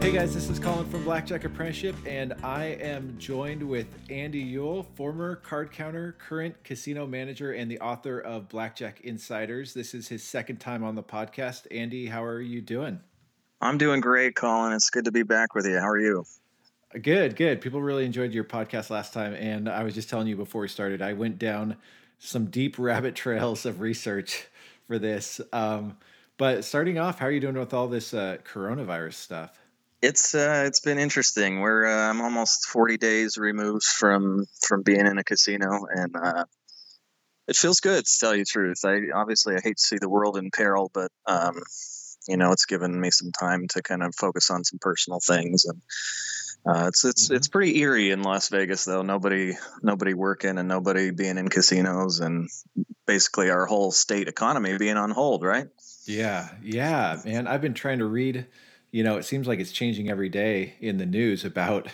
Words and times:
Hey 0.00 0.16
guys, 0.16 0.34
this 0.34 0.50
is 0.50 0.58
Colin 0.58 0.88
from 0.88 1.04
Blackjack 1.04 1.44
Apprenticeship, 1.44 1.94
and 2.04 2.34
I 2.42 2.64
am 2.80 3.14
joined 3.18 3.62
with 3.62 3.86
Andy 4.08 4.54
Uyal, 4.54 4.84
former 4.96 5.36
card 5.36 5.70
counter, 5.70 6.16
current 6.18 6.56
casino 6.64 7.06
manager, 7.06 7.52
and 7.52 7.70
the 7.70 7.78
author 7.78 8.18
of 8.18 8.48
Blackjack 8.48 9.02
Insiders. 9.02 9.72
This 9.72 9.94
is 9.94 10.08
his 10.08 10.24
second 10.24 10.56
time 10.56 10.82
on 10.82 10.96
the 10.96 11.02
podcast. 11.02 11.68
Andy, 11.70 12.06
how 12.06 12.24
are 12.24 12.40
you 12.40 12.60
doing? 12.60 12.98
I'm 13.60 13.78
doing 13.78 14.00
great, 14.00 14.34
Colin. 14.34 14.72
It's 14.72 14.90
good 14.90 15.04
to 15.04 15.12
be 15.12 15.22
back 15.22 15.54
with 15.54 15.66
you. 15.66 15.78
How 15.78 15.88
are 15.88 16.00
you? 16.00 16.24
Good, 17.00 17.36
good. 17.36 17.60
People 17.60 17.80
really 17.80 18.04
enjoyed 18.04 18.32
your 18.32 18.42
podcast 18.42 18.90
last 18.90 19.12
time, 19.12 19.34
and 19.34 19.68
I 19.68 19.84
was 19.84 19.94
just 19.94 20.10
telling 20.10 20.26
you 20.26 20.34
before 20.34 20.62
we 20.62 20.68
started, 20.68 21.02
I 21.02 21.12
went 21.12 21.38
down 21.38 21.76
some 22.20 22.46
deep 22.46 22.78
rabbit 22.78 23.14
trails 23.16 23.66
of 23.66 23.80
research 23.80 24.46
for 24.86 24.98
this. 24.98 25.40
Um, 25.52 25.96
but 26.36 26.64
starting 26.64 26.98
off, 26.98 27.18
how 27.18 27.26
are 27.26 27.30
you 27.30 27.40
doing 27.40 27.58
with 27.58 27.74
all 27.74 27.88
this 27.88 28.14
uh, 28.14 28.38
coronavirus 28.44 29.14
stuff? 29.14 29.58
It's 30.00 30.34
uh, 30.34 30.64
it's 30.66 30.80
been 30.80 30.98
interesting. 30.98 31.60
We're 31.60 31.86
uh, 31.86 32.08
I'm 32.08 32.22
almost 32.22 32.64
40 32.66 32.96
days 32.96 33.36
removed 33.36 33.84
from 33.84 34.46
from 34.66 34.82
being 34.82 35.06
in 35.06 35.18
a 35.18 35.24
casino, 35.24 35.68
and 35.94 36.16
uh, 36.16 36.44
it 37.46 37.56
feels 37.56 37.80
good 37.80 38.06
to 38.06 38.18
tell 38.18 38.34
you 38.34 38.42
the 38.42 38.46
truth. 38.46 38.78
I 38.86 39.00
obviously 39.14 39.56
I 39.56 39.60
hate 39.62 39.76
to 39.76 39.82
see 39.82 39.98
the 40.00 40.08
world 40.08 40.38
in 40.38 40.50
peril, 40.50 40.90
but 40.94 41.10
um, 41.26 41.60
you 42.26 42.38
know 42.38 42.50
it's 42.52 42.64
given 42.64 42.98
me 42.98 43.10
some 43.10 43.30
time 43.32 43.68
to 43.72 43.82
kind 43.82 44.02
of 44.02 44.14
focus 44.14 44.48
on 44.48 44.64
some 44.64 44.78
personal 44.80 45.20
things, 45.20 45.66
and 45.66 45.82
uh, 46.66 46.86
it's 46.88 47.04
it's 47.04 47.26
mm-hmm. 47.26 47.36
it's 47.36 47.48
pretty 47.48 47.78
eerie 47.78 48.10
in 48.10 48.22
Las 48.22 48.48
Vegas 48.48 48.84
though. 48.84 49.02
Nobody 49.02 49.54
nobody 49.82 50.14
working 50.14 50.58
and 50.58 50.68
nobody 50.68 51.10
being 51.10 51.38
in 51.38 51.48
casinos, 51.48 52.20
and 52.20 52.48
basically 53.06 53.50
our 53.50 53.66
whole 53.66 53.92
state 53.92 54.28
economy 54.28 54.76
being 54.78 54.96
on 54.96 55.10
hold, 55.10 55.42
right? 55.42 55.68
Yeah, 56.04 56.48
yeah, 56.62 57.20
man. 57.24 57.46
I've 57.46 57.60
been 57.60 57.74
trying 57.74 57.98
to 57.98 58.06
read 58.06 58.46
you 58.90 59.04
know, 59.04 59.16
it 59.16 59.24
seems 59.24 59.46
like 59.46 59.60
it's 59.60 59.72
changing 59.72 60.10
every 60.10 60.28
day 60.28 60.74
in 60.80 60.98
the 60.98 61.06
news 61.06 61.44
about 61.44 61.88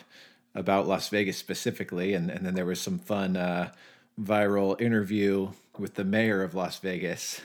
about 0.54 0.88
Las 0.88 1.08
Vegas 1.10 1.36
specifically, 1.36 2.14
and 2.14 2.30
and 2.30 2.44
then 2.44 2.54
there 2.54 2.64
was 2.64 2.80
some 2.80 2.98
fun 2.98 3.36
uh, 3.36 3.72
viral 4.20 4.80
interview 4.80 5.50
with 5.78 5.94
the 5.94 6.04
mayor 6.04 6.42
of 6.42 6.54
Las 6.54 6.78
Vegas. 6.78 7.40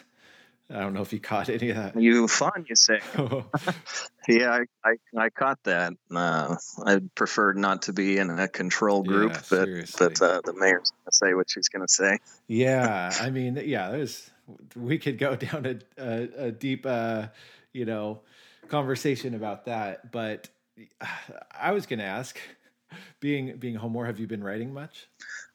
I 0.69 0.79
don't 0.79 0.93
know 0.93 1.01
if 1.01 1.11
you 1.11 1.19
caught 1.19 1.49
any 1.49 1.69
of 1.71 1.75
that. 1.75 1.99
You 1.99 2.29
fun, 2.29 2.65
you 2.67 2.75
say? 2.77 3.01
yeah, 4.27 4.51
I, 4.83 4.89
I, 4.89 5.23
I 5.25 5.29
caught 5.29 5.59
that. 5.63 5.93
Uh, 6.13 6.55
I 6.85 7.01
preferred 7.15 7.57
not 7.57 7.83
to 7.83 7.93
be 7.93 8.17
in 8.17 8.29
a 8.29 8.47
control 8.47 9.03
group, 9.03 9.33
yeah, 9.33 9.41
but 9.49 9.69
but 9.97 10.21
uh, 10.21 10.41
the 10.43 10.53
mayor's 10.53 10.91
gonna 10.91 11.11
say 11.11 11.33
what 11.33 11.49
she's 11.49 11.69
gonna 11.69 11.87
say. 11.87 12.19
Yeah, 12.47 13.11
I 13.21 13.29
mean, 13.29 13.61
yeah, 13.65 13.89
there's 13.89 14.29
we 14.75 14.97
could 14.97 15.17
go 15.17 15.35
down 15.47 15.65
a 15.65 15.79
a, 16.01 16.45
a 16.47 16.51
deep, 16.51 16.85
uh, 16.85 17.27
you 17.73 17.85
know, 17.85 18.21
conversation 18.67 19.33
about 19.35 19.65
that. 19.65 20.11
But 20.11 20.49
I 21.59 21.71
was 21.71 21.85
going 21.85 21.99
to 21.99 22.05
ask, 22.05 22.39
being 23.19 23.57
being 23.57 23.75
Homore, 23.75 24.05
have 24.05 24.19
you 24.19 24.27
been 24.27 24.43
writing 24.43 24.73
much? 24.73 25.07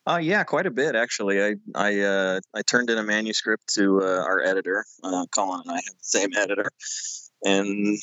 Uh, 0.09 0.19
yeah, 0.19 0.45
quite 0.45 0.67
a 0.67 0.71
bit 0.71 0.95
actually. 0.95 1.43
I 1.43 1.55
I 1.75 2.01
uh, 2.01 2.41
I 2.55 2.63
turned 2.63 2.91
in 2.91 2.99
a 2.99 3.03
manuscript 3.03 3.75
to 3.75 4.03
uh, 4.03 4.25
our 4.27 4.41
editor. 4.41 4.85
Uh, 5.03 5.27
Colin 5.35 5.63
and 5.65 5.71
I 5.71 5.77
have 5.77 5.85
the 5.85 5.95
same 6.01 6.31
editor, 6.37 6.71
and 7.45 7.99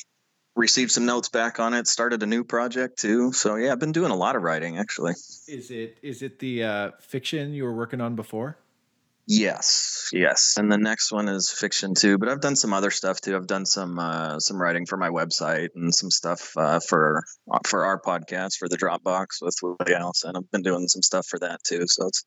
received 0.56 0.90
some 0.92 1.06
notes 1.06 1.28
back 1.28 1.58
on 1.58 1.74
it. 1.74 1.86
Started 1.86 2.22
a 2.22 2.26
new 2.26 2.44
project 2.44 2.98
too. 2.98 3.32
So 3.32 3.56
yeah, 3.56 3.72
I've 3.72 3.78
been 3.78 3.92
doing 3.92 4.10
a 4.10 4.16
lot 4.16 4.36
of 4.36 4.42
writing 4.42 4.78
actually. 4.78 5.12
Is 5.48 5.70
it 5.70 5.98
is 6.02 6.22
it 6.22 6.38
the 6.38 6.64
uh, 6.64 6.90
fiction 7.00 7.54
you 7.54 7.64
were 7.64 7.74
working 7.74 8.00
on 8.00 8.14
before? 8.14 8.58
Yes, 9.26 10.10
yes. 10.12 10.56
And 10.58 10.70
the 10.70 10.76
next 10.76 11.10
one 11.10 11.28
is 11.28 11.50
fiction 11.50 11.94
too, 11.94 12.18
but 12.18 12.28
I've 12.28 12.42
done 12.42 12.56
some 12.56 12.74
other 12.74 12.90
stuff 12.90 13.22
too. 13.22 13.34
I've 13.36 13.46
done 13.46 13.64
some 13.64 13.98
uh, 13.98 14.38
some 14.38 14.60
writing 14.60 14.84
for 14.84 14.98
my 14.98 15.08
website 15.08 15.70
and 15.74 15.94
some 15.94 16.10
stuff 16.10 16.52
uh, 16.58 16.80
for 16.80 17.24
for 17.66 17.86
our 17.86 17.98
podcast 17.98 18.56
for 18.58 18.68
the 18.68 18.76
Dropbox 18.76 19.40
with 19.40 19.56
Willie 19.62 19.94
Allison. 19.94 20.36
I've 20.36 20.50
been 20.50 20.62
doing 20.62 20.88
some 20.88 21.00
stuff 21.00 21.26
for 21.26 21.38
that 21.38 21.64
too. 21.64 21.86
So 21.86 22.06
it's 22.06 22.24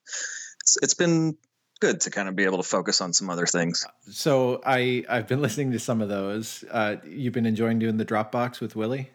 it's, 0.61 0.77
it's 0.81 0.93
been 0.95 1.37
good 1.77 2.01
to 2.01 2.09
kind 2.09 2.27
of 2.27 2.35
be 2.35 2.43
able 2.43 2.57
to 2.57 2.63
focus 2.63 3.01
on 3.01 3.13
some 3.13 3.29
other 3.29 3.45
things. 3.45 3.85
So 4.09 4.61
I 4.65 5.03
I've 5.09 5.27
been 5.27 5.41
listening 5.47 5.71
to 5.71 5.79
some 5.79 6.01
of 6.01 6.09
those. 6.09 6.63
Uh, 6.69 6.97
you've 7.05 7.33
been 7.33 7.45
enjoying 7.45 7.79
doing 7.79 7.97
the 7.97 8.05
Dropbox 8.05 8.59
with 8.59 8.75
Willie. 8.75 9.09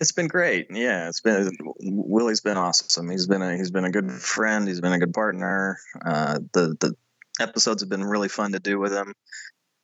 It's 0.00 0.12
been 0.12 0.28
great. 0.28 0.68
Yeah, 0.70 1.08
it's 1.08 1.20
been 1.20 1.50
Willie's 1.80 2.40
been 2.40 2.56
awesome. 2.56 3.10
He's 3.10 3.26
been 3.26 3.42
a 3.42 3.56
he's 3.56 3.70
been 3.70 3.84
a 3.84 3.90
good 3.90 4.10
friend. 4.10 4.66
He's 4.66 4.80
been 4.80 4.92
a 4.92 4.98
good 4.98 5.14
partner. 5.14 5.78
Uh, 6.04 6.38
the 6.52 6.76
the 6.80 6.94
episodes 7.40 7.82
have 7.82 7.88
been 7.88 8.04
really 8.04 8.28
fun 8.28 8.52
to 8.52 8.60
do 8.60 8.78
with 8.78 8.92
him. 8.92 9.14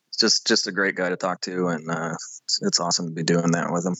It's 0.09 0.17
just 0.17 0.47
just 0.47 0.67
a 0.67 0.71
great 0.71 0.95
guy 0.95 1.09
to 1.09 1.17
talk 1.17 1.41
to, 1.41 1.67
and 1.67 1.89
uh, 1.89 2.13
it's, 2.13 2.59
it's 2.61 2.79
awesome 2.79 3.07
to 3.07 3.11
be 3.11 3.23
doing 3.23 3.51
that 3.51 3.71
with 3.71 3.85
him. 3.85 3.95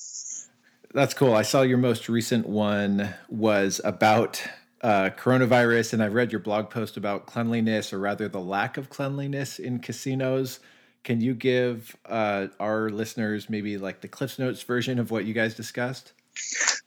That's 0.94 1.14
cool. 1.14 1.34
I 1.34 1.42
saw 1.42 1.62
your 1.62 1.78
most 1.78 2.08
recent 2.08 2.48
one 2.48 3.14
was 3.28 3.82
about 3.84 4.42
uh, 4.82 5.10
coronavirus, 5.18 5.94
and 5.94 6.04
I've 6.04 6.14
read 6.14 6.32
your 6.32 6.42
blog 6.42 6.70
post 6.70 6.98
about 6.98 7.26
cleanliness, 7.26 7.94
or 7.94 8.00
rather 8.00 8.28
the 8.28 8.40
lack 8.40 8.78
of 8.78 8.90
cleanliness 8.90 9.60
in 9.60 9.80
casinos. 9.80 10.60
Can 11.04 11.22
you 11.22 11.34
give 11.34 11.96
uh, 12.06 12.48
our 12.60 12.90
listeners 12.90 13.50
maybe 13.50 13.78
like 13.78 14.02
the 14.02 14.08
Cliffs 14.08 14.40
Notes 14.40 14.64
version 14.64 15.00
of 15.00 15.12
what 15.12 15.26
you 15.26 15.34
guys 15.34 15.54
discussed? 15.54 16.14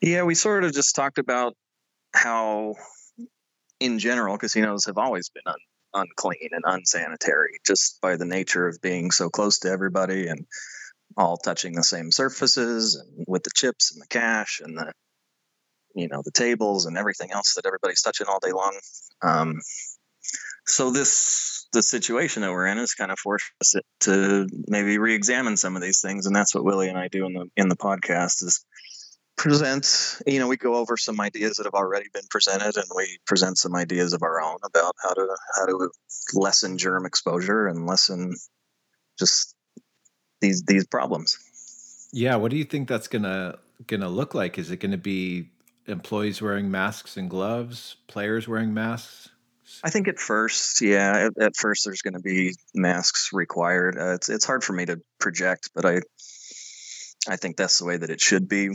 Yeah, 0.01 0.25
we 0.25 0.35
sort 0.35 0.65
of 0.65 0.73
just 0.73 0.95
talked 0.95 1.19
about 1.19 1.57
how, 2.15 2.75
in 3.81 3.99
general, 3.99 4.39
casinos 4.39 4.87
have 4.87 4.99
always 4.99 5.31
been 5.31 5.45
un- 5.47 5.55
unclean 5.95 6.51
and 6.53 6.65
unsanitary 6.67 7.61
just 7.67 8.01
by 8.01 8.17
the 8.17 8.25
nature 8.25 8.67
of 8.67 8.81
being 8.83 9.11
so 9.11 9.31
close 9.31 9.61
to 9.61 9.71
everybody 9.71 10.27
and 10.27 10.47
all 11.17 11.37
touching 11.37 11.75
the 11.75 11.83
same 11.83 12.11
surfaces 12.11 12.97
and 12.97 13.25
with 13.27 13.43
the 13.43 13.51
chips 13.55 13.93
and 13.93 14.03
the 14.03 14.07
cash 14.09 14.61
and 14.63 14.77
the 14.77 14.93
you 15.95 16.09
know 16.09 16.23
the 16.25 16.33
tables 16.33 16.87
and 16.87 16.97
everything 16.97 17.31
else 17.33 17.55
that 17.55 17.67
everybody's 17.67 18.03
touching 18.03 18.27
all 18.29 18.41
day 18.41 18.53
long. 18.53 18.79
Um, 19.23 19.61
so 20.67 20.91
this 20.91 21.67
the 21.73 21.83
situation 21.83 22.43
that 22.43 22.51
we're 22.51 22.67
in 22.67 22.79
is 22.79 22.95
kind 22.95 23.11
of 23.11 23.19
forced 23.19 23.51
us 23.61 23.75
to 24.01 24.47
maybe 24.69 24.99
re-examine 24.99 25.57
some 25.57 25.77
of 25.77 25.83
these 25.83 26.01
things 26.01 26.25
and 26.27 26.35
that's 26.35 26.55
what 26.55 26.65
willie 26.65 26.89
and 26.89 26.97
i 26.99 27.09
do 27.09 27.27
in 27.27 27.35
the 27.35 27.47
in 27.57 27.69
the 27.69 27.77
podcast 27.77 28.43
is 28.43 28.65
present 29.37 30.21
you 30.27 30.39
know 30.39 30.49
we 30.49 30.57
go 30.57 30.75
over 30.75 30.97
some 30.97 31.21
ideas 31.21 31.57
that 31.57 31.65
have 31.65 31.75
already 31.75 32.07
been 32.13 32.25
presented 32.31 32.77
and 32.77 32.87
we 32.97 33.19
present 33.27 33.57
some 33.57 33.75
ideas 33.77 34.13
of 34.13 34.23
our 34.23 34.43
own 34.43 34.57
about 34.65 34.95
how 35.03 35.15
to 35.15 35.27
how 35.57 35.67
to 35.67 35.91
lessen 36.35 36.77
germ 36.77 37.07
exposure 37.07 37.67
and 37.67 37.87
lessen 37.87 38.35
just 39.19 39.55
these 40.41 40.63
these 40.65 40.87
problems. 40.87 41.39
Yeah 42.13 42.37
what 42.37 42.51
do 42.51 42.57
you 42.57 42.65
think 42.65 42.89
that's 42.89 43.09
gonna 43.09 43.59
gonna 43.87 44.09
look 44.09 44.35
like? 44.35 44.59
Is 44.59 44.71
it 44.71 44.79
gonna 44.81 44.97
be 44.97 45.51
employees 45.89 46.41
wearing 46.41 46.71
masks 46.71 47.17
and 47.17 47.29
gloves 47.31 47.97
players 48.07 48.47
wearing 48.47 48.73
masks 48.73 49.31
I 49.85 49.91
think 49.91 50.09
at 50.09 50.19
first, 50.19 50.81
yeah, 50.81 51.29
at, 51.29 51.43
at 51.43 51.57
first 51.57 51.85
there's 51.85 52.03
going 52.03 52.15
to 52.15 52.21
be 52.21 52.55
masks 52.75 53.31
required. 53.33 53.99
Uh, 53.99 54.15
it's 54.15 54.29
it's 54.29 54.47
hard 54.47 54.65
for 54.65 54.73
me 54.73 54.87
to 54.87 55.01
project, 55.19 55.71
but 55.75 55.85
I 55.85 56.01
I 57.29 57.37
think 57.37 57.57
that's 57.57 57.79
the 57.79 57.85
way 57.85 57.97
that 57.97 58.11
it 58.11 58.21
should 58.21 58.49
be. 58.49 58.69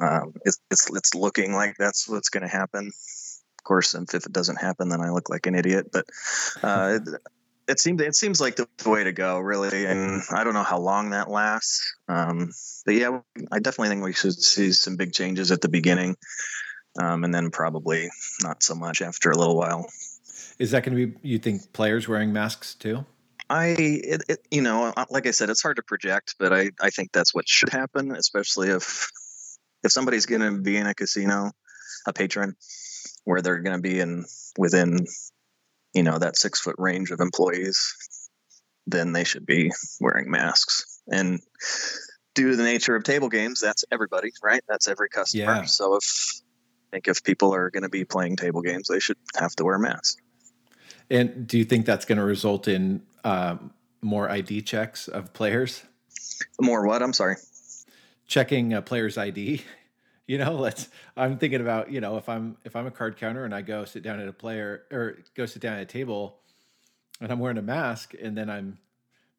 Um, 0.00 0.34
it's, 0.44 0.58
it's, 0.70 0.90
it's 0.94 1.14
looking 1.14 1.52
like 1.52 1.76
that's 1.78 2.08
what's 2.08 2.28
going 2.28 2.42
to 2.42 2.48
happen. 2.48 2.88
Of 2.88 3.64
course, 3.64 3.94
if 3.94 4.14
it 4.14 4.32
doesn't 4.32 4.60
happen, 4.60 4.88
then 4.88 5.00
I 5.00 5.10
look 5.10 5.30
like 5.30 5.46
an 5.46 5.54
idiot. 5.54 5.86
But 5.92 6.04
uh, 6.62 6.98
it, 7.68 7.80
seems 7.80 8.00
it 8.00 8.14
seems 8.14 8.40
like 8.40 8.56
the 8.56 8.68
way 8.88 9.04
to 9.04 9.12
go, 9.12 9.38
really. 9.38 9.86
And 9.86 10.22
I 10.30 10.44
don't 10.44 10.54
know 10.54 10.62
how 10.62 10.78
long 10.78 11.10
that 11.10 11.30
lasts. 11.30 11.96
Um, 12.08 12.50
but 12.84 12.94
yeah, 12.94 13.20
I 13.52 13.58
definitely 13.58 13.88
think 13.88 14.04
we 14.04 14.12
should 14.12 14.34
see 14.34 14.72
some 14.72 14.96
big 14.96 15.12
changes 15.12 15.50
at 15.50 15.60
the 15.60 15.68
beginning, 15.68 16.16
um, 17.00 17.24
and 17.24 17.34
then 17.34 17.50
probably 17.50 18.10
not 18.42 18.62
so 18.62 18.74
much 18.74 19.02
after 19.02 19.30
a 19.30 19.36
little 19.36 19.56
while. 19.56 19.86
Is 20.58 20.70
that 20.70 20.84
going 20.84 20.96
to 20.96 21.06
be? 21.06 21.28
You 21.28 21.38
think 21.38 21.72
players 21.72 22.08
wearing 22.08 22.32
masks 22.32 22.74
too? 22.74 23.04
I, 23.48 23.76
it, 23.78 24.22
it, 24.28 24.38
you 24.50 24.60
know, 24.60 24.92
like 25.10 25.26
I 25.26 25.30
said, 25.30 25.50
it's 25.50 25.62
hard 25.62 25.76
to 25.76 25.82
project, 25.82 26.34
but 26.38 26.52
I, 26.52 26.70
I 26.80 26.90
think 26.90 27.12
that's 27.12 27.32
what 27.32 27.48
should 27.48 27.68
happen, 27.68 28.10
especially 28.12 28.70
if 28.70 29.10
if 29.84 29.92
somebody's 29.92 30.26
going 30.26 30.40
to 30.40 30.60
be 30.60 30.76
in 30.76 30.86
a 30.86 30.94
casino, 30.94 31.52
a 32.06 32.12
patron, 32.12 32.56
where 33.24 33.40
they're 33.42 33.60
going 33.60 33.76
to 33.76 33.82
be 33.82 34.00
in 34.00 34.24
within, 34.58 35.06
you 35.96 36.02
know, 36.02 36.18
that 36.18 36.36
six 36.36 36.60
foot 36.60 36.76
range 36.78 37.10
of 37.10 37.20
employees, 37.20 37.94
then 38.86 39.12
they 39.12 39.24
should 39.24 39.46
be 39.46 39.72
wearing 40.00 40.30
masks. 40.30 41.00
And 41.10 41.40
due 42.34 42.50
to 42.50 42.56
the 42.56 42.62
nature 42.62 42.94
of 42.94 43.02
table 43.02 43.28
games, 43.28 43.60
that's 43.60 43.84
everybody, 43.90 44.30
right? 44.42 44.62
That's 44.68 44.88
every 44.88 45.08
customer. 45.08 45.42
Yeah. 45.42 45.62
So 45.64 45.96
if 45.96 46.42
I 46.92 46.96
think 46.96 47.08
if 47.08 47.24
people 47.24 47.54
are 47.54 47.70
going 47.70 47.82
to 47.82 47.88
be 47.88 48.04
playing 48.04 48.36
table 48.36 48.62
games, 48.62 48.88
they 48.88 49.00
should 49.00 49.16
have 49.36 49.56
to 49.56 49.64
wear 49.64 49.78
masks. 49.78 50.16
And 51.10 51.46
do 51.46 51.58
you 51.58 51.64
think 51.64 51.86
that's 51.86 52.04
going 52.04 52.18
to 52.18 52.24
result 52.24 52.68
in 52.68 53.02
um, 53.24 53.72
more 54.02 54.30
ID 54.30 54.62
checks 54.62 55.08
of 55.08 55.32
players? 55.32 55.82
More 56.60 56.86
what? 56.86 57.02
I'm 57.02 57.12
sorry 57.12 57.36
checking 58.26 58.72
a 58.74 58.82
player's 58.82 59.16
ID. 59.16 59.62
You 60.26 60.38
know, 60.38 60.54
let's. 60.56 60.88
I'm 61.16 61.38
thinking 61.38 61.60
about 61.60 61.90
you 61.90 62.00
know 62.00 62.16
if 62.16 62.28
I'm 62.28 62.56
if 62.64 62.76
I'm 62.76 62.86
a 62.86 62.90
card 62.90 63.16
counter 63.16 63.44
and 63.44 63.54
I 63.54 63.62
go 63.62 63.84
sit 63.84 64.02
down 64.02 64.20
at 64.20 64.28
a 64.28 64.32
player 64.32 64.82
or 64.90 65.18
go 65.34 65.46
sit 65.46 65.62
down 65.62 65.76
at 65.76 65.82
a 65.82 65.86
table, 65.86 66.38
and 67.20 67.30
I'm 67.30 67.38
wearing 67.38 67.58
a 67.58 67.62
mask, 67.62 68.14
and 68.20 68.36
then 68.36 68.50
I'm 68.50 68.78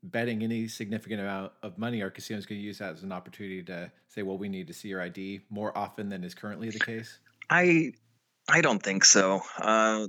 betting 0.04 0.44
any 0.44 0.68
significant 0.68 1.22
amount 1.22 1.52
of 1.64 1.78
money, 1.78 2.02
are 2.02 2.10
casinos 2.10 2.46
going 2.46 2.62
to 2.62 2.66
use 2.66 2.78
that 2.78 2.94
as 2.94 3.04
an 3.04 3.12
opportunity 3.12 3.64
to 3.64 3.92
say, 4.08 4.22
well, 4.22 4.38
we 4.38 4.50
need 4.50 4.68
to 4.68 4.74
see 4.74 4.90
your 4.90 5.02
ID 5.02 5.42
more 5.50 5.76
often 5.78 6.10
than 6.10 6.24
is 6.24 6.34
currently 6.34 6.70
the 6.70 6.80
case? 6.80 7.20
I 7.50 7.94
I 8.50 8.62
don't 8.62 8.82
think 8.82 9.04
so. 9.04 9.42
Uh, 9.60 10.08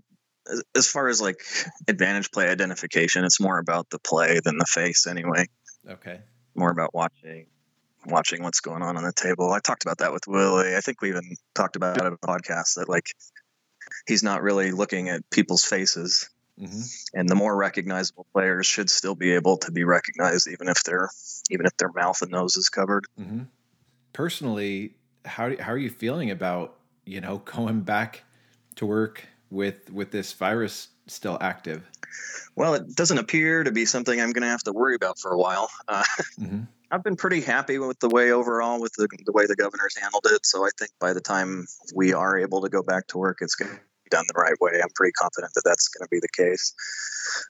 as 0.75 0.89
far 0.89 1.09
as 1.09 1.21
like 1.21 1.43
advantage 1.89 2.31
play 2.31 2.49
identification, 2.49 3.25
it's 3.25 3.41
more 3.41 3.59
about 3.59 3.91
the 3.91 3.99
play 3.99 4.41
than 4.43 4.59
the 4.59 4.65
face 4.65 5.07
anyway. 5.07 5.47
Okay. 5.89 6.21
More 6.55 6.71
about 6.71 6.95
watching 6.95 7.47
watching 8.09 8.43
what's 8.43 8.61
going 8.61 8.83
on 8.83 8.97
on 8.97 9.05
the 9.05 9.13
table. 9.13 9.53
I 9.53 9.61
talked 9.61 9.85
about 9.85 9.99
that 9.99 10.13
with 10.13 10.27
Willie. 10.27 10.77
I 10.77 10.81
think 10.81 11.01
we 11.01 11.11
even 11.11 11.37
talked 11.55 11.77
about 11.77 11.97
it 11.97 12.05
on 12.05 12.13
the 12.13 12.19
podcast 12.27 12.75
that 12.75 12.89
like 12.89 13.15
he's 14.07 14.23
not 14.23 14.43
really 14.43 14.71
looking 14.73 15.09
at 15.09 15.29
people's 15.31 15.65
faces. 15.65 16.29
Mm-hmm. 16.61 17.19
And 17.19 17.29
the 17.29 17.37
more 17.37 17.57
recognizable 17.57 18.27
players 18.33 18.67
should 18.67 18.91
still 18.91 19.15
be 19.15 19.33
able 19.33 19.59
to 19.59 19.71
be 19.71 19.85
recognized, 19.85 20.49
even 20.49 20.69
if 20.69 20.83
their 20.83 21.09
even 21.51 21.67
if 21.67 21.77
their 21.77 21.93
mouth 21.93 22.21
and 22.21 22.33
nose 22.33 22.57
is 22.57 22.69
covered. 22.69 23.05
Mm-hmm. 23.19 23.43
Personally, 24.13 24.95
how 25.25 25.57
how 25.61 25.73
are 25.73 25.79
you 25.79 25.91
feeling 25.91 26.31
about 26.31 26.77
you 27.05 27.21
know 27.21 27.39
going 27.45 27.83
back 27.83 28.25
to 28.77 28.87
work 28.87 29.25
with 29.51 29.91
with 29.91 30.11
this 30.11 30.33
virus 30.33 30.89
still 31.07 31.39
active? 31.41 31.89
Well, 32.57 32.75
it 32.75 32.97
doesn't 32.97 33.19
appear 33.19 33.63
to 33.63 33.71
be 33.71 33.85
something 33.85 34.21
I'm 34.21 34.33
going 34.33 34.43
to 34.43 34.49
have 34.49 34.65
to 34.65 34.73
worry 34.73 34.97
about 34.97 35.21
for 35.21 35.31
a 35.31 35.39
while. 35.39 35.71
Uh, 35.87 36.03
mm-hmm. 36.41 36.63
I've 36.91 37.05
been 37.05 37.17
pretty 37.17 37.41
happy 37.41 37.79
with 37.79 38.01
the 38.01 38.09
way 38.09 38.33
overall 38.33 38.81
with 38.81 38.93
the, 38.95 39.09
the 39.27 39.33
way 39.33 39.47
the 39.47 39.57
governor's 39.57 39.97
handled 39.97 40.27
it. 40.31 40.47
So 40.47 40.65
I 40.65 40.71
think 40.79 40.91
by 40.99 41.13
the 41.13 41.21
time 41.21 41.67
we 41.95 42.13
are 42.13 42.39
able 42.39 42.63
to 42.63 42.69
go 42.69 42.83
back 42.83 43.07
to 43.09 43.19
work, 43.19 43.39
it's 43.41 43.55
going 43.55 43.71
to 43.71 43.77
be 43.77 44.09
done 44.11 44.25
the 44.29 44.41
right 44.41 44.59
way. 44.61 44.81
I'm 44.83 44.89
pretty 44.95 45.13
confident 45.13 45.53
that 45.55 45.63
that's 45.65 45.89
going 45.89 46.07
to 46.07 46.11
be 46.11 46.21
the 46.21 46.29
case. 46.35 46.75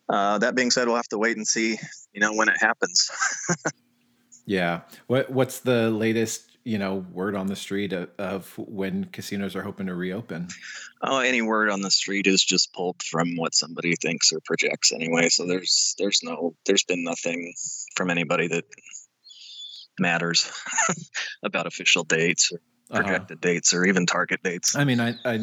Uh, 0.09 0.39
that 0.39 0.57
being 0.57 0.71
said, 0.71 0.89
we'll 0.89 0.97
have 0.97 1.09
to 1.09 1.19
wait 1.19 1.37
and 1.37 1.47
see, 1.47 1.79
you 2.13 2.21
know, 2.21 2.35
when 2.35 2.49
it 2.49 2.57
happens. 2.59 3.11
yeah. 4.47 4.81
What 5.07 5.31
What's 5.31 5.61
the 5.61 5.91
latest 5.91 6.49
you 6.65 6.77
know 6.77 6.97
word 7.13 7.35
on 7.35 7.47
the 7.47 7.57
street 7.57 7.95
of, 7.95 8.11
of, 8.19 8.53
when 8.59 9.05
casinos 9.07 9.57
are 9.57 9.63
hoping 9.63 9.87
to 9.87 9.95
reopen 9.95 10.49
oh 11.03 11.21
any 11.21 11.41
word 11.41 11.71
on 11.71 11.81
the 11.81 11.91
street 11.91 12.27
is 12.27 12.45
just 12.45 12.75
pulled 12.75 13.03
from 13.03 13.37
what 13.37 13.55
somebody 13.55 13.95
thinks 13.97 14.31
or 14.33 14.41
projects 14.45 14.93
anyway 14.93 15.31
so 15.31 15.47
there's 15.47 15.95
there's 15.99 16.21
no 16.23 16.55
there's 16.67 16.85
been 16.85 17.03
nothing 17.03 17.55
from 17.97 18.11
anybody 18.11 18.49
that 18.49 18.65
matters 19.99 20.51
about 21.43 21.67
official 21.67 22.05
dates 22.05 22.53
or 22.53 22.59
uh-huh. 22.91 23.03
projected 23.03 23.39
uh-huh. 23.39 23.53
dates 23.53 23.75
or 23.75 23.85
even 23.85 24.07
target 24.07 24.43
dates 24.43 24.77
i 24.77 24.85
mean 24.85 25.01
i 25.01 25.15
i 25.25 25.41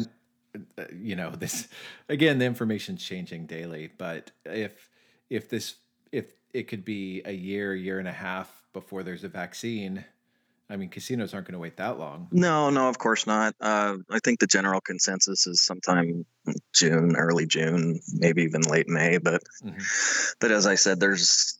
you 0.94 1.16
know 1.16 1.30
this 1.38 1.68
again 2.08 2.38
the 2.38 2.44
information's 2.44 3.02
changing 3.02 3.46
daily 3.46 3.90
but 3.98 4.30
if 4.44 4.88
if 5.30 5.48
this 5.48 5.76
if 6.12 6.32
it 6.52 6.68
could 6.68 6.84
be 6.84 7.22
a 7.24 7.32
year 7.32 7.74
year 7.74 7.98
and 7.98 8.08
a 8.08 8.12
half 8.12 8.62
before 8.72 9.02
there's 9.02 9.24
a 9.24 9.28
vaccine 9.28 10.04
I 10.68 10.76
mean, 10.76 10.88
casinos 10.88 11.32
aren't 11.32 11.46
going 11.46 11.52
to 11.52 11.60
wait 11.60 11.76
that 11.76 11.98
long. 11.98 12.28
No, 12.32 12.70
no, 12.70 12.88
of 12.88 12.98
course 12.98 13.26
not. 13.26 13.54
Uh, 13.60 13.98
I 14.10 14.18
think 14.18 14.40
the 14.40 14.48
general 14.48 14.80
consensus 14.80 15.46
is 15.46 15.62
sometime 15.62 16.26
June, 16.72 17.14
early 17.16 17.46
June, 17.46 18.00
maybe 18.12 18.42
even 18.42 18.62
late 18.62 18.88
May. 18.88 19.18
But, 19.18 19.42
mm-hmm. 19.62 19.78
but 20.40 20.50
as 20.50 20.66
I 20.66 20.74
said, 20.74 20.98
there's 20.98 21.58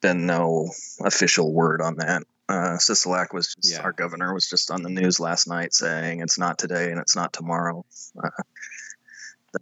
been 0.00 0.26
no 0.26 0.70
official 1.04 1.52
word 1.52 1.82
on 1.82 1.96
that. 1.96 2.22
Uh, 2.48 2.76
Sisolak 2.78 3.32
was 3.32 3.54
just, 3.54 3.72
yeah. 3.72 3.82
our 3.82 3.92
governor 3.92 4.32
was 4.32 4.48
just 4.48 4.70
on 4.70 4.82
the 4.82 4.88
news 4.88 5.18
last 5.18 5.48
night 5.48 5.74
saying 5.74 6.20
it's 6.20 6.38
not 6.38 6.58
today 6.58 6.92
and 6.92 7.00
it's 7.00 7.16
not 7.16 7.32
tomorrow. 7.32 7.84
Uh, 8.22 8.30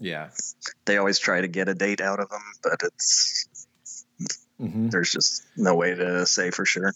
yeah, 0.00 0.30
they 0.84 0.98
always 0.98 1.18
try 1.18 1.40
to 1.40 1.48
get 1.48 1.68
a 1.68 1.74
date 1.74 2.00
out 2.00 2.20
of 2.20 2.28
them, 2.28 2.42
but 2.62 2.80
it's 2.82 3.66
mm-hmm. 4.60 4.88
there's 4.88 5.12
just 5.12 5.46
no 5.56 5.74
way 5.74 5.94
to 5.94 6.26
say 6.26 6.50
for 6.50 6.66
sure. 6.66 6.92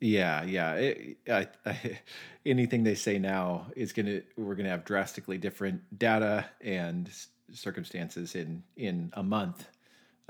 Yeah, 0.00 0.44
yeah. 0.44 0.74
It, 0.74 1.18
I, 1.28 1.48
I, 1.66 2.00
anything 2.46 2.84
they 2.84 2.94
say 2.94 3.18
now 3.18 3.66
is 3.76 3.92
gonna 3.92 4.20
we're 4.36 4.54
gonna 4.54 4.70
have 4.70 4.84
drastically 4.84 5.38
different 5.38 5.98
data 5.98 6.46
and 6.60 7.10
circumstances 7.52 8.34
in 8.34 8.62
in 8.76 9.10
a 9.14 9.22
month 9.22 9.66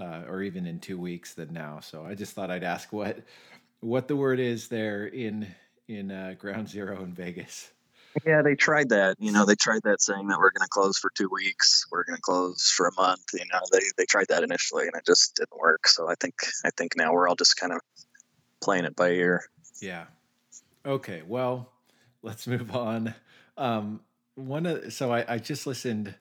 uh, 0.00 0.22
or 0.28 0.42
even 0.42 0.66
in 0.66 0.80
two 0.80 0.98
weeks 0.98 1.34
than 1.34 1.52
now. 1.52 1.80
So 1.80 2.04
I 2.04 2.14
just 2.14 2.32
thought 2.32 2.50
I'd 2.50 2.64
ask 2.64 2.92
what 2.92 3.18
what 3.80 4.08
the 4.08 4.16
word 4.16 4.40
is 4.40 4.68
there 4.68 5.06
in 5.06 5.46
in 5.88 6.10
uh, 6.10 6.34
Ground 6.38 6.68
Zero 6.68 7.02
in 7.02 7.12
Vegas. 7.12 7.70
Yeah, 8.26 8.42
they 8.42 8.56
tried 8.56 8.88
that. 8.88 9.16
You 9.20 9.30
know, 9.30 9.44
they 9.44 9.54
tried 9.54 9.82
that 9.84 10.02
saying 10.02 10.26
that 10.28 10.38
we're 10.38 10.50
going 10.50 10.64
to 10.64 10.68
close 10.68 10.98
for 10.98 11.12
two 11.14 11.28
weeks, 11.30 11.86
we're 11.92 12.04
going 12.04 12.16
to 12.16 12.22
close 12.22 12.72
for 12.76 12.88
a 12.88 12.94
month. 12.96 13.22
You 13.32 13.44
know, 13.52 13.60
they 13.70 13.82
they 13.96 14.04
tried 14.06 14.26
that 14.30 14.42
initially, 14.42 14.86
and 14.86 14.94
it 14.96 15.06
just 15.06 15.36
didn't 15.36 15.58
work. 15.60 15.86
So 15.86 16.08
I 16.08 16.14
think 16.18 16.34
I 16.64 16.70
think 16.76 16.96
now 16.96 17.12
we're 17.12 17.28
all 17.28 17.36
just 17.36 17.56
kind 17.56 17.72
of 17.72 17.80
playing 18.60 18.84
it 18.84 18.96
by 18.96 19.10
ear. 19.10 19.44
Yeah. 19.80 20.04
Okay. 20.84 21.22
Well, 21.26 21.70
let's 22.22 22.46
move 22.46 22.74
on. 22.74 23.14
Um, 23.56 24.00
one 24.34 24.64
of, 24.66 24.92
so 24.92 25.12
I, 25.12 25.34
I 25.34 25.38
just 25.38 25.66
listened 25.66 26.14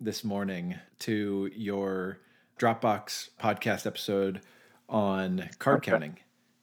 this 0.00 0.22
morning 0.22 0.76
to 1.00 1.50
your 1.54 2.18
Dropbox 2.58 3.30
podcast 3.40 3.86
episode 3.86 4.40
on 4.88 5.48
card 5.58 5.78
okay. 5.78 5.90
counting. 5.90 6.18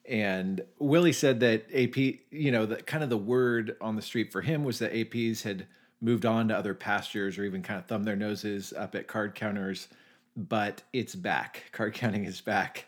And 0.06 0.62
Willie 0.80 1.14
said 1.14 1.40
that 1.42 1.68
AP, 1.74 1.98
you 2.32 2.52
know, 2.52 2.66
that 2.66 2.88
kind 2.88 3.04
of 3.04 3.10
the 3.10 3.18
word 3.18 3.78
on 3.80 3.96
the 3.96 4.02
street 4.02 4.32
for 4.32 4.42
him 4.42 4.64
was 4.64 4.80
that 4.80 4.94
APs 4.94 5.44
had 5.44 5.68
moved 6.02 6.26
on 6.26 6.48
to 6.48 6.58
other 6.58 6.74
pastures 6.74 7.38
or 7.38 7.46
even 7.46 7.62
kind 7.62 7.80
of 7.80 7.86
thumb 7.86 8.04
their 8.04 8.16
noses 8.16 8.74
up 8.74 8.96
at 8.96 9.08
card 9.08 9.36
counters, 9.36 9.88
but 10.36 10.82
it's 10.92 11.16
back. 11.16 11.64
Card 11.72 11.94
counting 11.94 12.26
is 12.26 12.42
back. 12.42 12.88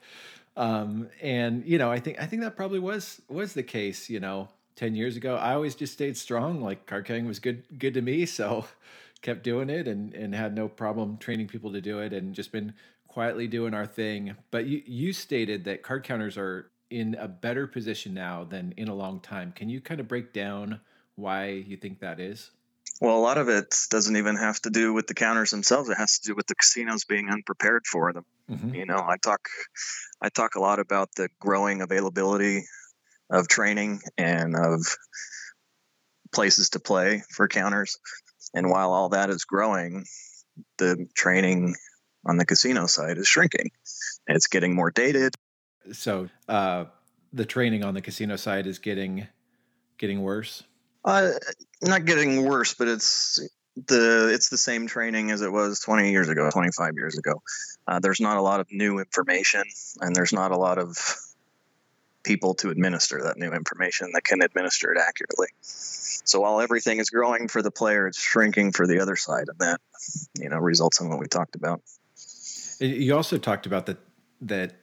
Um, 0.56 1.10
and 1.22 1.64
you 1.66 1.78
know, 1.78 1.92
I 1.92 2.00
think 2.00 2.22
I 2.22 2.26
think 2.26 2.42
that 2.42 2.56
probably 2.56 2.80
was 2.80 3.22
was 3.28 3.54
the 3.54 3.64
case. 3.64 4.10
You 4.10 4.20
know, 4.20 4.50
ten 4.76 4.96
years 4.96 5.16
ago, 5.16 5.36
I 5.36 5.54
always 5.54 5.76
just 5.76 5.94
stayed 5.94 6.18
strong. 6.18 6.62
Like 6.62 6.86
card 6.86 7.06
counting 7.06 7.26
was 7.26 7.40
good 7.40 7.64
good 7.80 7.94
to 7.96 8.02
me, 8.02 8.26
so 8.28 8.66
kept 9.22 9.44
doing 9.44 9.70
it 9.70 9.88
and 9.88 10.14
and 10.14 10.36
had 10.36 10.54
no 10.54 10.68
problem 10.68 11.18
training 11.18 11.48
people 11.48 11.72
to 11.72 11.82
do 11.82 12.00
it, 12.00 12.14
and 12.14 12.36
just 12.36 12.52
been 12.52 12.74
quietly 13.14 13.48
doing 13.48 13.76
our 13.76 13.86
thing. 13.86 14.36
But 14.50 14.66
you 14.66 14.82
you 14.86 15.14
stated 15.14 15.66
that 15.66 15.84
card 15.84 16.04
counters 16.04 16.36
are 16.36 16.72
in 16.90 17.16
a 17.16 17.28
better 17.28 17.68
position 17.68 18.14
now 18.14 18.44
than 18.44 18.74
in 18.76 18.88
a 18.88 18.96
long 18.96 19.20
time. 19.20 19.52
Can 19.52 19.70
you 19.70 19.82
kind 19.82 20.00
of 20.00 20.08
break 20.08 20.34
down 20.34 20.80
why 21.16 21.50
you 21.50 21.78
think 21.78 22.00
that 22.00 22.20
is? 22.20 22.50
Well, 23.02 23.18
a 23.18 23.20
lot 23.20 23.38
of 23.38 23.50
it 23.50 23.76
doesn't 23.90 24.16
even 24.16 24.36
have 24.36 24.60
to 24.62 24.70
do 24.70 24.94
with 24.94 25.08
the 25.08 25.14
counters 25.14 25.52
themselves. 25.52 25.90
It 25.90 25.98
has 25.98 26.20
to 26.20 26.30
do 26.30 26.36
with 26.36 26.48
the 26.48 26.56
casinos 26.56 27.06
being 27.06 27.30
unprepared 27.30 27.86
for 27.86 28.14
them. 28.14 28.26
Mm-hmm. 28.50 28.76
You 28.76 28.86
know, 28.86 28.98
I 28.98 29.18
talk, 29.18 29.42
I 30.22 30.30
talk 30.30 30.56
a 30.56 30.62
lot 30.62 30.80
about 30.80 31.10
the 31.16 31.30
growing 31.40 31.82
availability 31.82 32.64
of 33.30 33.48
training 33.48 34.02
and 34.18 34.56
of 34.56 34.86
places 36.34 36.70
to 36.72 36.80
play 36.80 37.24
for 37.30 37.48
counters. 37.48 37.98
And 38.54 38.70
while 38.70 38.92
all 38.92 39.10
that 39.10 39.30
is 39.30 39.46
growing, 39.46 40.06
the 40.78 41.08
training 41.16 41.76
on 42.26 42.38
the 42.38 42.46
casino 42.46 42.86
side 42.88 43.18
is 43.18 43.28
shrinking. 43.28 43.72
It's 44.28 44.48
getting 44.48 44.76
more 44.76 44.92
dated. 44.92 45.36
So 45.92 46.30
uh, 46.48 46.86
the 47.34 47.46
training 47.46 47.84
on 47.84 47.94
the 47.94 48.02
casino 48.02 48.36
side 48.36 48.68
is 48.68 48.80
getting 48.80 49.28
getting 49.98 50.22
worse. 50.22 50.64
Uh, 51.06 51.32
not 51.82 52.06
getting 52.06 52.46
worse, 52.46 52.74
but 52.74 52.88
it's 52.88 53.46
the 53.88 54.30
it's 54.34 54.50
the 54.50 54.58
same 54.58 54.88
training 54.88 55.32
as 55.32 55.42
it 55.42 55.52
was 55.52 55.80
20 55.82 56.12
years 56.12 56.30
ago, 56.30 56.50
25 56.50 56.94
years 56.96 57.18
ago. 57.18 57.42
Uh, 57.88 58.00
there's 58.00 58.22
not 58.22 58.38
a 58.38 58.42
lot 58.42 58.60
of 58.60 58.68
new 58.72 59.00
information, 59.00 59.64
and 60.00 60.16
there's 60.16 60.34
not 60.34 60.52
a 60.52 60.58
lot 60.58 60.78
of 60.78 60.98
people 62.24 62.54
to 62.54 62.70
administer 62.70 63.22
that 63.24 63.38
new 63.38 63.52
information 63.52 64.10
that 64.14 64.24
can 64.24 64.42
administer 64.42 64.94
it 64.94 64.98
accurately. 64.98 65.48
So 65.62 66.40
while 66.40 66.62
everything 66.62 67.00
is 67.00 67.10
growing 67.10 67.50
for 67.50 67.62
the 67.62 67.72
player, 67.72 68.08
it's 68.08 68.22
shrinking 68.22 68.72
for 68.72 68.88
the 68.88 69.02
other 69.02 69.18
side, 69.18 69.50
and 69.50 69.60
that 69.60 69.82
you 70.40 70.50
know 70.50 70.58
results 70.58 71.02
in 71.02 71.10
what 71.10 71.20
we 71.20 71.28
talked 71.28 71.56
about. 71.56 71.82
You 72.80 73.16
also 73.16 73.38
talked 73.38 73.66
about 73.66 73.86
that 73.86 73.98
that 74.42 74.76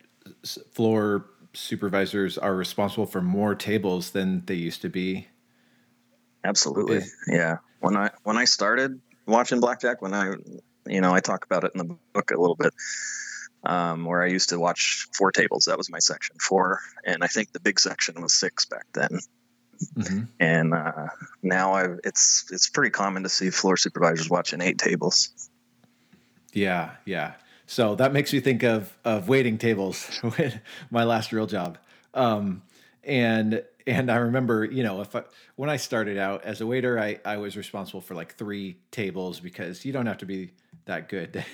floor 0.72 1.26
supervisors 1.52 2.38
are 2.38 2.54
responsible 2.54 3.06
for 3.06 3.20
more 3.20 3.54
tables 3.54 4.10
than 4.10 4.44
they 4.46 4.54
used 4.54 4.82
to 4.82 4.88
be 4.88 5.26
Absolutely. 6.44 7.02
Yeah. 7.26 7.58
When 7.80 7.96
I 7.96 8.10
when 8.22 8.36
I 8.36 8.44
started 8.44 9.00
watching 9.26 9.60
blackjack, 9.60 10.02
when 10.02 10.14
I 10.14 10.34
you 10.86 11.00
know 11.00 11.14
I 11.14 11.20
talk 11.20 11.44
about 11.44 11.64
it 11.64 11.72
in 11.74 11.78
the 11.78 11.96
book 12.12 12.30
a 12.30 12.40
little 12.40 12.56
bit, 12.56 12.72
um, 13.64 14.04
where 14.04 14.22
I 14.22 14.26
used 14.26 14.50
to 14.50 14.58
watch 14.58 15.08
four 15.16 15.32
tables. 15.32 15.64
That 15.66 15.78
was 15.78 15.90
my 15.90 15.98
section 15.98 16.36
four, 16.40 16.80
and 17.04 17.22
I 17.22 17.26
think 17.26 17.52
the 17.52 17.60
big 17.60 17.78
section 17.78 18.20
was 18.20 18.34
six 18.34 18.64
back 18.66 18.86
then. 18.92 19.18
Mm-hmm. 19.96 20.20
And 20.38 20.74
uh, 20.74 21.08
now 21.42 21.74
I 21.74 21.88
it's 22.04 22.46
it's 22.50 22.68
pretty 22.68 22.90
common 22.90 23.22
to 23.22 23.28
see 23.28 23.50
floor 23.50 23.76
supervisors 23.76 24.28
watching 24.28 24.60
eight 24.60 24.78
tables. 24.78 25.50
Yeah, 26.52 26.92
yeah. 27.04 27.32
So 27.70 27.94
that 27.94 28.12
makes 28.12 28.32
me 28.32 28.40
think 28.40 28.64
of 28.64 28.98
of 29.04 29.28
waiting 29.28 29.56
tables. 29.56 30.20
my 30.90 31.04
last 31.04 31.30
real 31.30 31.46
job. 31.46 31.78
Um, 32.14 32.62
and 33.04 33.62
and 33.86 34.10
I 34.10 34.16
remember, 34.16 34.64
you 34.64 34.82
know, 34.82 35.02
if 35.02 35.14
I, 35.14 35.22
when 35.54 35.70
I 35.70 35.76
started 35.76 36.18
out 36.18 36.44
as 36.44 36.60
a 36.60 36.66
waiter, 36.66 36.98
I, 36.98 37.20
I 37.24 37.36
was 37.36 37.56
responsible 37.56 38.00
for 38.00 38.16
like 38.16 38.34
three 38.34 38.78
tables 38.90 39.38
because 39.38 39.84
you 39.84 39.92
don't 39.92 40.06
have 40.06 40.18
to 40.18 40.26
be 40.26 40.50
that 40.86 41.08
good 41.08 41.32
to, 41.32 41.44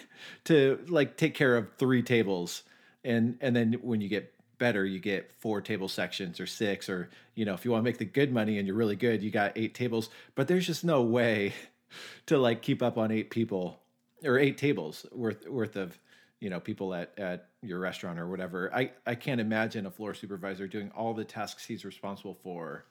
to 0.45 0.85
like 0.89 1.19
take 1.19 1.35
care 1.35 1.55
of 1.55 1.69
three 1.77 2.03
tables. 2.03 2.63
and 3.05 3.37
and 3.43 3.55
then 3.55 3.75
when 3.83 4.01
you 4.01 4.09
get 4.09 4.33
better, 4.57 4.87
you 4.87 4.99
get 4.99 5.31
four 5.33 5.61
table 5.61 5.87
sections 5.87 6.41
or 6.41 6.47
six, 6.47 6.89
or 6.89 7.11
you 7.35 7.45
know, 7.45 7.53
if 7.53 7.63
you 7.67 7.73
want 7.73 7.83
to 7.83 7.85
make 7.85 7.99
the 7.99 8.07
good 8.07 8.33
money 8.33 8.57
and 8.57 8.67
you're 8.67 8.75
really 8.75 8.97
good, 8.97 9.23
you 9.23 9.31
got 9.31 9.53
eight 9.55 9.75
tables. 9.75 10.09
But 10.35 10.49
there's 10.49 10.67
just 10.67 10.83
no 10.83 11.03
way 11.03 11.53
to 12.25 12.39
like 12.39 12.63
keep 12.63 12.83
up 12.83 12.97
on 12.97 13.11
eight 13.11 13.29
people 13.29 13.81
or 14.25 14.39
eight 14.39 14.57
tables 14.57 15.05
worth 15.13 15.47
worth 15.47 15.77
of 15.77 15.99
you 16.41 16.51
know 16.51 16.61
people 16.61 16.95
at 16.95 17.19
at 17.19 17.49
your 17.63 17.79
restaurant 17.79 18.19
or 18.19 18.29
whatever. 18.29 18.73
I 18.75 18.93
I 19.07 19.15
can't 19.15 19.41
imagine 19.41 19.87
a 19.87 19.91
floor 19.91 20.15
supervisor 20.15 20.67
doing 20.67 20.91
all 20.97 21.15
the 21.15 21.25
tasks 21.25 21.65
he's 21.65 21.85
responsible 21.85 22.39
for 22.43 22.87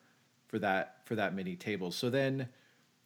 for 0.48 0.60
that 0.60 1.02
for 1.06 1.16
that 1.16 1.36
many 1.36 1.56
tables. 1.56 1.96
So 1.96 2.10
then 2.10 2.50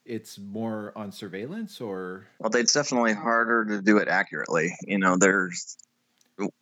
it's 0.04 0.38
more 0.38 0.92
on 0.96 1.12
surveillance 1.12 1.80
or 1.80 2.26
well 2.38 2.54
it's 2.56 2.72
definitely 2.72 3.12
harder 3.12 3.64
to 3.66 3.82
do 3.82 3.98
it 3.98 4.08
accurately 4.08 4.74
you 4.82 4.98
know 4.98 5.16
there's 5.16 5.76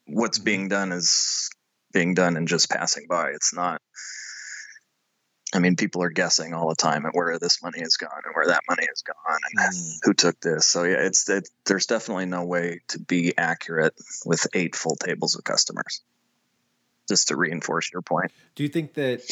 what's 0.06 0.38
mm-hmm. 0.38 0.44
being 0.44 0.68
done 0.68 0.92
is 0.92 1.49
being 1.92 2.14
done 2.14 2.37
and 2.37 2.49
just 2.49 2.68
passing 2.68 3.06
by 3.08 3.30
it's 3.30 3.54
not 3.54 3.80
I 5.55 5.61
mean, 5.61 5.76
people 5.76 6.02
are 6.02 6.11
guessing 6.11 6.52
all 6.52 6.69
the 6.69 6.76
time 6.76 7.07
at 7.07 7.14
where 7.14 7.38
this 7.38 7.62
money 7.62 7.81
has 7.81 7.97
gone 7.97 8.21
and 8.25 8.35
where 8.35 8.49
that 8.49 8.61
money 8.69 8.87
has 8.87 9.02
gone 9.02 9.38
and 9.55 9.75
mm. 9.75 9.99
who 10.02 10.12
took 10.12 10.38
this. 10.40 10.67
So 10.67 10.85
yeah, 10.85 10.99
it's 11.00 11.28
it, 11.28 11.49
there's 11.64 11.87
definitely 11.87 12.26
no 12.26 12.45
way 12.45 12.81
to 12.88 12.99
be 12.99 13.37
accurate 13.37 13.95
with 14.26 14.47
eight 14.52 14.76
full 14.76 14.97
tables 14.97 15.37
of 15.37 15.45
customers. 15.45 16.02
Just 17.09 17.28
to 17.28 17.37
reinforce 17.37 17.90
your 17.90 18.02
point. 18.02 18.33
Do 18.55 18.62
you 18.62 18.69
think 18.69 18.95
that? 18.95 19.23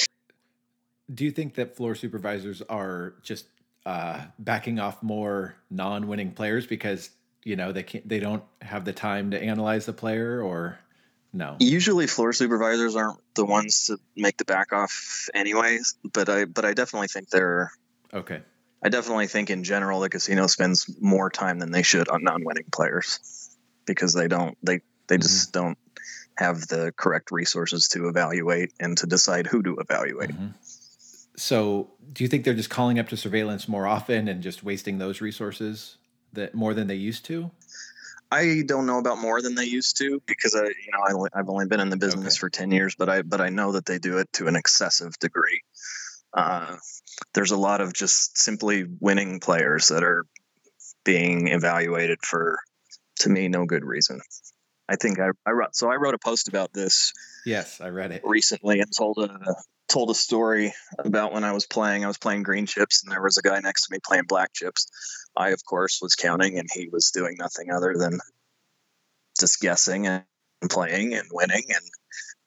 Do 1.13 1.25
you 1.25 1.31
think 1.31 1.55
that 1.57 1.77
floor 1.77 1.95
supervisors 1.95 2.63
are 2.63 3.15
just 3.23 3.47
uh, 3.85 4.25
backing 4.39 4.81
off 4.81 5.03
more 5.03 5.55
non-winning 5.71 6.33
players 6.33 6.67
because 6.67 7.11
you 7.45 7.55
know 7.55 7.73
they 7.73 7.83
can't 7.83 8.09
they 8.09 8.19
don't 8.19 8.43
have 8.63 8.85
the 8.85 8.93
time 8.93 9.31
to 9.31 9.41
analyze 9.41 9.87
the 9.87 9.93
player 9.93 10.43
or 10.43 10.79
no 11.37 11.57
usually 11.59 12.07
floor 12.07 12.33
supervisors 12.33 12.97
aren't 12.97 13.19
the 13.35 13.45
ones 13.45 13.87
to 13.87 13.99
make 14.17 14.37
the 14.37 14.45
back 14.45 14.73
off 14.73 15.29
anyways 15.35 15.95
but 16.13 16.29
i 16.29 16.45
but 16.45 16.65
i 16.65 16.73
definitely 16.73 17.09
think 17.09 17.29
they're 17.29 17.71
okay 18.13 18.41
i 18.83 18.89
definitely 18.89 19.27
think 19.27 19.51
in 19.51 19.65
general 19.65 20.01
the 20.01 20.09
casino 20.09 20.47
spends 20.47 20.91
more 21.01 21.31
time 21.31 21.59
than 21.59 21.71
they 21.71 21.83
should 21.83 22.09
on 22.09 22.23
non-winning 22.23 22.67
players 22.73 23.57
because 23.85 24.13
they 24.13 24.29
don't 24.29 24.57
they 24.63 24.81
they 25.07 25.17
mm-hmm. 25.17 25.23
just 25.23 25.53
don't 25.53 25.79
have 26.37 26.67
the 26.69 26.93
correct 26.97 27.31
resources 27.31 27.89
to 27.89 28.09
evaluate 28.09 28.73
and 28.79 28.99
to 28.99 29.07
decide 29.07 29.47
who 29.47 29.63
to 29.63 29.77
evaluate 29.79 30.31
mm-hmm. 30.31 30.49
So, 31.37 31.91
do 32.13 32.25
you 32.25 32.29
think 32.29 32.45
they're 32.45 32.55
just 32.55 32.71
calling 32.71 32.99
up 32.99 33.09
to 33.11 33.17
surveillance 33.17 33.69
more 33.69 33.87
often 33.87 34.27
and 34.27 34.43
just 34.43 34.65
wasting 34.65 34.99
those 34.99 35.21
resources 35.21 35.99
that 36.33 36.55
more 36.55 36.73
than 36.73 36.87
they 36.87 36.95
used 36.95 37.25
to? 37.27 37.51
I 38.31 38.63
don't 38.67 38.87
know 38.87 38.99
about 38.99 39.19
more 39.19 39.41
than 39.41 39.55
they 39.55 39.65
used 39.65 39.99
to 39.99 40.21
because 40.27 40.55
I, 40.55 40.65
you 40.65 40.91
know, 40.93 41.27
I, 41.33 41.39
have 41.39 41.49
only 41.49 41.67
been 41.67 41.81
in 41.81 41.91
the 41.91 41.97
business 41.97 42.35
okay. 42.35 42.41
for 42.41 42.51
ten 42.51 42.71
years, 42.71 42.95
but 42.97 43.09
I, 43.09 43.23
but 43.23 43.41
I 43.41 43.51
know 43.51 43.73
that 43.73 43.87
they 43.87 43.99
do 43.99 44.19
it 44.19 44.33
to 44.35 44.49
an 44.49 44.57
excessive 44.57 45.17
degree. 45.19 45.63
Uh, 46.35 46.77
there's 47.35 47.53
a 47.53 47.57
lot 47.57 47.81
of 47.81 47.93
just 47.93 48.39
simply 48.39 48.85
winning 49.01 49.41
players 49.41 49.89
that 49.89 50.03
are 50.03 50.27
being 51.05 51.49
evaluated 51.49 52.19
for, 52.23 52.59
to 53.21 53.29
me, 53.29 53.49
no 53.49 53.65
good 53.65 53.85
reason. 53.85 54.21
I 54.89 54.97
think 54.97 55.19
I, 55.19 55.31
I 55.45 55.51
wrote 55.51 55.75
so 55.75 55.91
I 55.91 55.97
wrote 55.97 56.15
a 56.15 56.19
post 56.19 56.49
about 56.49 56.73
this. 56.73 57.13
Yes, 57.45 57.81
I 57.81 57.89
read 57.89 58.13
it 58.13 58.23
recently 58.25 58.81
and 58.81 58.91
told 58.97 59.19
a 59.19 59.55
told 59.89 60.11
a 60.11 60.15
story 60.15 60.73
about 60.99 61.33
when 61.33 61.45
I 61.45 61.53
was 61.53 61.67
playing. 61.67 62.05
I 62.05 62.09
was 62.09 62.19
playing 62.19 62.43
green 62.43 62.67
chips, 62.67 63.03
and 63.03 63.13
there 63.13 63.23
was 63.23 63.37
a 63.37 63.43
guy 63.43 63.59
next 63.61 63.87
to 63.87 63.93
me 63.93 63.99
playing 64.05 64.25
black 64.29 64.53
chips. 64.53 64.89
I, 65.37 65.51
of 65.51 65.65
course, 65.65 66.01
was 66.01 66.15
counting, 66.15 66.59
and 66.59 66.69
he 66.73 66.89
was 66.89 67.11
doing 67.11 67.37
nothing 67.39 67.71
other 67.71 67.95
than 67.97 68.19
just 69.39 69.61
guessing 69.61 70.07
and 70.07 70.25
playing 70.69 71.15
and 71.15 71.29
winning. 71.31 71.65
And 71.69 71.85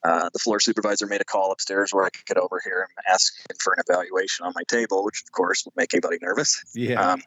uh, 0.04 0.30
the 0.32 0.40
floor 0.40 0.60
supervisor 0.60 1.08
made 1.08 1.22
a 1.22 1.26
call 1.26 1.52
upstairs 1.52 1.94
where 1.94 2.06
I 2.06 2.10
could 2.10 2.38
overhear 2.38 2.84
him 2.84 2.90
asking 3.12 3.58
for 3.62 3.74
an 3.74 3.84
evaluation 3.88 4.46
on 4.46 4.54
my 4.56 4.64
table, 4.68 5.04
which 5.04 5.22
of 5.22 5.32
course 5.32 5.66
would 5.66 5.76
make 5.76 5.94
anybody 5.94 6.18
nervous. 6.22 6.64
Yeah. 6.74 7.02
Um, 7.02 7.22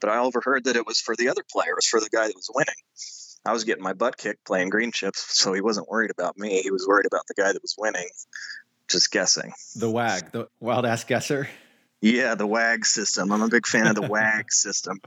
but 0.00 0.10
I 0.10 0.18
overheard 0.18 0.64
that 0.64 0.76
it 0.76 0.86
was 0.86 1.00
for 1.00 1.16
the 1.16 1.28
other 1.28 1.42
player, 1.50 1.70
it 1.70 1.76
was 1.76 1.86
for 1.86 2.00
the 2.00 2.10
guy 2.10 2.26
that 2.26 2.36
was 2.36 2.50
winning. 2.54 2.74
I 3.44 3.52
was 3.52 3.64
getting 3.64 3.82
my 3.82 3.94
butt 3.94 4.18
kicked 4.18 4.44
playing 4.44 4.68
green 4.68 4.92
chips, 4.92 5.38
so 5.40 5.54
he 5.54 5.62
wasn't 5.62 5.88
worried 5.88 6.10
about 6.10 6.36
me. 6.36 6.60
He 6.60 6.70
was 6.70 6.86
worried 6.86 7.06
about 7.06 7.26
the 7.26 7.34
guy 7.34 7.52
that 7.52 7.62
was 7.62 7.74
winning 7.78 8.08
just 8.90 9.10
guessing. 9.10 9.52
The 9.76 9.90
WAG, 9.90 10.32
the 10.32 10.48
wild 10.58 10.84
ass 10.84 11.04
guesser. 11.04 11.48
Yeah, 12.00 12.34
the 12.34 12.46
WAG 12.46 12.86
system. 12.86 13.30
I'm 13.30 13.42
a 13.42 13.48
big 13.48 13.66
fan 13.66 13.86
of 13.86 13.94
the 13.94 14.08
WAG 14.08 14.46
system. 14.52 15.00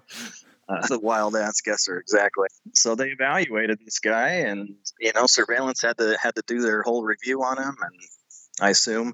Uh, 0.70 0.88
the 0.88 1.00
wild 1.00 1.36
ass 1.36 1.60
guesser, 1.62 1.98
exactly. 2.00 2.48
So 2.74 2.96
they 2.96 3.10
evaluated 3.10 3.80
this 3.84 4.00
guy, 4.00 4.30
and 4.30 4.76
you 5.00 5.12
know, 5.14 5.26
surveillance 5.28 5.82
had 5.82 5.98
to 5.98 6.18
had 6.22 6.36
to 6.36 6.44
do 6.48 6.62
their 6.62 6.84
whole 6.84 7.04
review 7.04 7.44
on 7.44 7.58
him, 7.58 7.76
and 7.82 8.00
I 8.62 8.70
assume 8.70 9.14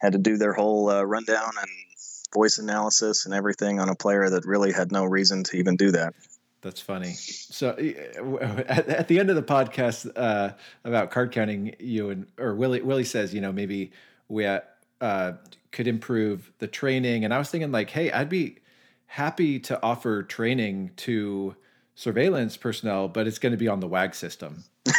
had 0.00 0.12
to 0.12 0.18
do 0.18 0.36
their 0.36 0.52
whole 0.52 0.90
uh, 0.90 1.02
rundown 1.02 1.52
and 1.58 1.70
voice 2.34 2.58
analysis 2.58 3.24
and 3.24 3.34
everything 3.34 3.80
on 3.80 3.88
a 3.88 3.94
player 3.94 4.28
that 4.28 4.44
really 4.44 4.72
had 4.72 4.92
no 4.92 5.04
reason 5.04 5.44
to 5.44 5.56
even 5.56 5.76
do 5.76 5.92
that. 5.92 6.12
That's 6.60 6.80
funny. 6.80 7.12
So 7.12 7.70
at, 7.70 8.88
at, 8.88 9.08
the 9.08 9.18
end 9.18 9.28
of 9.28 9.36
the 9.36 9.42
podcast 9.42 10.10
uh, 10.16 10.54
about 10.82 11.10
card 11.10 11.30
counting, 11.30 11.76
you 11.78 12.10
and 12.10 12.26
or 12.38 12.54
Willie 12.54 12.80
Willie 12.80 13.04
says, 13.04 13.34
you 13.34 13.40
know, 13.40 13.52
maybe 13.52 13.92
we 14.28 14.46
uh, 14.46 14.60
Uh, 15.04 15.34
could 15.70 15.86
improve 15.86 16.50
the 16.60 16.66
training, 16.66 17.24
and 17.24 17.34
I 17.34 17.38
was 17.38 17.50
thinking 17.50 17.72
like, 17.72 17.90
hey, 17.90 18.10
I'd 18.10 18.30
be 18.30 18.58
happy 19.06 19.58
to 19.60 19.82
offer 19.82 20.22
training 20.22 20.92
to 20.96 21.56
surveillance 21.94 22.56
personnel, 22.56 23.08
but 23.08 23.26
it's 23.26 23.38
going 23.38 23.52
to 23.52 23.58
be 23.58 23.68
on 23.68 23.80
the 23.80 23.86
WAG 23.86 24.14
system. 24.14 24.64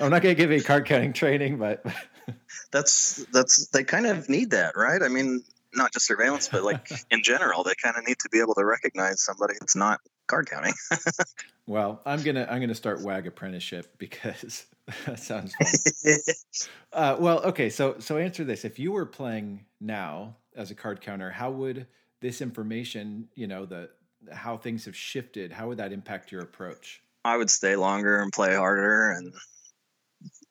I'm 0.00 0.10
not 0.10 0.22
going 0.22 0.34
to 0.34 0.40
give 0.40 0.52
a 0.52 0.60
card 0.60 0.86
counting 0.86 1.12
training, 1.12 1.58
but 1.58 1.84
that's 2.70 3.24
that's 3.32 3.66
they 3.68 3.82
kind 3.82 4.06
of 4.06 4.28
need 4.28 4.50
that, 4.50 4.76
right? 4.76 5.02
I 5.02 5.08
mean, 5.08 5.42
not 5.74 5.92
just 5.92 6.06
surveillance, 6.06 6.48
but 6.48 6.62
like 6.62 6.88
in 7.10 7.24
general, 7.24 7.64
they 7.64 7.74
kind 7.82 7.96
of 7.96 8.06
need 8.06 8.20
to 8.20 8.28
be 8.28 8.40
able 8.40 8.54
to 8.54 8.64
recognize 8.64 9.22
somebody 9.22 9.54
that's 9.58 9.74
not 9.74 10.00
card 10.26 10.48
counting. 10.48 10.74
well, 11.66 12.00
I'm 12.06 12.22
gonna 12.22 12.46
I'm 12.50 12.60
gonna 12.60 12.74
start 12.74 13.02
WAG 13.02 13.26
apprenticeship 13.26 13.94
because 13.98 14.66
that 15.06 15.18
sounds 15.18 15.54
fun. 15.54 16.16
uh, 16.92 17.16
well, 17.18 17.40
okay, 17.44 17.70
so 17.70 17.96
so 17.98 18.16
answer 18.18 18.44
this: 18.44 18.64
if 18.64 18.78
you 18.78 18.92
were 18.92 19.06
playing 19.06 19.64
now 19.80 20.36
as 20.54 20.70
a 20.70 20.74
card 20.74 21.00
counter, 21.00 21.30
how 21.30 21.50
would 21.50 21.86
this 22.20 22.40
information, 22.40 23.28
you 23.34 23.46
know, 23.46 23.66
the 23.66 23.90
how 24.32 24.56
things 24.56 24.84
have 24.86 24.96
shifted, 24.96 25.52
how 25.52 25.68
would 25.68 25.78
that 25.78 25.92
impact 25.92 26.32
your 26.32 26.42
approach? 26.42 27.02
I 27.24 27.36
would 27.36 27.50
stay 27.50 27.76
longer 27.76 28.20
and 28.20 28.32
play 28.32 28.54
harder, 28.54 29.10
and 29.10 29.34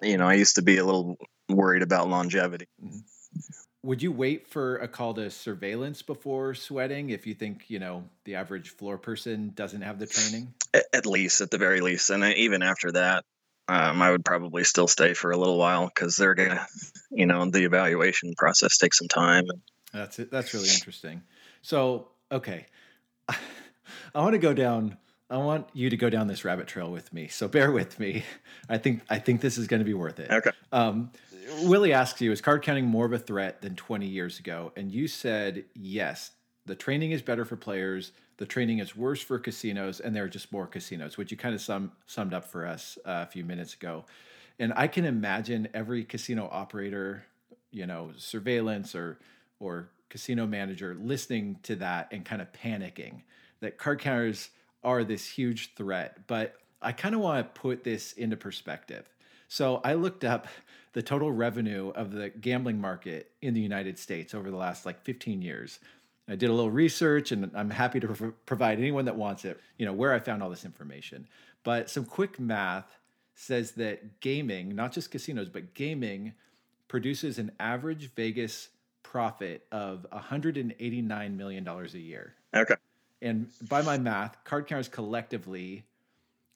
you 0.01 0.17
know, 0.17 0.27
I 0.27 0.33
used 0.33 0.55
to 0.55 0.61
be 0.61 0.77
a 0.77 0.85
little 0.85 1.17
worried 1.49 1.83
about 1.83 2.09
longevity. 2.09 2.67
Mm-hmm 2.83 2.99
would 3.85 4.01
you 4.01 4.11
wait 4.11 4.47
for 4.47 4.77
a 4.77 4.87
call 4.87 5.13
to 5.13 5.29
surveillance 5.29 6.01
before 6.01 6.53
sweating 6.53 7.11
if 7.11 7.25
you 7.25 7.33
think 7.33 7.69
you 7.69 7.79
know 7.79 8.03
the 8.23 8.35
average 8.35 8.71
floor 8.71 8.97
person 8.97 9.51
doesn't 9.55 9.81
have 9.81 9.99
the 9.99 10.07
training? 10.07 10.53
At 10.93 11.05
least 11.05 11.41
at 11.41 11.51
the 11.51 11.57
very 11.57 11.81
least. 11.81 12.09
And 12.09 12.23
even 12.23 12.61
after 12.61 12.91
that 12.93 13.23
um, 13.67 13.99
i 14.01 14.11
would 14.11 14.23
probably 14.23 14.63
still 14.63 14.87
stay 14.87 15.15
for 15.15 15.31
a 15.31 15.37
little 15.37 15.57
while 15.57 15.87
because 15.87 16.15
they're 16.17 16.35
gonna 16.35 16.67
you 17.09 17.25
know 17.25 17.49
the 17.49 17.63
evaluation 17.63 18.33
process 18.37 18.77
takes 18.77 18.99
some 18.99 19.07
time 19.07 19.45
that's 19.95 20.19
it 20.19 20.29
that's 20.29 20.53
really 20.53 20.69
interesting. 20.69 21.23
So 21.61 22.09
okay. 22.31 22.65
I 23.29 24.21
want 24.21 24.33
to 24.33 24.39
go 24.39 24.53
down 24.53 24.97
i 25.29 25.37
want 25.37 25.67
you 25.73 25.89
to 25.89 25.97
go 25.97 26.09
down 26.09 26.27
this 26.27 26.45
rabbit 26.45 26.67
trail 26.67 26.91
with 26.91 27.11
me 27.13 27.27
so 27.27 27.47
bear 27.47 27.71
with 27.71 27.99
me 27.99 28.23
i 28.69 28.77
think 28.77 29.01
i 29.09 29.19
think 29.19 29.41
this 29.41 29.57
is 29.57 29.67
going 29.67 29.79
to 29.79 29.85
be 29.85 29.93
worth 29.93 30.19
it 30.19 30.29
okay 30.31 30.51
um, 30.71 31.11
Willie 31.61 31.93
asks 31.93 32.21
you, 32.21 32.31
is 32.31 32.41
card 32.41 32.63
counting 32.63 32.85
more 32.85 33.05
of 33.05 33.13
a 33.13 33.19
threat 33.19 33.61
than 33.61 33.75
20 33.75 34.05
years 34.07 34.39
ago? 34.39 34.71
And 34.75 34.91
you 34.91 35.07
said 35.07 35.65
yes. 35.73 36.31
The 36.65 36.75
training 36.75 37.11
is 37.11 37.21
better 37.21 37.45
for 37.45 37.55
players. 37.55 38.11
The 38.37 38.45
training 38.45 38.79
is 38.79 38.95
worse 38.95 39.21
for 39.21 39.37
casinos, 39.37 39.99
and 39.99 40.15
there 40.15 40.23
are 40.23 40.29
just 40.29 40.51
more 40.51 40.65
casinos, 40.65 41.17
which 41.17 41.31
you 41.31 41.37
kind 41.37 41.53
of 41.53 41.61
sum, 41.61 41.91
summed 42.07 42.33
up 42.33 42.45
for 42.45 42.65
us 42.65 42.97
uh, 43.05 43.23
a 43.23 43.25
few 43.27 43.45
minutes 43.45 43.75
ago. 43.75 44.05
And 44.59 44.73
I 44.75 44.87
can 44.87 45.05
imagine 45.05 45.67
every 45.73 46.03
casino 46.03 46.49
operator, 46.51 47.25
you 47.71 47.85
know, 47.85 48.11
surveillance 48.17 48.95
or 48.95 49.19
or 49.59 49.89
casino 50.09 50.45
manager 50.45 50.97
listening 50.99 51.59
to 51.63 51.75
that 51.77 52.09
and 52.11 52.25
kind 52.25 52.41
of 52.41 52.51
panicking 52.51 53.21
that 53.61 53.77
card 53.77 53.99
counters 53.99 54.49
are 54.85 55.03
this 55.03 55.27
huge 55.27 55.73
threat. 55.75 56.19
But 56.27 56.55
I 56.81 56.93
kind 56.93 57.15
of 57.15 57.21
want 57.21 57.53
to 57.53 57.59
put 57.59 57.83
this 57.83 58.13
into 58.13 58.37
perspective. 58.37 59.09
So 59.49 59.81
I 59.83 59.95
looked 59.95 60.23
up 60.23 60.47
the 60.93 61.01
total 61.01 61.31
revenue 61.31 61.89
of 61.89 62.11
the 62.11 62.29
gambling 62.29 62.79
market 62.79 63.31
in 63.41 63.53
the 63.53 63.59
United 63.59 63.99
States 63.99 64.33
over 64.33 64.49
the 64.49 64.55
last 64.55 64.85
like 64.85 65.01
15 65.03 65.41
years. 65.41 65.79
I 66.27 66.35
did 66.35 66.49
a 66.49 66.53
little 66.53 66.71
research 66.71 67.31
and 67.31 67.51
I'm 67.53 67.69
happy 67.69 67.99
to 67.99 68.07
pro- 68.07 68.31
provide 68.45 68.79
anyone 68.79 69.05
that 69.05 69.15
wants 69.15 69.45
it, 69.45 69.59
you 69.77 69.85
know, 69.85 69.93
where 69.93 70.13
I 70.13 70.19
found 70.19 70.41
all 70.41 70.49
this 70.49 70.65
information. 70.65 71.27
But 71.63 71.89
some 71.89 72.05
quick 72.05 72.39
math 72.39 72.97
says 73.35 73.71
that 73.73 74.21
gaming, 74.21 74.75
not 74.75 74.93
just 74.93 75.11
casinos, 75.11 75.49
but 75.49 75.73
gaming 75.73 76.33
produces 76.87 77.37
an 77.37 77.51
average 77.59 78.11
Vegas 78.15 78.69
profit 79.03 79.65
of 79.71 80.05
$189 80.11 81.35
million 81.35 81.67
a 81.67 81.97
year. 81.97 82.33
Okay. 82.55 82.75
And 83.21 83.49
by 83.69 83.81
my 83.81 83.97
math, 83.97 84.43
card 84.43 84.67
counters 84.67 84.87
collectively 84.87 85.85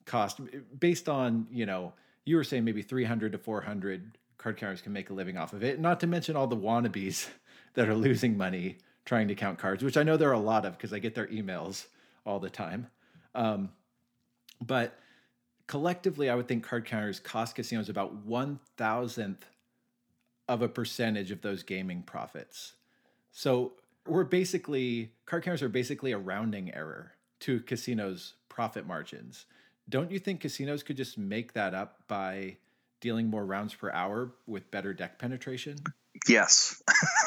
cost 0.05 0.39
based 0.77 1.07
on, 1.07 1.47
you 1.51 1.65
know, 1.65 1.93
you 2.25 2.35
were 2.35 2.43
saying 2.43 2.63
maybe 2.65 2.81
300 2.81 3.31
to 3.31 3.37
400 3.37 4.17
card 4.37 4.57
counters 4.57 4.81
can 4.81 4.93
make 4.93 5.09
a 5.09 5.13
living 5.13 5.37
off 5.37 5.53
of 5.53 5.63
it. 5.63 5.79
Not 5.79 5.99
to 6.01 6.07
mention 6.07 6.35
all 6.35 6.47
the 6.47 6.57
wannabes 6.57 7.27
that 7.73 7.87
are 7.87 7.95
losing 7.95 8.37
money 8.37 8.77
trying 9.05 9.27
to 9.27 9.35
count 9.35 9.57
cards, 9.57 9.83
which 9.83 9.97
I 9.97 10.03
know 10.03 10.17
there 10.17 10.29
are 10.29 10.33
a 10.33 10.39
lot 10.39 10.65
of 10.65 10.77
because 10.77 10.93
I 10.93 10.99
get 10.99 11.15
their 11.15 11.27
emails 11.27 11.87
all 12.25 12.39
the 12.39 12.49
time. 12.49 12.87
Um, 13.33 13.69
but 14.61 14.99
collectively, 15.67 16.29
I 16.29 16.35
would 16.35 16.47
think 16.47 16.63
card 16.63 16.85
counters 16.85 17.19
cost 17.19 17.55
casinos 17.55 17.89
about 17.89 18.13
one 18.13 18.59
thousandth 18.77 19.45
of 20.47 20.61
a 20.61 20.67
percentage 20.67 21.31
of 21.31 21.41
those 21.41 21.63
gaming 21.63 22.01
profits. 22.01 22.73
So 23.31 23.73
we're 24.09 24.23
basically 24.23 25.11
card 25.25 25.43
counters 25.43 25.61
are 25.61 25.69
basically 25.69 26.11
a 26.11 26.17
rounding 26.17 26.73
error 26.73 27.13
to 27.41 27.61
casinos' 27.61 28.33
profit 28.49 28.85
margins. 28.85 29.45
Don't 29.87 30.11
you 30.11 30.19
think 30.19 30.41
casinos 30.41 30.83
could 30.83 30.97
just 30.97 31.17
make 31.17 31.53
that 31.53 31.73
up 31.73 32.07
by 32.07 32.57
dealing 33.01 33.27
more 33.27 33.45
rounds 33.45 33.73
per 33.73 33.91
hour 33.91 34.31
with 34.45 34.69
better 34.71 34.93
deck 34.93 35.17
penetration? 35.17 35.77
Yes. 36.27 36.81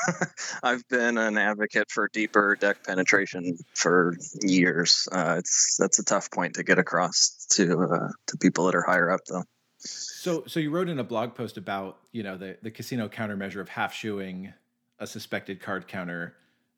I've 0.62 0.86
been 0.88 1.16
an 1.16 1.38
advocate 1.38 1.90
for 1.90 2.08
deeper 2.12 2.56
deck 2.56 2.84
penetration 2.84 3.58
for 3.74 4.16
years. 4.42 5.08
Uh, 5.10 5.36
it's 5.38 5.76
that's 5.78 5.98
a 5.98 6.04
tough 6.04 6.30
point 6.30 6.54
to 6.54 6.62
get 6.62 6.78
across 6.78 7.46
to 7.52 7.80
uh, 7.80 8.08
to 8.26 8.36
people 8.36 8.66
that 8.66 8.74
are 8.74 8.82
higher 8.82 9.10
up 9.10 9.20
though. 9.28 9.44
So 9.78 10.44
so 10.46 10.60
you 10.60 10.70
wrote 10.70 10.88
in 10.88 10.98
a 10.98 11.04
blog 11.04 11.34
post 11.34 11.56
about, 11.56 11.98
you 12.12 12.22
know, 12.22 12.36
the 12.36 12.58
the 12.62 12.70
casino 12.70 13.08
countermeasure 13.08 13.60
of 13.60 13.68
half 13.68 13.94
shoeing 13.94 14.52
a 14.98 15.06
suspected 15.06 15.60
card 15.60 15.88
counter 15.88 16.34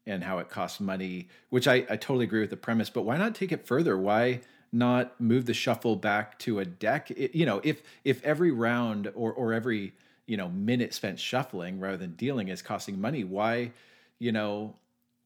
and 0.06 0.22
how 0.24 0.38
it 0.38 0.48
costs 0.48 0.80
money, 0.80 1.28
which 1.50 1.66
I, 1.66 1.86
I 1.88 1.96
totally 1.96 2.24
agree 2.24 2.40
with 2.40 2.50
the 2.50 2.56
premise, 2.56 2.90
but 2.90 3.02
why 3.02 3.16
not 3.16 3.34
take 3.34 3.52
it 3.52 3.66
further? 3.66 3.96
Why 3.96 4.40
not 4.72 5.18
move 5.20 5.46
the 5.46 5.54
shuffle 5.54 5.96
back 5.96 6.38
to 6.40 6.58
a 6.58 6.64
deck? 6.64 7.10
It, 7.10 7.34
you 7.34 7.46
know, 7.46 7.60
if 7.64 7.82
if 8.04 8.22
every 8.24 8.50
round 8.50 9.10
or 9.14 9.32
or 9.32 9.52
every 9.52 9.92
you 10.26 10.36
know 10.36 10.48
minute 10.48 10.94
spent 10.94 11.18
shuffling 11.18 11.80
rather 11.80 11.96
than 11.96 12.12
dealing 12.12 12.48
is 12.48 12.62
costing 12.62 13.00
money, 13.00 13.24
why 13.24 13.72
you 14.18 14.32
know 14.32 14.74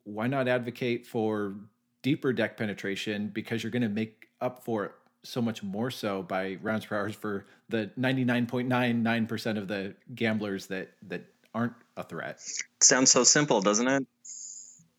why 0.04 0.26
not 0.26 0.49
advocate 0.49 1.06
for 1.06 1.54
deeper 2.02 2.32
deck 2.32 2.56
penetration 2.56 3.28
because 3.28 3.62
you're 3.62 3.73
going 3.73 3.82
to 3.82 3.88
make 3.88 4.28
up 4.40 4.64
for 4.64 4.85
it 4.85 4.92
so 5.25 5.42
much 5.42 5.62
more 5.62 5.90
so 5.90 6.23
by 6.23 6.56
rounds 6.62 6.87
per 6.87 6.97
hours 6.97 7.14
for 7.14 7.44
the 7.68 7.90
99.99% 7.99 9.58
of 9.58 9.68
the 9.68 9.94
gamblers 10.14 10.66
that 10.66 10.90
that 11.08 11.23
aren't 11.54 11.75
a 11.97 12.02
threat. 12.04 12.40
Sounds 12.80 13.11
so 13.11 13.25
simple, 13.25 13.61
doesn't 13.61 13.88
it? 13.88 14.06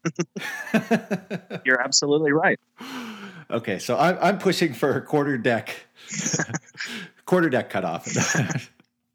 You're 1.65 1.81
absolutely 1.81 2.31
right. 2.31 2.59
Okay, 3.51 3.79
so 3.79 3.97
I'm 3.97 4.17
I'm 4.21 4.37
pushing 4.37 4.73
for 4.73 4.95
a 4.95 5.01
quarter 5.01 5.37
deck, 5.37 5.75
quarter 7.25 7.49
deck 7.49 7.69
cutoff. 7.69 8.07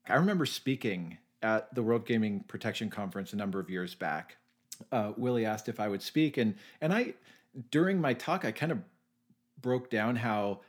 I 0.08 0.16
remember 0.16 0.44
speaking 0.46 1.18
at 1.42 1.74
the 1.74 1.82
World 1.82 2.06
Gaming 2.06 2.40
Protection 2.48 2.90
Conference 2.90 3.32
a 3.32 3.36
number 3.36 3.60
of 3.60 3.70
years 3.70 3.94
back. 3.94 4.36
Uh, 4.90 5.12
Willie 5.16 5.46
asked 5.46 5.68
if 5.68 5.78
I 5.78 5.88
would 5.88 6.02
speak, 6.02 6.36
and 6.36 6.56
and 6.80 6.92
I 6.92 7.14
during 7.70 8.00
my 8.00 8.14
talk 8.14 8.44
I 8.44 8.50
kind 8.50 8.72
of 8.72 8.78
broke 9.60 9.88
down 9.88 10.16
how 10.16 10.60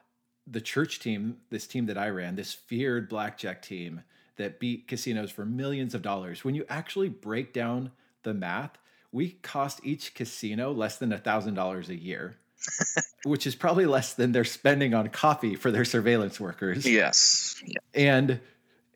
the 0.47 0.61
church 0.61 0.99
team, 0.99 1.37
this 1.49 1.65
team 1.65 1.87
that 1.87 1.97
I 1.97 2.09
ran, 2.09 2.35
this 2.35 2.53
feared 2.53 3.09
blackjack 3.09 3.61
team 3.61 4.03
that 4.37 4.59
beat 4.59 4.87
casinos 4.87 5.31
for 5.31 5.45
millions 5.45 5.95
of 5.95 6.01
dollars. 6.01 6.43
When 6.43 6.55
you 6.55 6.65
actually 6.69 7.09
break 7.09 7.51
down 7.51 7.91
the 8.23 8.33
math, 8.33 8.77
we 9.15 9.29
cost 9.29 9.79
each 9.83 10.13
casino 10.13 10.73
less 10.73 10.97
than 10.97 11.13
a 11.13 11.17
thousand 11.17 11.53
dollars 11.53 11.89
a 11.89 11.95
year 11.95 12.35
which 13.23 13.47
is 13.47 13.55
probably 13.55 13.85
less 13.85 14.13
than 14.13 14.31
they're 14.31 14.43
spending 14.43 14.93
on 14.93 15.07
coffee 15.09 15.55
for 15.55 15.71
their 15.71 15.85
surveillance 15.85 16.39
workers. 16.39 16.85
Yes. 16.85 17.61
Yeah. 17.65 17.79
And 17.93 18.39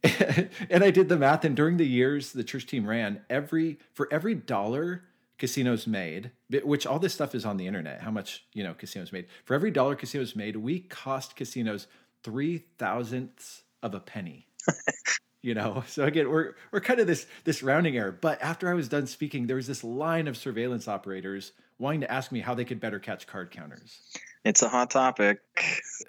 and 0.70 0.84
I 0.84 0.92
did 0.92 1.10
the 1.10 1.18
math 1.18 1.44
and 1.46 1.56
during 1.56 1.78
the 1.78 1.86
years 1.86 2.32
the 2.32 2.44
church 2.44 2.66
team 2.66 2.88
ran, 2.88 3.22
every 3.30 3.80
for 3.94 4.08
every 4.12 4.36
dollar 4.36 5.04
casinos 5.38 5.88
made, 5.88 6.32
which 6.64 6.86
all 6.86 7.00
this 7.00 7.14
stuff 7.14 7.36
is 7.36 7.46
on 7.46 7.58
the 7.58 7.68
internet, 7.68 8.02
how 8.02 8.12
much, 8.12 8.46
you 8.54 8.64
know, 8.64 8.74
casinos 8.74 9.12
made. 9.12 9.28
For 9.46 9.54
every 9.54 9.72
dollar 9.72 9.96
casinos 9.96 10.36
made, 10.36 10.56
we 10.56 10.80
cost 10.80 11.36
casinos 11.36 11.88
three 12.24 12.66
thousandths 12.78 13.64
of 13.84 13.94
a 13.94 14.00
penny. 14.00 14.48
you 15.42 15.54
know? 15.54 15.84
So 15.88 16.04
again 16.06 16.30
we're 16.30 16.54
we're 16.72 16.82
kind 16.82 17.00
of 17.00 17.08
this 17.08 17.26
this 17.44 17.64
rounding 17.64 17.98
error 17.98 18.12
but 18.12 18.42
after 18.42 18.70
i 18.70 18.74
was 18.74 18.88
done 18.88 19.08
speaking 19.08 19.48
there 19.48 19.56
was 19.56 19.68
this 19.68 19.84
line 19.84 20.28
of 20.28 20.38
surveillance 20.38 20.88
operators 20.88 21.52
wanting 21.78 22.02
to 22.02 22.12
ask 22.12 22.32
me 22.32 22.40
how 22.42 22.54
they 22.54 22.66
could 22.66 22.80
better 22.80 23.00
catch 23.00 23.26
card 23.26 23.52
counters. 23.52 24.00
It's 24.44 24.62
a 24.62 24.70
hot 24.70 24.90
topic. 24.90 25.40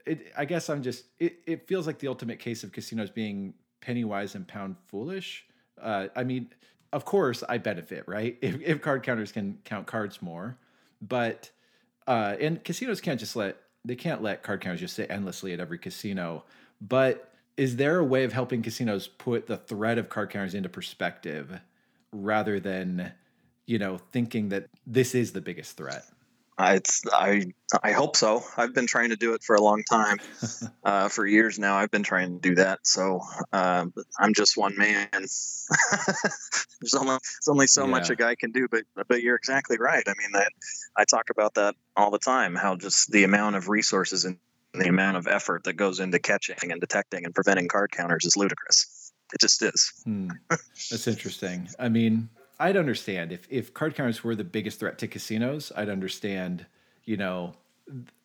It, 0.06 0.32
i 0.36 0.44
guess 0.44 0.68
i'm 0.68 0.82
just 0.82 1.04
it, 1.18 1.40
it 1.46 1.68
feels 1.68 1.86
like 1.86 1.98
the 1.98 2.08
ultimate 2.08 2.38
case 2.38 2.64
of 2.64 2.72
casinos 2.72 3.10
being 3.10 3.54
penny 3.80 4.04
wise 4.04 4.34
and 4.34 4.46
pound 4.46 4.76
foolish. 4.86 5.46
Uh, 5.80 6.08
i 6.16 6.24
mean 6.24 6.50
of 6.92 7.04
course 7.04 7.42
i 7.48 7.58
benefit 7.58 8.04
right? 8.06 8.38
If, 8.42 8.60
if 8.62 8.82
card 8.82 9.02
counters 9.02 9.32
can 9.32 9.58
count 9.64 9.86
cards 9.86 10.20
more 10.22 10.58
but 11.00 11.50
uh, 12.06 12.36
and 12.40 12.62
casinos 12.64 13.00
can't 13.00 13.20
just 13.20 13.36
let 13.36 13.56
they 13.84 13.96
can't 13.96 14.22
let 14.22 14.42
card 14.42 14.60
counters 14.60 14.80
just 14.80 14.96
sit 14.96 15.10
endlessly 15.10 15.52
at 15.52 15.60
every 15.60 15.78
casino 15.78 16.44
but 16.80 17.29
is 17.56 17.76
there 17.76 17.98
a 17.98 18.04
way 18.04 18.24
of 18.24 18.32
helping 18.32 18.62
casinos 18.62 19.06
put 19.06 19.46
the 19.46 19.56
threat 19.56 19.98
of 19.98 20.08
card 20.08 20.30
counters 20.30 20.54
into 20.54 20.68
perspective 20.68 21.60
rather 22.12 22.58
than 22.60 23.12
you 23.66 23.78
know 23.78 23.98
thinking 24.12 24.48
that 24.48 24.66
this 24.86 25.14
is 25.14 25.32
the 25.32 25.40
biggest 25.40 25.76
threat 25.76 26.04
it's 26.68 27.02
I 27.12 27.52
I 27.82 27.92
hope 27.92 28.16
so. 28.16 28.42
I've 28.56 28.74
been 28.74 28.86
trying 28.86 29.10
to 29.10 29.16
do 29.16 29.34
it 29.34 29.42
for 29.42 29.56
a 29.56 29.62
long 29.62 29.82
time, 29.88 30.18
uh, 30.84 31.08
for 31.08 31.26
years 31.26 31.58
now. 31.58 31.76
I've 31.76 31.90
been 31.90 32.02
trying 32.02 32.34
to 32.34 32.48
do 32.48 32.54
that. 32.56 32.80
So 32.82 33.20
uh, 33.52 33.86
I'm 34.18 34.34
just 34.34 34.56
one 34.56 34.76
man. 34.76 35.08
there's 35.12 36.94
only 36.94 37.06
there's 37.06 37.48
only 37.48 37.66
so 37.66 37.84
yeah. 37.84 37.90
much 37.90 38.10
a 38.10 38.16
guy 38.16 38.34
can 38.34 38.52
do. 38.52 38.68
But 38.70 38.84
but 39.08 39.22
you're 39.22 39.36
exactly 39.36 39.78
right. 39.78 40.02
I 40.06 40.12
mean 40.18 40.32
that 40.32 40.52
I 40.96 41.04
talk 41.04 41.30
about 41.30 41.54
that 41.54 41.76
all 41.96 42.10
the 42.10 42.18
time. 42.18 42.54
How 42.54 42.76
just 42.76 43.10
the 43.10 43.24
amount 43.24 43.56
of 43.56 43.68
resources 43.68 44.24
and 44.24 44.38
the 44.72 44.88
amount 44.88 45.16
of 45.16 45.26
effort 45.26 45.64
that 45.64 45.74
goes 45.74 46.00
into 46.00 46.18
catching 46.18 46.70
and 46.70 46.80
detecting 46.80 47.24
and 47.24 47.35
preventing 47.35 47.68
card 47.68 47.90
counters 47.90 48.24
is 48.24 48.37
ludicrous. 48.37 49.12
It 49.33 49.40
just 49.40 49.62
is. 49.62 49.92
Hmm. 50.04 50.30
That's 50.48 51.06
interesting. 51.06 51.68
I 51.78 51.88
mean, 51.88 52.28
I'd 52.59 52.76
understand 52.76 53.33
if 53.33 53.46
if 53.48 53.72
card 53.72 53.94
counters 53.94 54.22
were 54.22 54.35
the 54.35 54.44
biggest 54.44 54.80
threat 54.80 54.98
to 54.98 55.09
casinos. 55.09 55.72
I'd 55.76 55.88
understand, 55.88 56.66
you 57.04 57.16
know, 57.16 57.54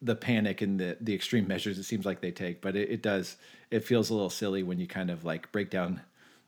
the 0.01 0.15
panic 0.15 0.61
and 0.61 0.79
the 0.79 0.97
the 0.99 1.13
extreme 1.13 1.47
measures 1.47 1.77
it 1.77 1.83
seems 1.83 2.05
like 2.05 2.21
they 2.21 2.31
take. 2.31 2.61
But 2.61 2.75
it, 2.75 2.89
it 2.89 3.01
does 3.01 3.37
it 3.71 3.83
feels 3.83 4.09
a 4.09 4.13
little 4.13 4.29
silly 4.29 4.63
when 4.63 4.79
you 4.79 4.87
kind 4.87 5.09
of 5.09 5.23
like 5.23 5.51
break 5.51 5.69
down 5.69 6.01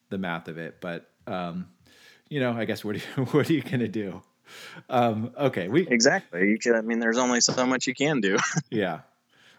the 0.10 0.18
math 0.18 0.48
of 0.48 0.58
it. 0.58 0.82
But 0.82 1.10
um, 1.28 1.68
you 2.30 2.40
know, 2.40 2.54
I 2.54 2.66
guess 2.66 2.84
what 2.84 2.96
are 2.96 3.00
you, 3.00 3.26
what 3.32 3.50
are 3.50 3.54
you 3.54 3.62
gonna 3.62 3.88
do? 3.88 4.22
Um, 4.90 5.32
okay, 5.38 5.68
we 5.68 5.88
exactly. 5.88 6.50
You 6.50 6.58
can. 6.58 6.76
I 6.76 6.82
mean, 6.82 7.00
there's 7.00 7.18
only 7.18 7.42
so 7.42 7.66
much 7.66 7.88
you 7.88 7.94
can 7.94 8.22
do. 8.22 8.38
yeah, 8.72 9.02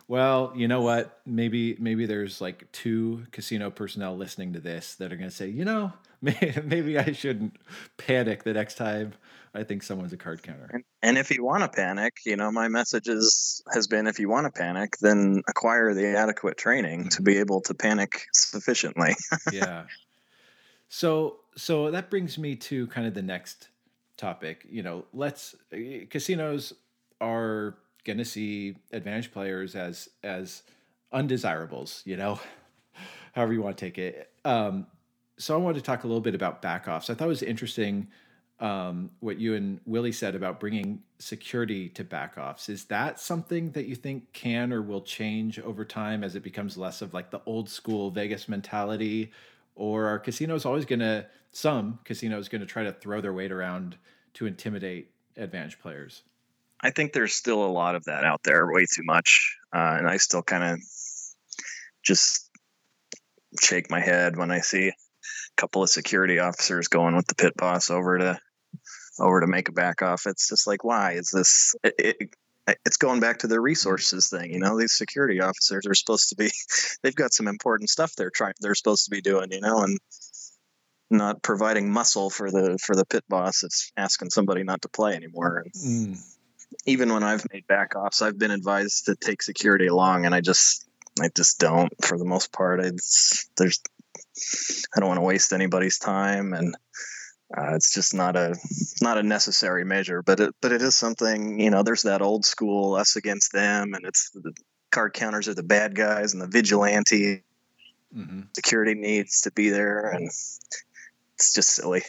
well, 0.08 0.52
you 0.56 0.66
know 0.66 0.80
what? 0.80 1.20
Maybe 1.26 1.76
maybe 1.78 2.06
there's 2.06 2.40
like 2.40 2.70
two 2.72 3.26
casino 3.30 3.70
personnel 3.70 4.16
listening 4.16 4.54
to 4.54 4.60
this 4.60 4.94
that 4.96 5.12
are 5.12 5.16
going 5.16 5.30
to 5.30 5.34
say, 5.34 5.48
you 5.48 5.64
know, 5.64 5.92
maybe 6.22 6.98
I 6.98 7.12
shouldn't 7.12 7.56
panic 7.98 8.42
the 8.42 8.54
next 8.54 8.76
time 8.76 9.12
I 9.54 9.64
think 9.64 9.82
someone's 9.82 10.12
a 10.12 10.16
card 10.16 10.42
counter. 10.42 10.70
And, 10.72 10.84
and 11.02 11.18
if 11.18 11.30
you 11.30 11.44
want 11.44 11.62
to 11.62 11.68
panic, 11.68 12.18
you 12.24 12.36
know, 12.36 12.50
my 12.50 12.68
message 12.68 13.08
is, 13.08 13.62
has 13.72 13.86
been 13.86 14.06
if 14.06 14.18
you 14.18 14.28
want 14.28 14.46
to 14.46 14.50
panic, 14.50 14.96
then 15.00 15.42
acquire 15.48 15.94
the 15.94 16.16
adequate 16.16 16.56
training 16.56 17.10
to 17.10 17.22
be 17.22 17.38
able 17.38 17.60
to 17.62 17.74
panic 17.74 18.22
sufficiently. 18.32 19.14
yeah. 19.52 19.84
So 20.88 21.40
so 21.56 21.90
that 21.90 22.08
brings 22.08 22.38
me 22.38 22.56
to 22.56 22.86
kind 22.86 23.06
of 23.06 23.14
the 23.14 23.22
next 23.22 23.68
topic. 24.16 24.64
You 24.70 24.82
know, 24.82 25.04
let's 25.12 25.54
eh, 25.72 26.04
casinos 26.08 26.72
are 27.20 27.76
going 28.04 28.18
to 28.18 28.24
see 28.24 28.76
advantage 28.92 29.32
players 29.32 29.74
as 29.74 30.08
as 30.22 30.62
undesirables, 31.12 32.02
you 32.04 32.16
know, 32.16 32.40
however 33.32 33.52
you 33.52 33.62
want 33.62 33.76
to 33.76 33.84
take 33.84 33.98
it. 33.98 34.30
Um, 34.44 34.86
so 35.38 35.54
I 35.54 35.58
wanted 35.58 35.78
to 35.78 35.84
talk 35.84 36.04
a 36.04 36.06
little 36.06 36.20
bit 36.20 36.34
about 36.34 36.62
backoffs. 36.62 37.10
I 37.10 37.14
thought 37.14 37.26
it 37.26 37.28
was 37.28 37.42
interesting 37.42 38.08
um, 38.60 39.10
what 39.20 39.38
you 39.38 39.54
and 39.54 39.80
Willie 39.86 40.12
said 40.12 40.34
about 40.34 40.58
bringing 40.58 41.02
security 41.18 41.88
to 41.90 42.04
backoffs. 42.04 42.68
Is 42.68 42.84
that 42.86 43.20
something 43.20 43.70
that 43.72 43.86
you 43.86 43.94
think 43.94 44.32
can 44.32 44.72
or 44.72 44.82
will 44.82 45.00
change 45.00 45.60
over 45.60 45.84
time 45.84 46.24
as 46.24 46.34
it 46.34 46.42
becomes 46.42 46.76
less 46.76 47.00
of 47.00 47.14
like 47.14 47.30
the 47.30 47.40
old 47.46 47.68
school 47.68 48.10
Vegas 48.10 48.48
mentality? 48.48 49.30
Or 49.76 50.06
are 50.06 50.18
casinos 50.18 50.64
always 50.64 50.84
going 50.84 51.00
to, 51.00 51.26
some 51.52 52.00
casinos 52.04 52.48
going 52.48 52.60
to 52.60 52.66
try 52.66 52.82
to 52.82 52.92
throw 52.92 53.20
their 53.20 53.32
weight 53.32 53.52
around 53.52 53.96
to 54.34 54.46
intimidate 54.46 55.12
advantage 55.36 55.78
players? 55.78 56.22
I 56.80 56.90
think 56.90 57.12
there's 57.12 57.34
still 57.34 57.64
a 57.64 57.66
lot 57.66 57.94
of 57.94 58.04
that 58.04 58.24
out 58.24 58.42
there, 58.44 58.70
way 58.72 58.84
too 58.84 59.02
much, 59.04 59.56
uh, 59.74 59.96
and 59.98 60.08
I 60.08 60.16
still 60.16 60.42
kind 60.42 60.64
of 60.64 60.80
just 62.04 62.48
shake 63.60 63.90
my 63.90 64.00
head 64.00 64.36
when 64.36 64.50
I 64.50 64.60
see 64.60 64.88
a 64.88 64.92
couple 65.56 65.82
of 65.82 65.90
security 65.90 66.38
officers 66.38 66.88
going 66.88 67.16
with 67.16 67.26
the 67.26 67.34
pit 67.34 67.54
boss 67.56 67.90
over 67.90 68.18
to 68.18 68.38
over 69.18 69.40
to 69.40 69.46
make 69.46 69.68
a 69.68 69.72
back 69.72 70.02
off. 70.02 70.26
It's 70.26 70.48
just 70.48 70.66
like, 70.66 70.84
why 70.84 71.12
is 71.12 71.30
this? 71.32 71.74
It, 71.82 71.94
it, 71.98 72.16
it's 72.84 72.98
going 72.98 73.20
back 73.20 73.38
to 73.38 73.46
the 73.46 73.60
resources 73.60 74.28
thing. 74.28 74.52
You 74.52 74.60
know, 74.60 74.78
these 74.78 74.96
security 74.96 75.40
officers 75.40 75.86
are 75.86 75.94
supposed 75.94 76.28
to 76.28 76.36
be, 76.36 76.50
they've 77.02 77.14
got 77.14 77.32
some 77.32 77.48
important 77.48 77.90
stuff 77.90 78.14
they're 78.14 78.30
trying, 78.30 78.54
they're 78.60 78.74
supposed 78.74 79.06
to 79.06 79.10
be 79.10 79.20
doing. 79.20 79.50
You 79.50 79.60
know, 79.60 79.80
and 79.80 79.98
not 81.10 81.42
providing 81.42 81.90
muscle 81.90 82.30
for 82.30 82.50
the 82.50 82.78
for 82.82 82.94
the 82.94 83.06
pit 83.06 83.24
boss. 83.28 83.62
It's 83.62 83.92
asking 83.96 84.30
somebody 84.30 84.62
not 84.62 84.82
to 84.82 84.88
play 84.88 85.14
anymore. 85.14 85.64
Mm. 85.76 86.18
Even 86.88 87.12
when 87.12 87.22
I've 87.22 87.44
made 87.52 87.66
back 87.66 87.94
offs, 87.96 88.22
I've 88.22 88.38
been 88.38 88.50
advised 88.50 89.06
to 89.06 89.14
take 89.14 89.42
security 89.42 89.86
along, 89.86 90.24
and 90.24 90.34
I 90.34 90.40
just 90.40 90.88
I 91.20 91.28
just 91.34 91.58
don't 91.58 91.92
for 92.04 92.18
the 92.18 92.24
most 92.24 92.52
part. 92.52 92.80
It's 92.80 93.48
there's 93.56 93.80
I 94.96 95.00
don't 95.00 95.08
want 95.08 95.18
to 95.18 95.24
waste 95.24 95.52
anybody's 95.52 95.98
time, 95.98 96.54
and 96.54 96.74
uh, 97.56 97.74
it's 97.74 97.92
just 97.92 98.14
not 98.14 98.36
a 98.36 98.56
not 99.02 99.18
a 99.18 99.22
necessary 99.22 99.84
measure. 99.84 100.22
But 100.22 100.40
it 100.40 100.54
but 100.60 100.72
it 100.72 100.82
is 100.82 100.96
something. 100.96 101.60
You 101.60 101.70
know, 101.70 101.82
there's 101.82 102.02
that 102.02 102.22
old 102.22 102.44
school 102.44 102.94
us 102.94 103.16
against 103.16 103.52
them, 103.52 103.94
and 103.94 104.04
it's 104.06 104.30
the 104.30 104.52
card 104.90 105.12
counters 105.12 105.48
are 105.48 105.54
the 105.54 105.62
bad 105.62 105.94
guys, 105.94 106.32
and 106.32 106.42
the 106.42 106.46
vigilante 106.46 107.42
mm-hmm. 108.16 108.40
security 108.54 108.94
needs 108.94 109.42
to 109.42 109.52
be 109.52 109.70
there, 109.70 110.10
and 110.10 110.26
it's 110.26 111.54
just 111.54 111.70
silly. 111.70 112.02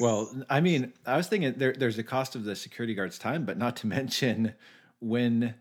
Well, 0.00 0.30
I 0.48 0.60
mean, 0.60 0.92
I 1.06 1.16
was 1.16 1.28
thinking 1.28 1.54
there, 1.56 1.72
there's 1.72 1.98
a 1.98 2.02
cost 2.02 2.34
of 2.34 2.44
the 2.44 2.56
security 2.56 2.94
guard's 2.94 3.18
time, 3.18 3.44
but 3.44 3.58
not 3.58 3.76
to 3.76 3.86
mention 3.98 4.54
when 5.00 5.54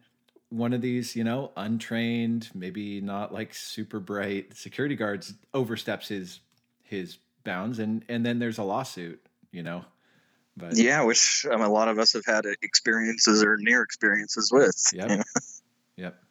one 0.49 0.73
of 0.73 0.81
these, 0.81 1.15
you 1.15 1.23
know, 1.23 1.51
untrained, 1.55 2.49
maybe 2.53 3.01
not 3.01 3.33
like 3.33 3.53
super 3.53 3.99
bright 3.99 4.55
security 4.55 4.95
guards 4.95 5.33
oversteps 5.53 6.09
his 6.09 6.39
his 6.83 7.17
bounds, 7.43 7.79
and 7.79 8.03
and 8.09 8.25
then 8.25 8.39
there's 8.39 8.57
a 8.57 8.63
lawsuit, 8.63 9.25
you 9.51 9.63
know. 9.63 9.85
But 10.57 10.75
yeah, 10.75 11.03
which 11.03 11.45
um, 11.51 11.61
a 11.61 11.69
lot 11.69 11.87
of 11.87 11.97
us 11.97 12.13
have 12.13 12.25
had 12.25 12.45
experiences 12.61 13.43
or 13.43 13.57
near 13.57 13.81
experiences 13.81 14.51
with. 14.51 14.75
Yep. 14.93 15.09
You 15.09 15.15
know? 15.17 15.23
Yep. 15.97 16.23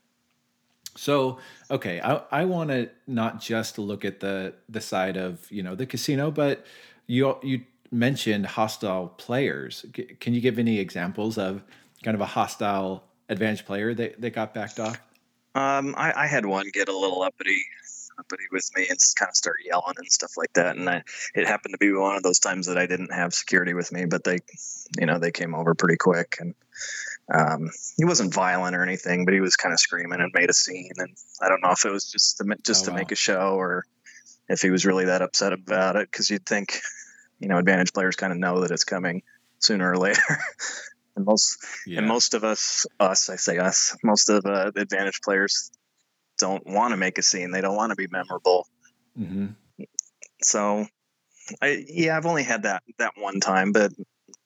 So, 0.97 1.39
okay, 1.71 2.01
I, 2.01 2.21
I 2.31 2.45
want 2.45 2.71
to 2.71 2.91
not 3.07 3.41
just 3.41 3.79
look 3.79 4.05
at 4.05 4.21
the 4.21 4.55
the 4.69 4.81
side 4.81 5.17
of 5.17 5.51
you 5.51 5.63
know 5.63 5.75
the 5.75 5.87
casino, 5.87 6.31
but 6.31 6.67
you 7.07 7.37
you 7.43 7.63
mentioned 7.91 8.47
hostile 8.47 9.09
players. 9.09 9.85
Can 10.21 10.35
you 10.35 10.41
give 10.41 10.59
any 10.59 10.79
examples 10.79 11.39
of 11.39 11.63
kind 12.03 12.15
of 12.15 12.21
a 12.21 12.27
hostile 12.27 13.05
advantage 13.29 13.65
player 13.67 13.95
that, 13.95 14.21
that 14.21 14.31
got 14.31 14.55
backed 14.55 14.79
off? 14.79 14.99
Um, 15.55 15.95
I, 15.99 16.13
I 16.13 16.27
had 16.27 16.47
one 16.47 16.67
get 16.73 16.89
a 16.89 16.97
little 16.97 17.23
uppity 17.23 17.65
uppity 18.21 18.45
with 18.53 18.69
me 18.77 18.87
and 18.89 18.99
kind 19.19 19.31
of 19.31 19.37
start 19.37 19.57
yelling 19.65 19.95
and 19.97 20.13
stuff 20.13 20.33
like 20.37 20.53
that. 20.53 20.77
And 20.77 20.89
I, 20.89 21.03
it 21.35 21.47
happened 21.47 21.73
to 21.73 21.79
be 21.79 21.93
one 21.93 22.17
of 22.17 22.23
those 22.23 22.39
times 22.39 22.67
that 22.67 22.79
I 22.79 22.87
didn't 22.87 23.13
have 23.13 23.35
security 23.35 23.75
with 23.75 23.91
me, 23.93 24.05
but 24.05 24.25
they, 24.25 24.39
you 24.99 25.07
know, 25.07 25.19
they 25.19 25.31
came 25.31 25.55
over 25.55 25.75
pretty 25.75 25.97
quick 25.97 26.37
and 26.39 26.55
um, 27.33 27.71
he 27.97 28.05
wasn't 28.05 28.35
violent 28.35 28.77
or 28.77 28.83
anything, 28.83 29.25
but 29.25 29.35
he 29.35 29.41
was 29.41 29.57
kind 29.57 29.73
of 29.73 29.81
screaming 29.81 30.21
and 30.21 30.33
made 30.35 30.51
a 30.51 30.55
scene. 30.55 30.93
And 30.99 31.17
I 31.41 31.49
don't 31.49 31.63
know 31.63 31.71
if 31.71 31.85
it 31.85 31.91
was 31.91 32.11
just 32.11 32.39
to, 32.39 32.57
just 32.65 32.85
oh, 32.85 32.87
to 32.87 32.91
wow. 32.93 32.99
make 32.99 33.13
a 33.13 33.17
show 33.17 33.55
or 33.57 33.85
if 34.51 34.61
he 34.61 34.71
was 34.71 34.85
really 34.85 35.07
that 35.07 35.23
upset 35.23 35.53
about 35.53 35.97
it. 35.97 36.11
Cause 36.13 36.29
you'd 36.29 36.45
think, 36.45 36.81
you 37.39 37.49
know, 37.49 37.59
advantage 37.59 37.93
players 37.93 38.17
kind 38.17 38.33
of 38.33 38.39
know 38.39 38.61
that 38.61 38.71
it's 38.71 38.85
coming 38.85 39.23
sooner 39.59 39.91
or 39.91 39.97
later. 39.97 40.21
and 41.17 41.25
most, 41.25 41.65
yeah. 41.87 41.99
and 41.99 42.09
most 42.09 42.35
of 42.35 42.45
us, 42.45 42.85
us, 42.99 43.31
I 43.31 43.37
say 43.37 43.59
us, 43.59 43.97
most 44.03 44.29
of 44.29 44.45
uh, 44.45 44.73
the 44.73 44.81
advantage 44.81 45.21
players 45.23 45.71
don't 46.39 46.67
want 46.67 46.93
to 46.93 46.97
make 46.97 47.19
a 47.19 47.23
scene. 47.23 47.53
They 47.53 47.61
don't 47.61 47.77
want 47.77 47.91
to 47.91 47.97
be 47.97 48.09
memorable. 48.11 48.67
Mm-hmm. 49.19 49.47
So 50.43 50.87
I, 51.63 51.85
yeah, 51.89 52.17
I've 52.17 52.27
only 52.27 52.43
had 52.43 52.65
that, 52.65 52.83
that 52.99 53.13
one 53.17 53.41
time, 53.41 53.73
but 53.73 53.93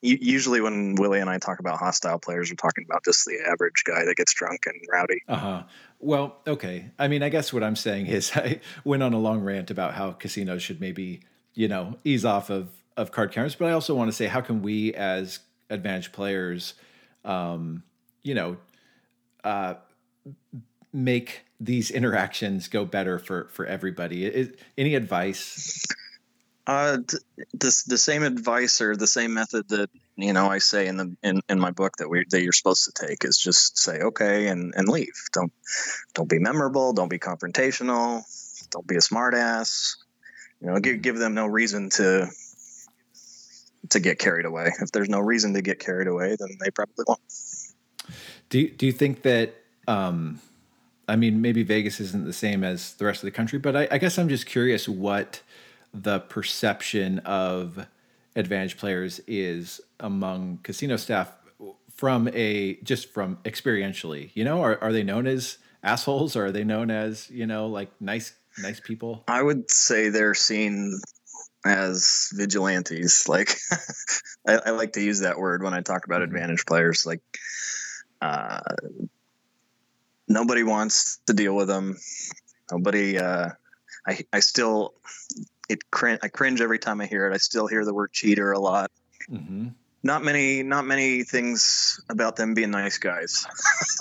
usually 0.05 0.61
when 0.61 0.95
Willie 0.97 1.21
and 1.21 1.31
I 1.31 1.39
talk 1.39 1.59
about 1.61 1.79
hostile 1.79 2.19
players, 2.19 2.51
we're 2.51 2.57
talking 2.57 2.85
about 2.89 3.05
just 3.05 3.25
the 3.25 3.39
average 3.47 3.83
guy 3.85 4.05
that 4.05 4.17
gets 4.17 4.35
drunk 4.35 4.61
and 4.67 4.81
rowdy. 4.93 5.23
Uh 5.29 5.37
huh. 5.37 5.63
Well, 5.99 6.37
okay. 6.47 6.91
I 6.99 7.09
mean, 7.09 7.23
I 7.23 7.31
guess 7.31 7.53
what 7.53 7.63
I'm 7.63 7.77
saying 7.77 8.07
is 8.07 8.33
I 8.37 8.61
went 8.85 9.03
on 9.03 9.13
a 9.13 9.19
long 9.19 9.41
rant 9.41 9.71
about 9.71 9.95
how 9.95 10.13
casinos 10.13 10.63
should 10.63 10.81
maybe, 10.81 11.21
you 11.55 11.69
know, 11.69 11.97
ease 12.05 12.25
off 12.25 12.51
of 12.51 12.69
of 12.97 13.11
card 13.11 13.33
counters, 13.33 13.57
but 13.57 13.67
I 13.67 13.73
also 13.73 13.95
want 13.95 14.09
to 14.09 14.13
say 14.13 14.27
how 14.27 14.41
can 14.41 14.63
we 14.63 14.95
as 14.95 15.41
advantage 15.69 16.13
players, 16.13 16.75
um, 17.25 17.83
you 18.23 18.35
know, 18.35 18.57
uh, 19.43 19.75
make 20.93 21.43
these 21.59 21.91
interactions 21.91 22.69
go 22.69 22.85
better 22.85 23.19
for 23.19 23.49
for 23.49 23.67
everybody? 23.67 24.27
Is, 24.27 24.51
any 24.79 24.95
advice? 24.95 25.85
Uh, 26.67 26.99
the 27.53 27.85
the 27.87 27.99
same 27.99 28.23
advice 28.23 28.81
or 28.81 28.97
the 28.97 29.07
same 29.07 29.35
method 29.35 29.69
that 29.69 29.91
you 30.17 30.33
know 30.33 30.47
I 30.47 30.59
say 30.59 30.87
in 30.87 30.97
the 30.97 31.15
in, 31.23 31.43
in 31.49 31.61
my 31.61 31.71
book 31.71 31.99
that 31.99 32.09
we 32.09 32.25
that 32.31 32.43
you're 32.43 32.55
supposed 32.55 32.85
to 32.85 33.07
take 33.07 33.25
is 33.25 33.39
just 33.39 33.79
say 33.79 34.01
okay 34.01 34.49
and 34.49 34.73
and 34.75 34.89
leave. 34.89 35.13
Don't 35.33 35.53
don't 36.15 36.29
be 36.29 36.39
memorable. 36.39 36.95
Don't 36.95 37.11
be 37.11 37.19
confrontational. 37.19 38.23
Don't 38.71 38.87
be 38.87 38.97
a 38.97 39.01
smartass. 39.01 39.97
You 40.63 40.69
know, 40.69 40.81
give 40.81 41.03
give 41.03 41.19
them 41.19 41.35
no 41.35 41.47
reason 41.47 41.91
to 41.91 42.31
to 43.91 44.01
get 44.01 44.19
carried 44.19 44.47
away. 44.47 44.73
If 44.81 44.91
there's 44.93 45.11
no 45.11 45.21
reason 45.21 45.53
to 45.55 45.63
get 45.63 45.79
carried 45.79 46.09
away, 46.09 46.37
then 46.39 46.49
they 46.65 46.71
probably 46.71 47.05
won't. 47.07 47.21
Do 48.49 48.61
you, 48.61 48.71
do 48.71 48.87
you 48.87 48.93
think 48.93 49.23
that? 49.23 49.55
Um, 49.87 50.41
I 51.07 51.17
mean, 51.17 51.43
maybe 51.43 51.63
Vegas 51.63 52.01
isn't 52.01 52.25
the 52.25 52.33
same 52.33 52.65
as 52.65 52.95
the 52.95 53.05
rest 53.05 53.23
of 53.23 53.27
the 53.27 53.31
country, 53.31 53.59
but 53.59 53.77
I, 53.77 53.89
I 53.91 53.99
guess 53.99 54.19
I'm 54.19 54.31
just 54.31 54.47
curious 54.47 54.89
what 54.89 55.43
the 55.95 56.21
perception 56.21 57.21
of 57.21 57.87
advantage 58.37 58.77
players 58.77 59.21
is 59.27 59.81
among 60.01 60.59
casino 60.63 60.97
staff 60.97 61.33
from 61.95 62.29
a 62.35 62.75
just 62.83 63.13
from 63.13 63.37
experientially 63.45 64.31
you 64.35 64.45
know? 64.45 64.61
Are, 64.63 64.83
are 64.83 64.93
they 64.93 65.05
known 65.05 65.27
as 65.27 65.59
assholes? 65.83 66.35
Or 66.35 66.47
are 66.47 66.53
they 66.53 66.65
known 66.65 66.91
as 66.91 67.31
you 67.31 67.47
know 67.47 67.69
like 67.69 67.91
nice 68.01 68.35
nice 68.59 68.81
people? 68.81 69.25
I 69.29 69.43
would 69.43 69.71
say 69.71 70.09
they're 70.09 70.35
seen 70.35 71.01
as 71.65 72.31
vigilantes 72.35 73.27
like 73.27 73.57
I, 74.47 74.59
I, 74.67 74.71
like 74.71 74.93
to 74.95 75.01
use 75.01 75.21
that 75.21 75.39
word 75.39 75.63
when 75.63 75.73
i 75.73 75.81
talk 75.81 76.05
about 76.05 76.21
mm-hmm. 76.21 76.35
advantage 76.35 76.67
players 76.67 77.07
like 77.07 77.23
uh, 78.21 78.61
nobody 80.29 80.63
wants 80.63 81.19
to 81.27 81.33
deal 81.33 81.55
with 81.55 81.69
them. 81.69 81.97
Nobody 82.71 83.19
uh, 83.19 83.51
I, 84.07 84.21
I 84.33 84.41
still 84.41 84.95
it 85.69 85.91
cr- 85.91 86.19
I 86.23 86.29
cringe 86.29 86.61
every 86.61 86.79
time 86.79 87.01
I 87.01 87.07
hear 87.07 87.27
it. 87.31 87.35
I 87.35 87.39
still 87.39 87.67
hear 87.67 87.85
the 87.85 87.95
word 87.95 88.13
cheater 88.13 88.53
a 88.53 88.59
lot. 88.59 88.91
Mm-hmm. 89.31 89.69
Not 90.03 90.23
many, 90.23 90.63
not 90.63 90.85
many 90.85 91.23
things 91.23 92.01
about 92.11 92.37
them 92.37 92.55
being 92.55 92.71
nice 92.71 92.99
guys. 92.99 93.47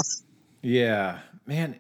yeah, 0.62 1.19
man, 1.45 1.80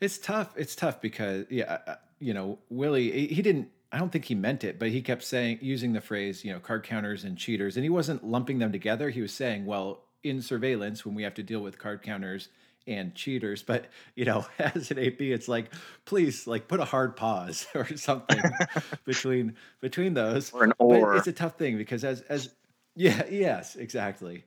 it's 0.00 0.18
tough. 0.18 0.52
It's 0.56 0.76
tough 0.76 1.00
because 1.00 1.46
yeah, 1.50 1.78
uh, 1.86 1.94
you 2.20 2.34
know, 2.34 2.58
Willie, 2.70 3.26
he 3.26 3.42
didn't. 3.42 3.70
I 3.90 3.98
don't 3.98 4.12
think 4.12 4.26
he 4.26 4.34
meant 4.34 4.62
it, 4.64 4.78
but 4.78 4.90
he 4.90 5.00
kept 5.00 5.22
saying 5.22 5.58
using 5.62 5.92
the 5.92 6.00
phrase, 6.00 6.44
you 6.44 6.52
know, 6.52 6.60
card 6.60 6.84
counters 6.84 7.24
and 7.24 7.36
cheaters, 7.36 7.76
and 7.76 7.84
he 7.84 7.90
wasn't 7.90 8.24
lumping 8.24 8.58
them 8.58 8.70
together. 8.70 9.10
He 9.10 9.22
was 9.22 9.32
saying, 9.32 9.64
well, 9.64 10.04
in 10.22 10.42
surveillance, 10.42 11.04
when 11.04 11.14
we 11.14 11.22
have 11.22 11.34
to 11.34 11.42
deal 11.42 11.60
with 11.60 11.78
card 11.78 12.02
counters 12.02 12.48
and 12.86 13.14
cheaters. 13.14 13.62
But 13.62 13.86
you 14.14 14.24
know, 14.24 14.46
as 14.58 14.90
an 14.90 14.98
AP, 14.98 15.20
it's 15.20 15.48
like, 15.48 15.72
please, 16.04 16.46
like 16.46 16.68
put 16.68 16.80
a 16.80 16.84
hard 16.84 17.16
pause 17.16 17.66
or 17.74 17.96
something 17.96 18.42
between 19.04 19.56
between 19.80 20.14
those. 20.14 20.52
Or 20.52 20.64
an 20.64 20.72
or. 20.78 21.12
But 21.12 21.18
it's 21.18 21.26
a 21.26 21.32
tough 21.32 21.56
thing 21.56 21.76
because 21.76 22.04
as 22.04 22.22
as 22.22 22.50
yeah, 22.94 23.24
yes, 23.30 23.76
exactly. 23.76 24.44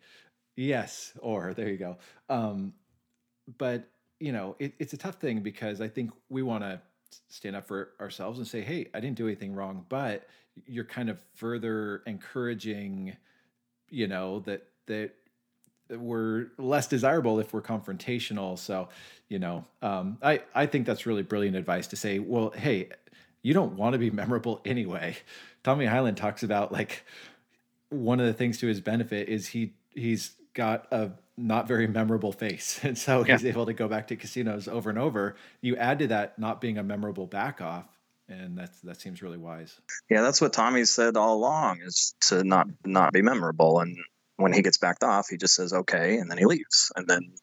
Yes, 0.56 1.14
or 1.22 1.54
there 1.54 1.70
you 1.70 1.78
go. 1.78 1.98
Um, 2.28 2.74
but 3.58 3.88
you 4.20 4.32
know, 4.32 4.56
it, 4.60 4.74
it's 4.80 4.94
a 4.94 4.98
tough 4.98 5.16
thing 5.16 5.40
because 5.42 5.80
I 5.80 5.88
think 5.88 6.12
we 6.30 6.42
want 6.42 6.64
to 6.64 6.82
stand 7.30 7.56
up 7.56 7.68
for 7.68 7.92
ourselves 8.00 8.40
and 8.40 8.48
say, 8.48 8.62
"Hey, 8.62 8.90
I 8.94 9.00
didn't 9.00 9.18
do 9.18 9.28
anything 9.28 9.54
wrong," 9.54 9.86
but 9.88 10.28
you're 10.66 10.84
kind 10.84 11.10
of 11.10 11.24
further 11.36 12.04
encouraging, 12.06 13.16
you 13.90 14.08
know, 14.08 14.40
that 14.42 14.68
that 14.88 15.12
we're 15.90 16.48
less 16.58 16.88
desirable 16.88 17.40
if 17.40 17.54
we're 17.54 17.62
confrontational. 17.62 18.58
So, 18.58 18.90
you 19.28 19.40
know, 19.40 19.66
um, 19.82 20.18
I 20.22 20.42
I 20.54 20.66
think 20.66 20.86
that's 20.86 21.06
really 21.06 21.24
brilliant 21.24 21.56
advice 21.56 21.88
to 21.88 21.96
say. 21.96 22.20
Well, 22.20 22.52
hey, 22.52 22.90
you 23.42 23.54
don't 23.54 23.76
want 23.76 23.94
to 23.94 24.00
be 24.00 24.12
memorable 24.12 24.62
anyway. 24.66 25.18
Tommy 25.64 25.86
Hyland 25.86 26.18
talks 26.18 26.44
about 26.44 26.72
like 26.72 27.04
one 27.90 28.20
of 28.20 28.26
the 28.26 28.34
things 28.34 28.60
to 28.60 28.68
his 28.68 28.82
benefit 28.82 29.30
is 29.30 29.48
he 29.48 29.74
he's 29.94 30.32
got 30.54 30.88
a 30.92 31.12
not 31.38 31.68
very 31.68 31.88
memorable 31.88 32.32
face, 32.32 32.80
and 32.84 32.98
so 32.98 33.26
yeah. 33.26 33.34
he's 33.38 33.46
able 33.46 33.66
to 33.66 33.74
go 33.74 33.88
back 33.88 34.08
to 34.08 34.16
casinos 34.16 34.68
over 34.68 34.90
and 34.90 35.00
over. 35.00 35.36
You 35.62 35.76
add 35.76 36.00
to 36.00 36.08
that 36.08 36.38
not 36.38 36.62
being 36.62 36.78
a 36.78 36.84
memorable 36.84 37.28
back 37.28 37.62
off, 37.62 37.86
and 38.28 38.58
that's 38.58 38.80
that 38.82 39.02
seems 39.02 39.22
really 39.22 39.38
wise. 39.38 39.80
Yeah, 40.10 40.22
that's 40.22 40.42
what 40.42 40.54
Tommy 40.54 40.86
said 40.86 41.18
all 41.18 41.36
along 41.36 41.80
is 41.82 42.14
to 42.28 42.44
not 42.44 42.68
not 42.86 43.14
be 43.14 43.22
memorable, 43.22 43.80
and 43.80 43.98
when 44.40 44.54
he 44.54 44.62
gets 44.62 44.78
backed 44.78 45.04
off, 45.04 45.28
he 45.30 45.38
just 45.38 45.56
says 45.56 45.74
okay, 45.74 46.18
and 46.18 46.30
then 46.30 46.38
he 46.38 46.46
leaves, 46.46 46.92
and 46.96 47.08
then 47.08 47.34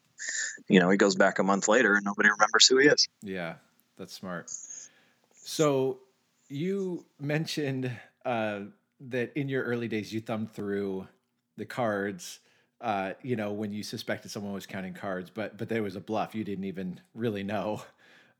you 0.68 0.80
know 0.80 0.90
he 0.90 0.96
goes 0.96 1.14
back 1.14 1.38
a 1.38 1.42
month 1.42 1.68
later, 1.68 1.94
and 1.94 2.04
nobody 2.04 2.28
remembers 2.28 2.66
who 2.66 2.78
he 2.78 2.88
is. 2.88 3.08
Yeah, 3.22 3.54
that's 3.96 4.14
smart. 4.14 4.50
So 5.44 5.98
you 6.48 7.04
mentioned 7.20 7.90
uh, 8.24 8.60
that 9.08 9.32
in 9.36 9.48
your 9.48 9.64
early 9.64 9.88
days 9.88 10.12
you 10.12 10.20
thumbed 10.20 10.52
through 10.52 11.06
the 11.56 11.64
cards 11.64 12.40
uh, 12.80 13.12
you 13.22 13.36
know, 13.36 13.52
when 13.52 13.72
you 13.72 13.82
suspected 13.82 14.30
someone 14.30 14.52
was 14.52 14.66
counting 14.66 14.92
cards, 14.92 15.30
but 15.32 15.56
but 15.56 15.68
there 15.68 15.82
was 15.82 15.96
a 15.96 16.00
bluff. 16.00 16.34
You 16.34 16.44
didn't 16.44 16.64
even 16.64 17.00
really 17.14 17.42
know. 17.42 17.82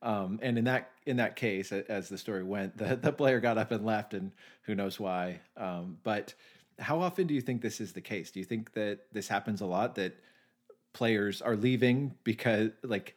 Um, 0.03 0.39
and 0.43 0.59
in 0.59 0.65
that 0.65 0.91
in 1.07 1.17
that 1.17 1.37
case, 1.37 1.73
as 1.73 2.11
the 2.11 2.19
story 2.19 2.45
went, 2.45 2.77
the, 2.77 2.97
the 2.97 3.13
player 3.13 3.41
got 3.41 3.57
up 3.57 3.73
and 3.73 3.85
left, 3.85 4.13
and 4.13 4.33
who 4.63 4.75
knows 4.75 5.01
why. 5.01 5.41
Um, 5.57 5.99
but 6.05 6.35
how 6.79 7.01
often 7.01 7.27
do 7.27 7.35
you 7.35 7.41
think 7.41 7.63
this 7.63 7.81
is 7.81 7.93
the 7.93 8.01
case? 8.01 8.31
Do 8.31 8.39
you 8.39 8.45
think 8.45 8.73
that 8.75 9.01
this 9.13 9.29
happens 9.29 9.61
a 9.61 9.67
lot 9.67 9.95
that 9.97 10.15
players 10.93 11.43
are 11.43 11.57
leaving 11.57 12.15
because 12.25 12.71
like 12.83 13.15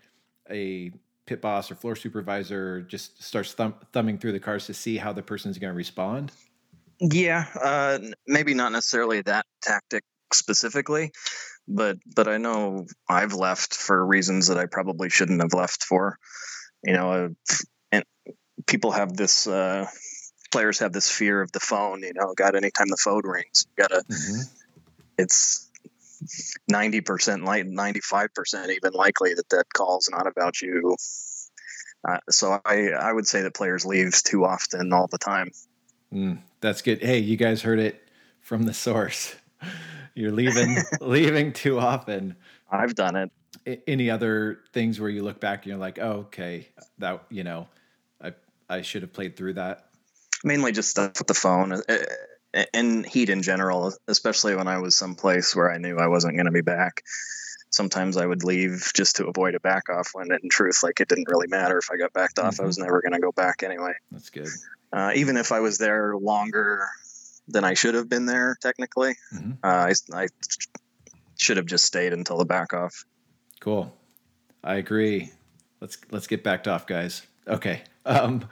a 0.50 0.92
pit 1.26 1.42
boss 1.42 1.70
or 1.70 1.76
floor 1.76 1.96
supervisor 1.96 2.82
just 2.82 3.22
starts 3.22 3.54
thumb- 3.54 3.76
thumbing 3.94 4.18
through 4.18 4.32
the 4.32 4.40
cards 4.40 4.66
to 4.66 4.74
see 4.74 4.98
how 4.98 5.14
the 5.14 5.22
person's 5.22 5.58
going 5.58 5.72
to 5.72 5.78
respond? 5.78 6.32
Yeah, 7.00 7.46
uh, 7.62 8.00
maybe 8.28 8.54
not 8.54 8.72
necessarily 8.72 9.22
that 9.22 9.46
tactic 9.62 10.04
specifically, 10.34 11.12
but 11.68 11.98
but 12.16 12.28
I 12.28 12.38
know 12.38 12.88
I've 13.08 13.34
left 13.34 13.74
for 13.74 14.06
reasons 14.06 14.48
that 14.48 14.58
I 14.58 14.66
probably 14.66 15.10
shouldn't 15.10 15.42
have 15.42 15.54
left 15.54 15.84
for. 15.84 16.18
You 16.84 16.94
know, 16.94 17.12
uh, 17.12 17.30
and 17.92 18.04
people 18.68 18.92
have 18.92 19.16
this. 19.16 19.48
Uh, 19.48 19.86
players 20.52 20.80
have 20.80 20.94
this 20.94 21.10
fear 21.10 21.42
of 21.42 21.52
the 21.52 21.60
phone. 21.60 22.04
You 22.04 22.14
know, 22.14 22.34
got 22.34 22.56
anytime 22.56 22.88
the 22.88 22.98
phone 22.98 23.26
rings, 23.26 23.68
you 23.78 23.84
gotta. 23.84 24.04
Mm-hmm. 24.04 24.42
It's 25.18 25.70
ninety 26.68 27.02
percent, 27.02 27.44
like 27.44 27.66
ninety 27.66 28.02
five 28.02 28.34
percent, 28.34 28.72
even 28.72 28.94
likely 28.94 29.34
that 29.34 29.50
that 29.50 29.66
call's 29.74 30.10
not 30.12 30.28
about 30.28 30.62
you. 30.62 30.96
Uh, 32.08 32.18
so 32.30 32.60
I 32.66 32.90
I 32.90 33.12
would 33.12 33.28
say 33.28 33.42
that 33.42 33.54
players 33.54 33.86
leave 33.86 34.22
too 34.24 34.46
often 34.46 34.94
all 34.94 35.08
the 35.08 35.18
time. 35.18 35.52
Mm, 36.14 36.40
that's 36.62 36.82
good. 36.82 37.02
Hey, 37.02 37.20
you 37.20 37.38
guys 37.38 37.62
heard 37.62 37.80
it 37.80 38.02
from 38.42 38.64
the 38.64 38.74
source. 38.74 39.36
You're 40.16 40.32
leaving 40.32 40.78
leaving 41.02 41.54
too 41.54 41.80
often. 41.80 42.36
I've 42.72 42.96
done 42.96 43.16
it. 43.16 43.32
Any 43.88 44.10
other 44.10 44.60
things 44.74 45.00
where 45.00 45.10
you 45.10 45.24
look 45.24 45.40
back 45.40 45.64
and 45.64 45.68
you're 45.68 45.78
like, 45.78 46.00
oh, 46.00 46.28
okay, 46.28 46.70
that 46.98 47.24
you 47.30 47.44
know, 47.44 47.68
I 48.22 48.34
I 48.70 48.82
should 48.82 49.02
have 49.02 49.14
played 49.14 49.36
through 49.36 49.54
that. 49.54 49.89
Mainly 50.44 50.72
just 50.72 50.90
stuff 50.90 51.14
with 51.18 51.28
the 51.28 51.34
phone 51.34 51.74
uh, 51.74 51.82
uh, 52.54 52.64
and 52.74 53.06
heat 53.06 53.30
in 53.30 53.42
general, 53.42 53.94
especially 54.08 54.56
when 54.56 54.68
I 54.68 54.80
was 54.80 54.96
someplace 54.96 55.56
where 55.56 55.72
I 55.72 55.78
knew 55.78 55.98
I 55.98 56.08
wasn't 56.08 56.36
going 56.36 56.46
to 56.46 56.52
be 56.52 56.62
back. 56.62 57.04
Sometimes 57.72 58.18
I 58.18 58.26
would 58.26 58.44
leave 58.44 58.92
just 58.96 59.18
to 59.18 59.28
avoid 59.28 59.54
a 59.54 59.60
back 59.60 59.90
off 59.90 60.10
when, 60.14 60.32
in 60.32 60.50
truth, 60.50 60.82
like 60.82 61.00
it 61.02 61.08
didn't 61.08 61.30
really 61.30 61.48
matter 61.48 61.78
if 61.78 61.92
I 61.92 61.98
got 61.98 62.14
backed 62.14 62.40
off. 62.40 62.56
Mm-hmm. 62.56 62.64
I 62.64 62.66
was 62.66 62.78
never 62.80 63.02
going 63.02 63.14
to 63.14 63.20
go 63.20 63.32
back 63.32 63.62
anyway. 63.62 63.94
That's 64.12 64.30
good. 64.30 64.48
Uh, 64.92 65.12
even 65.14 65.38
if 65.38 65.52
I 65.52 65.60
was 65.60 65.78
there 65.78 66.16
longer 66.16 66.88
than 67.50 67.64
I 67.64 67.74
should 67.74 67.96
have 67.96 68.10
been 68.10 68.26
there 68.26 68.58
technically. 68.62 69.16
Mm-hmm. 69.34 69.52
Uh, 69.64 69.92
I, 70.14 70.24
I 70.24 70.28
should 71.38 71.58
have 71.58 71.66
just 71.66 71.86
stayed 71.86 72.14
until 72.14 72.38
the 72.38 72.46
back 72.46 72.74
off. 72.74 73.06
Cool. 73.60 73.94
I 74.64 74.76
agree. 74.76 75.32
Let's 75.82 75.98
let's 76.12 76.28
get 76.28 76.44
backed 76.44 76.68
off, 76.68 76.88
guys. 76.88 77.24
Okay. 77.48 77.82
Um, 78.06 78.50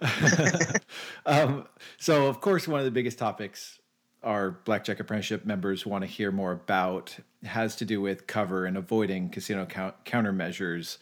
um, 1.26 1.66
so, 1.98 2.26
of 2.26 2.40
course, 2.40 2.68
one 2.68 2.80
of 2.80 2.84
the 2.84 2.90
biggest 2.90 3.18
topics 3.18 3.80
our 4.22 4.50
Blackjack 4.50 4.98
Apprenticeship 4.98 5.46
members 5.46 5.86
want 5.86 6.02
to 6.02 6.08
hear 6.08 6.32
more 6.32 6.52
about 6.52 7.16
has 7.44 7.76
to 7.76 7.84
do 7.84 8.00
with 8.00 8.26
cover 8.26 8.66
and 8.66 8.76
avoiding 8.76 9.30
casino 9.30 9.66
count- 9.66 10.04
countermeasures. 10.04 10.98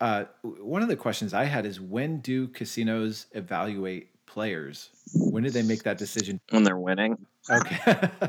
Uh, 0.00 0.24
one 0.42 0.82
of 0.82 0.88
the 0.88 0.96
questions 0.96 1.34
I 1.34 1.44
had 1.44 1.66
is 1.66 1.80
when 1.80 2.20
do 2.20 2.46
casinos 2.46 3.26
evaluate 3.32 4.10
players? 4.26 4.90
When 5.12 5.42
do 5.42 5.50
they 5.50 5.62
make 5.62 5.82
that 5.82 5.98
decision? 5.98 6.40
When 6.50 6.62
they're 6.62 6.78
winning. 6.78 7.18
Okay. 7.50 7.78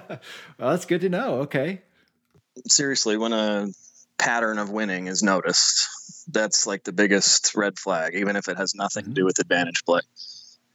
well, 0.57 0.71
that's 0.71 0.85
good 0.85 1.01
to 1.01 1.09
know. 1.09 1.41
Okay. 1.41 1.81
Seriously, 2.65 3.17
when 3.17 3.33
a 3.33 3.67
pattern 4.19 4.59
of 4.59 4.69
winning 4.69 5.07
is 5.07 5.23
noticed, 5.23 5.87
that's 6.31 6.67
like 6.67 6.83
the 6.83 6.91
biggest 6.91 7.55
red 7.55 7.79
flag, 7.79 8.13
even 8.15 8.35
if 8.35 8.47
it 8.47 8.57
has 8.57 8.75
nothing 8.75 9.03
mm-hmm. 9.03 9.13
to 9.13 9.21
do 9.21 9.25
with 9.25 9.39
advantage 9.39 9.83
play. 9.85 10.01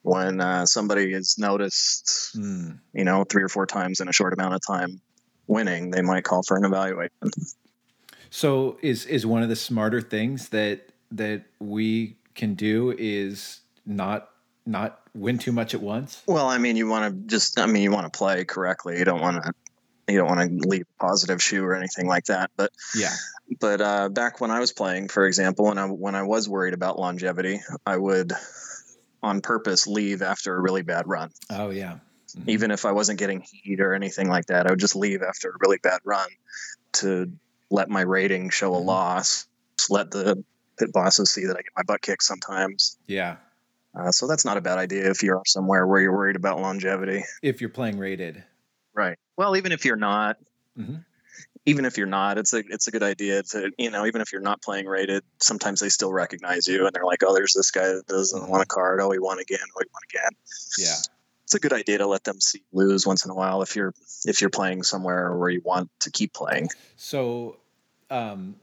When 0.02 0.40
uh, 0.40 0.66
somebody 0.66 1.14
is 1.14 1.36
noticed, 1.38 2.36
mm. 2.36 2.78
you 2.92 3.04
know, 3.04 3.24
three 3.24 3.42
or 3.42 3.48
four 3.48 3.64
times 3.64 4.00
in 4.00 4.08
a 4.08 4.12
short 4.12 4.34
amount 4.34 4.54
of 4.54 4.60
time 4.66 5.00
winning, 5.46 5.90
they 5.90 6.02
might 6.02 6.24
call 6.24 6.42
for 6.42 6.58
an 6.58 6.64
evaluation. 6.66 7.30
So, 8.28 8.76
is 8.82 9.06
is 9.06 9.24
one 9.24 9.42
of 9.42 9.48
the 9.48 9.56
smarter 9.56 10.02
things 10.02 10.50
that 10.50 10.90
that 11.12 11.44
we 11.58 12.16
can 12.34 12.54
do 12.54 12.94
is 12.98 13.60
not 13.86 14.28
not 14.66 15.00
win 15.14 15.38
too 15.38 15.52
much 15.52 15.74
at 15.74 15.80
once? 15.80 16.22
Well, 16.26 16.48
I 16.48 16.58
mean, 16.58 16.76
you 16.76 16.88
want 16.88 17.12
to 17.12 17.26
just, 17.26 17.58
I 17.58 17.66
mean, 17.66 17.82
you 17.82 17.90
want 17.90 18.10
to 18.10 18.16
play 18.16 18.44
correctly. 18.44 18.98
You 18.98 19.04
don't 19.04 19.20
want 19.20 19.42
to, 19.42 19.52
you 20.08 20.18
don't 20.18 20.28
want 20.28 20.62
to 20.62 20.68
leave 20.68 20.82
a 20.82 21.02
positive 21.02 21.42
shoe 21.42 21.64
or 21.64 21.74
anything 21.74 22.06
like 22.06 22.24
that. 22.26 22.50
But 22.56 22.72
yeah, 22.94 23.14
but 23.60 23.80
uh, 23.80 24.08
back 24.08 24.40
when 24.40 24.50
I 24.50 24.60
was 24.60 24.72
playing, 24.72 25.08
for 25.08 25.26
example, 25.26 25.66
when 25.66 25.78
I 25.78 25.86
when 25.86 26.14
I 26.14 26.22
was 26.22 26.48
worried 26.48 26.74
about 26.74 26.98
longevity, 26.98 27.60
I 27.86 27.96
would, 27.96 28.32
on 29.22 29.40
purpose, 29.40 29.86
leave 29.86 30.22
after 30.22 30.54
a 30.54 30.60
really 30.60 30.82
bad 30.82 31.06
run. 31.06 31.30
Oh 31.50 31.70
yeah. 31.70 31.98
Mm-hmm. 32.36 32.50
Even 32.50 32.70
if 32.70 32.84
I 32.84 32.92
wasn't 32.92 33.18
getting 33.18 33.42
heat 33.42 33.80
or 33.80 33.94
anything 33.94 34.28
like 34.28 34.46
that, 34.46 34.66
I 34.66 34.70
would 34.70 34.80
just 34.80 34.96
leave 34.96 35.22
after 35.22 35.50
a 35.50 35.56
really 35.60 35.78
bad 35.82 36.00
run 36.04 36.28
to 36.94 37.32
let 37.70 37.88
my 37.88 38.00
rating 38.00 38.50
show 38.50 38.74
a 38.74 38.78
mm-hmm. 38.78 38.88
loss. 38.88 39.46
Let 39.90 40.10
the 40.10 40.42
pit 40.78 40.92
bosses 40.92 41.30
see 41.30 41.46
that 41.46 41.56
I 41.56 41.62
get 41.62 41.72
my 41.76 41.82
butt 41.82 42.02
kicked 42.02 42.22
sometimes. 42.22 42.98
Yeah. 43.06 43.36
Uh, 43.94 44.10
so 44.10 44.26
that's 44.26 44.44
not 44.44 44.56
a 44.56 44.60
bad 44.60 44.78
idea 44.78 45.08
if 45.10 45.22
you're 45.22 45.42
somewhere 45.46 45.86
where 45.86 46.00
you're 46.00 46.12
worried 46.12 46.36
about 46.36 46.60
longevity. 46.60 47.22
If 47.42 47.60
you're 47.60 47.70
playing 47.70 47.98
rated, 47.98 48.42
right? 48.92 49.16
Well, 49.36 49.56
even 49.56 49.70
if 49.70 49.84
you're 49.84 49.96
not, 49.96 50.36
mm-hmm. 50.76 50.96
Even 51.66 51.84
if 51.84 51.96
you're 51.96 52.06
not, 52.06 52.38
it's 52.38 52.52
a 52.52 52.62
it's 52.68 52.88
a 52.88 52.90
good 52.90 53.02
idea 53.02 53.42
to 53.42 53.70
you 53.78 53.90
know 53.90 54.06
even 54.06 54.20
if 54.20 54.32
you're 54.32 54.42
not 54.42 54.62
playing 54.62 54.86
rated, 54.86 55.22
sometimes 55.40 55.80
they 55.80 55.88
still 55.88 56.12
recognize 56.12 56.66
you 56.66 56.86
and 56.86 56.94
they're 56.94 57.04
like, 57.04 57.22
oh, 57.24 57.34
there's 57.34 57.54
this 57.54 57.70
guy 57.70 57.86
that 57.86 58.06
doesn't 58.06 58.48
want 58.48 58.62
a 58.62 58.66
card. 58.66 59.00
Oh, 59.00 59.10
he 59.10 59.18
won 59.18 59.38
again. 59.38 59.58
Oh, 59.60 59.80
he 59.80 59.88
won 59.92 60.02
again. 60.10 60.30
Yeah, 60.78 60.96
it's 61.44 61.54
a 61.54 61.60
good 61.60 61.72
idea 61.72 61.98
to 61.98 62.06
let 62.06 62.24
them 62.24 62.40
see 62.40 62.62
lose 62.72 63.06
once 63.06 63.24
in 63.24 63.30
a 63.30 63.34
while 63.34 63.62
if 63.62 63.76
you're 63.76 63.94
if 64.26 64.40
you're 64.40 64.50
playing 64.50 64.82
somewhere 64.82 65.36
where 65.36 65.50
you 65.50 65.62
want 65.64 65.90
to 66.00 66.10
keep 66.10 66.34
playing. 66.34 66.68
So, 66.96 67.58
um, 68.10 68.56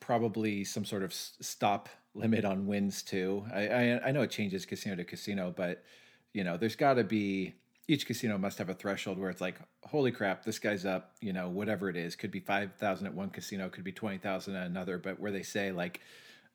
probably 0.00 0.64
some 0.64 0.84
sort 0.84 1.02
of 1.02 1.12
stop 1.12 1.88
limit 2.14 2.44
on 2.44 2.66
wins 2.66 3.02
too. 3.02 3.44
I, 3.52 3.68
I, 3.68 4.08
I 4.08 4.12
know 4.12 4.22
it 4.22 4.30
changes 4.30 4.66
casino 4.66 4.96
to 4.96 5.04
casino, 5.04 5.52
but 5.54 5.84
you 6.32 6.44
know, 6.44 6.56
there's 6.56 6.76
got 6.76 6.94
to 6.94 7.04
be 7.04 7.54
each 7.90 8.06
casino 8.06 8.38
must 8.38 8.58
have 8.58 8.68
a 8.68 8.74
threshold 8.74 9.18
where 9.18 9.30
it's 9.30 9.40
like, 9.40 9.56
holy 9.82 10.12
crap, 10.12 10.44
this 10.44 10.60
guy's 10.60 10.86
up. 10.86 11.12
You 11.20 11.32
know, 11.32 11.48
whatever 11.48 11.90
it 11.90 11.96
is, 11.96 12.14
could 12.14 12.30
be 12.30 12.38
five 12.38 12.72
thousand 12.74 13.08
at 13.08 13.14
one 13.14 13.30
casino, 13.30 13.68
could 13.68 13.82
be 13.82 13.92
twenty 13.92 14.18
thousand 14.18 14.54
at 14.54 14.66
another. 14.66 14.96
But 14.96 15.18
where 15.18 15.32
they 15.32 15.42
say 15.42 15.72
like, 15.72 16.00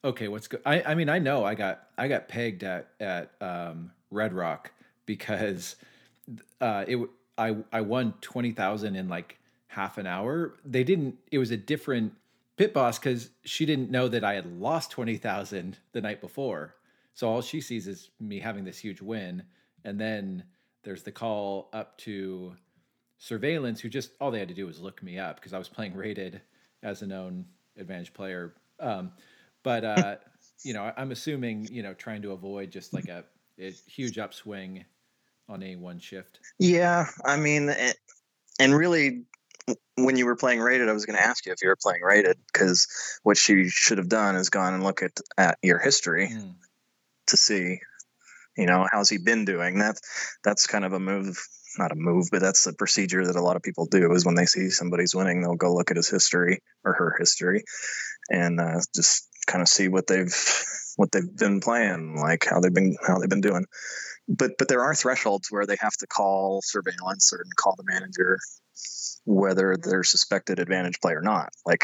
okay, 0.03 0.29
what's 0.29 0.47
good? 0.47 0.61
I, 0.65 0.81
I 0.83 0.95
mean, 0.95 1.09
I 1.09 1.19
know 1.19 1.43
I 1.43 1.53
got 1.55 1.89
I 1.97 2.07
got 2.07 2.29
pegged 2.29 2.63
at 2.63 2.87
at 3.01 3.31
um, 3.41 3.91
Red 4.11 4.31
Rock 4.31 4.71
because 5.05 5.75
uh, 6.61 6.85
it 6.87 6.97
I 7.37 7.57
I 7.73 7.81
won 7.81 8.13
twenty 8.21 8.51
thousand 8.51 8.95
in 8.95 9.09
like 9.09 9.37
half 9.67 9.97
an 9.97 10.07
hour. 10.07 10.55
They 10.63 10.85
didn't. 10.85 11.15
It 11.31 11.37
was 11.37 11.51
a 11.51 11.57
different 11.57 12.13
pit 12.55 12.73
boss 12.73 12.97
because 12.97 13.29
she 13.43 13.65
didn't 13.65 13.91
know 13.91 14.07
that 14.07 14.23
I 14.23 14.33
had 14.33 14.45
lost 14.45 14.91
20,000 14.91 15.77
the 15.91 15.99
night 15.99 16.21
before. 16.21 16.75
So 17.13 17.27
all 17.27 17.41
she 17.41 17.59
sees 17.59 17.85
is 17.85 18.09
me 18.19 18.39
having 18.39 18.63
this 18.63 18.77
huge 18.77 19.01
win. 19.01 19.43
And 19.83 19.99
then 19.99 20.43
there's 20.85 21.03
the 21.03 21.11
call 21.11 21.69
up 21.73 21.97
to 21.97 22.55
surveillance 23.17 23.81
who 23.81 23.89
just 23.89 24.11
all 24.21 24.31
they 24.31 24.39
had 24.39 24.47
to 24.47 24.53
do 24.53 24.65
was 24.65 24.79
look 24.79 25.03
me 25.03 25.19
up 25.19 25.35
because 25.35 25.53
I 25.53 25.57
was 25.57 25.67
playing 25.67 25.95
rated 25.95 26.41
as 26.83 27.01
a 27.01 27.07
known 27.07 27.45
advantage 27.77 28.13
player. 28.13 28.53
Um, 28.79 29.11
but, 29.63 29.83
uh, 29.83 30.15
you 30.63 30.73
know, 30.73 30.93
I'm 30.95 31.11
assuming, 31.11 31.67
you 31.71 31.83
know, 31.83 31.93
trying 31.93 32.21
to 32.21 32.31
avoid 32.31 32.71
just 32.71 32.93
like 32.93 33.09
a, 33.09 33.25
a 33.59 33.71
huge 33.87 34.17
upswing 34.17 34.85
on 35.49 35.63
a 35.63 35.75
one 35.75 35.99
shift. 35.99 36.39
Yeah. 36.59 37.07
I 37.25 37.37
mean, 37.37 37.69
it, 37.69 37.97
and 38.59 38.73
really 38.75 39.23
when 39.97 40.17
you 40.17 40.25
were 40.25 40.35
playing 40.35 40.59
rated, 40.59 40.89
I 40.89 40.93
was 40.93 41.05
going 41.05 41.17
to 41.17 41.25
ask 41.25 41.45
you 41.45 41.51
if 41.51 41.61
you 41.61 41.69
were 41.69 41.77
playing 41.81 42.01
rated 42.01 42.37
because 42.51 42.87
what 43.23 43.37
she 43.37 43.69
should 43.69 43.97
have 43.97 44.09
done 44.09 44.35
is 44.35 44.49
gone 44.49 44.73
and 44.73 44.83
look 44.83 45.01
at 45.01 45.19
at 45.37 45.57
your 45.63 45.79
history 45.79 46.29
mm. 46.29 46.53
to 47.27 47.37
see, 47.37 47.79
you 48.57 48.65
know, 48.65 48.87
how's 48.91 49.09
he 49.09 49.17
been 49.17 49.45
doing. 49.45 49.79
That 49.79 49.97
that's 50.43 50.67
kind 50.67 50.85
of 50.85 50.93
a 50.93 50.99
move, 50.99 51.37
not 51.77 51.91
a 51.91 51.95
move, 51.95 52.27
but 52.31 52.41
that's 52.41 52.63
the 52.63 52.73
procedure 52.73 53.25
that 53.25 53.35
a 53.35 53.41
lot 53.41 53.55
of 53.55 53.63
people 53.63 53.85
do. 53.85 54.11
Is 54.13 54.25
when 54.25 54.35
they 54.35 54.45
see 54.45 54.69
somebody's 54.69 55.15
winning, 55.15 55.41
they'll 55.41 55.55
go 55.55 55.73
look 55.73 55.91
at 55.91 55.97
his 55.97 56.09
history 56.09 56.61
or 56.83 56.93
her 56.93 57.15
history, 57.19 57.63
and 58.29 58.59
uh, 58.59 58.79
just 58.95 59.27
kind 59.47 59.61
of 59.61 59.67
see 59.67 59.87
what 59.87 60.07
they've 60.07 60.35
what 60.95 61.11
they've 61.11 61.35
been 61.35 61.59
playing, 61.59 62.17
like 62.17 62.45
how 62.49 62.59
they've 62.59 62.73
been 62.73 62.95
how 63.05 63.19
they've 63.19 63.29
been 63.29 63.41
doing. 63.41 63.65
But 64.27 64.51
but 64.57 64.67
there 64.67 64.83
are 64.83 64.95
thresholds 64.95 65.49
where 65.51 65.65
they 65.65 65.77
have 65.79 65.95
to 65.97 66.07
call 66.07 66.61
surveillance 66.63 67.31
or 67.33 67.43
call 67.57 67.75
the 67.77 67.83
manager 67.85 68.39
whether 69.25 69.75
they're 69.81 70.03
suspected 70.03 70.59
advantage 70.59 70.99
play 71.01 71.13
or 71.13 71.21
not. 71.21 71.49
Like 71.65 71.83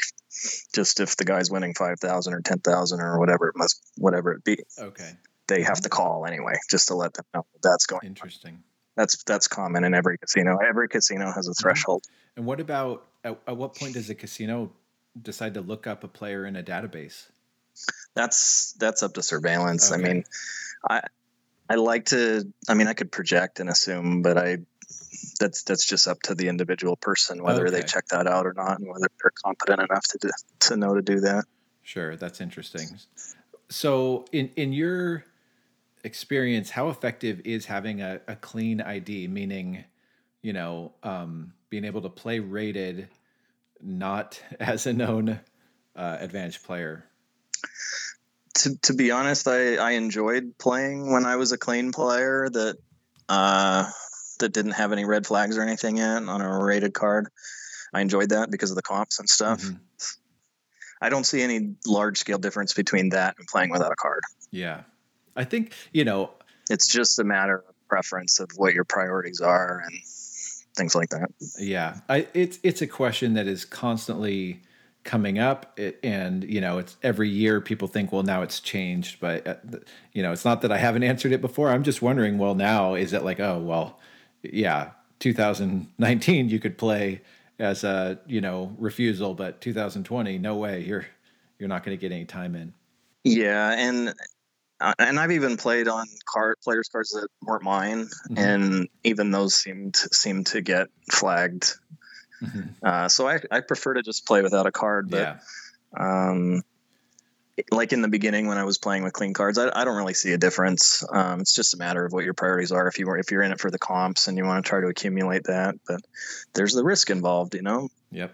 just 0.73 0.99
if 0.99 1.17
the 1.17 1.25
guy's 1.25 1.49
winning 1.49 1.73
5,000 1.73 2.33
or 2.33 2.41
10,000 2.41 2.99
or 3.01 3.19
whatever 3.19 3.47
it 3.47 3.55
must, 3.57 3.81
whatever 3.97 4.31
it 4.33 4.43
be. 4.43 4.57
Okay. 4.79 5.11
They 5.51 5.63
have 5.63 5.81
to 5.81 5.89
call 5.89 6.25
anyway, 6.25 6.53
just 6.69 6.87
to 6.87 6.95
let 6.95 7.13
them 7.13 7.25
know 7.33 7.45
that's 7.61 7.85
going. 7.85 8.01
Interesting. 8.05 8.63
That's 8.95 9.21
that's 9.23 9.47
common 9.47 9.83
in 9.83 9.93
every 9.93 10.17
casino. 10.17 10.57
Every 10.57 10.87
casino 10.87 11.31
has 11.31 11.47
a 11.47 11.51
Mm-hmm. 11.51 11.61
threshold. 11.61 12.03
And 12.37 12.45
what 12.45 12.59
about 12.59 13.05
at, 13.23 13.37
at 13.47 13.57
what 13.57 13.75
point 13.75 13.93
does 13.95 14.09
a 14.09 14.15
casino 14.15 14.71
decide 15.21 15.53
to 15.55 15.61
look 15.61 15.87
up 15.87 16.03
a 16.03 16.07
player 16.07 16.45
in 16.45 16.55
a 16.55 16.63
database? 16.63 17.27
That's 18.13 18.73
that's 18.79 19.03
up 19.03 19.13
to 19.15 19.23
surveillance. 19.23 19.91
Okay. 19.91 20.01
I 20.01 20.03
mean, 20.05 20.23
I 20.89 21.01
I 21.69 21.75
like 21.75 22.05
to. 22.07 22.43
I 22.69 22.73
mean, 22.73 22.87
I 22.87 22.93
could 22.93 23.11
project 23.11 23.59
and 23.59 23.69
assume, 23.69 24.21
but 24.21 24.37
I 24.37 24.57
that's 25.39 25.63
that's 25.63 25.85
just 25.85 26.07
up 26.07 26.21
to 26.23 26.35
the 26.35 26.47
individual 26.47 26.95
person 26.95 27.43
whether 27.43 27.69
they 27.71 27.81
check 27.81 28.05
that 28.07 28.27
out 28.27 28.45
or 28.45 28.53
not, 28.53 28.79
and 28.79 28.87
whether 28.87 29.07
they're 29.21 29.31
competent 29.43 29.81
enough 29.81 30.03
to 30.09 30.17
do, 30.21 30.29
to 30.61 30.77
know 30.77 30.95
to 30.95 31.01
do 31.01 31.21
that. 31.21 31.43
Sure, 31.81 32.15
that's 32.15 32.39
interesting. 32.41 32.87
So, 33.69 34.25
in 34.31 34.49
in 34.55 34.73
your 34.73 35.23
experience, 36.03 36.69
how 36.69 36.89
effective 36.89 37.41
is 37.45 37.65
having 37.65 38.01
a, 38.01 38.21
a 38.27 38.35
clean 38.35 38.81
ID? 38.81 39.27
Meaning, 39.27 39.83
you 40.41 40.53
know, 40.53 40.93
um, 41.03 41.53
being 41.69 41.85
able 41.85 42.01
to 42.01 42.09
play 42.09 42.39
rated, 42.39 43.07
not 43.81 44.41
as 44.59 44.85
a 44.87 44.93
known 44.93 45.39
uh, 45.95 46.17
advantage 46.19 46.63
player. 46.63 47.05
to 48.55 48.77
to 48.83 48.93
be 48.93 49.11
honest, 49.11 49.47
I 49.47 49.75
I 49.75 49.91
enjoyed 49.91 50.57
playing 50.57 51.11
when 51.11 51.25
I 51.25 51.35
was 51.37 51.51
a 51.51 51.57
clean 51.57 51.91
player 51.91 52.49
that 52.49 52.77
uh 53.29 53.89
that 54.39 54.51
didn't 54.53 54.71
have 54.71 54.91
any 54.91 55.05
red 55.05 55.25
flags 55.27 55.57
or 55.57 55.61
anything 55.61 55.97
in 55.97 56.27
on 56.29 56.41
a 56.41 56.63
rated 56.63 56.93
card. 56.93 57.27
I 57.93 58.01
enjoyed 58.01 58.29
that 58.29 58.49
because 58.49 58.71
of 58.71 58.75
the 58.75 58.81
comps 58.81 59.19
and 59.19 59.29
stuff. 59.29 59.61
Mhm. 59.61 59.79
I 61.01 61.09
don't 61.09 61.25
see 61.25 61.41
any 61.41 61.75
large 61.85 62.19
scale 62.19 62.37
difference 62.37 62.73
between 62.73 63.09
that 63.09 63.35
and 63.37 63.47
playing 63.47 63.71
without 63.71 63.91
a 63.91 63.95
card. 63.95 64.23
Yeah, 64.51 64.83
I 65.35 65.43
think 65.43 65.73
you 65.93 66.03
know. 66.03 66.31
It's 66.69 66.87
just 66.87 67.19
a 67.19 67.23
matter 67.23 67.63
of 67.67 67.75
preference 67.87 68.39
of 68.39 68.49
what 68.55 68.73
your 68.73 68.85
priorities 68.85 69.41
are 69.41 69.83
and 69.85 69.99
things 70.75 70.95
like 70.95 71.09
that. 71.09 71.29
Yeah, 71.59 71.99
I 72.09 72.27
it's 72.33 72.59
it's 72.63 72.81
a 72.81 72.87
question 72.87 73.33
that 73.33 73.47
is 73.47 73.65
constantly 73.65 74.61
coming 75.03 75.39
up, 75.39 75.77
it, 75.79 75.99
and 76.03 76.43
you 76.43 76.61
know, 76.61 76.77
it's 76.77 76.95
every 77.01 77.29
year 77.29 77.59
people 77.59 77.87
think, 77.87 78.11
well, 78.11 78.23
now 78.23 78.41
it's 78.41 78.59
changed, 78.59 79.19
but 79.19 79.47
uh, 79.47 79.55
you 80.13 80.21
know, 80.21 80.31
it's 80.31 80.45
not 80.45 80.61
that 80.61 80.71
I 80.71 80.77
haven't 80.77 81.03
answered 81.03 81.31
it 81.31 81.41
before. 81.41 81.69
I'm 81.69 81.83
just 81.83 82.01
wondering, 82.01 82.37
well, 82.37 82.55
now 82.55 82.95
is 82.95 83.13
it 83.13 83.23
like, 83.23 83.39
oh, 83.39 83.59
well, 83.59 83.99
yeah, 84.43 84.91
2019 85.19 86.49
you 86.49 86.59
could 86.59 86.77
play 86.77 87.21
as 87.59 87.83
a 87.83 88.19
you 88.25 88.41
know 88.41 88.75
refusal, 88.77 89.33
but 89.33 89.61
2020, 89.61 90.37
no 90.37 90.55
way, 90.55 90.81
you're 90.81 91.05
you're 91.59 91.69
not 91.69 91.83
going 91.83 91.97
to 91.97 92.01
get 92.01 92.13
any 92.13 92.25
time 92.25 92.55
in. 92.55 92.73
Yeah, 93.23 93.73
and 93.77 94.13
and 94.99 95.19
I've 95.19 95.31
even 95.31 95.57
played 95.57 95.87
on 95.87 96.05
card 96.25 96.55
players 96.63 96.89
cards 96.89 97.11
that 97.11 97.27
weren't 97.41 97.63
mine, 97.63 98.07
Mhm. 98.29 98.37
and 98.37 98.87
even 99.03 99.31
those 99.31 99.53
seemed 99.55 99.95
seemed 99.95 100.47
to 100.47 100.61
get 100.61 100.87
flagged. 101.11 101.73
Mhm. 102.41 102.75
Uh, 102.83 103.07
so 103.09 103.27
I 103.27 103.39
I 103.51 103.61
prefer 103.61 103.93
to 103.95 104.01
just 104.01 104.25
play 104.25 104.41
without 104.41 104.65
a 104.65 104.71
card, 104.71 105.09
but 105.09 105.17
Yeah, 105.17 105.39
um, 105.97 106.63
like 107.71 107.93
in 107.93 108.01
the 108.01 108.07
beginning 108.07 108.47
when 108.47 108.57
I 108.57 108.63
was 108.63 108.77
playing 108.79 109.03
with 109.03 109.13
clean 109.13 109.33
cards, 109.33 109.57
I, 109.59 109.69
I 109.73 109.85
don't 109.85 109.97
really 109.97 110.15
see 110.15 110.31
a 110.33 110.37
difference. 110.37 111.03
Um, 111.11 111.41
it's 111.41 111.53
just 111.53 111.73
a 111.75 111.77
matter 111.77 112.03
of 112.05 112.11
what 112.11 112.23
your 112.23 112.33
priorities 112.33 112.71
are. 112.71 112.87
If 112.87 112.97
you 112.97 113.05
were 113.05 113.17
if 113.19 113.29
you're 113.29 113.43
in 113.43 113.51
it 113.51 113.59
for 113.59 113.69
the 113.69 113.77
comps 113.77 114.27
and 114.27 114.37
you 114.37 114.45
want 114.45 114.65
to 114.65 114.69
try 114.69 114.81
to 114.81 114.87
accumulate 114.87 115.43
that, 115.43 115.75
but 115.87 116.01
there's 116.53 116.73
the 116.73 116.83
risk 116.83 117.09
involved, 117.09 117.53
you 117.53 117.61
know. 117.61 117.89
Yep. 118.11 118.33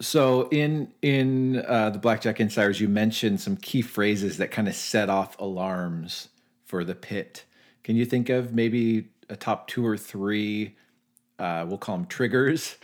So 0.00 0.48
in 0.50 0.92
in 1.02 1.64
uh, 1.66 1.90
the 1.90 1.98
Blackjack 1.98 2.40
Insiders, 2.40 2.80
you 2.80 2.88
mentioned 2.88 3.40
some 3.40 3.56
key 3.56 3.82
phrases 3.82 4.36
that 4.36 4.50
kind 4.50 4.68
of 4.68 4.74
set 4.74 5.10
off 5.10 5.38
alarms 5.40 6.28
for 6.64 6.84
the 6.84 6.94
pit. 6.94 7.44
Can 7.82 7.96
you 7.96 8.04
think 8.04 8.28
of 8.28 8.54
maybe 8.54 9.08
a 9.28 9.36
top 9.36 9.66
two 9.66 9.84
or 9.84 9.96
three? 9.96 10.76
Uh, 11.38 11.64
we'll 11.66 11.78
call 11.78 11.96
them 11.96 12.06
triggers 12.06 12.76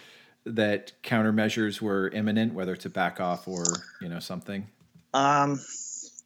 that 0.44 0.92
countermeasures 1.03 1.81
were 1.81 2.09
imminent, 2.11 2.55
whether 2.55 2.77
to 2.77 2.90
back 2.90 3.20
off 3.20 3.46
or 3.46 3.64
you 4.00 4.09
know 4.09 4.18
something. 4.18 4.66
Um, 5.12 5.61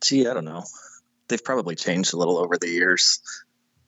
gee, 0.03 0.27
I 0.27 0.35
don't 0.35 0.44
know. 0.44 0.64
They've 1.29 1.42
probably 1.42 1.74
changed 1.74 2.14
a 2.14 2.16
little 2.16 2.38
over 2.38 2.57
the 2.57 2.68
years. 2.68 3.20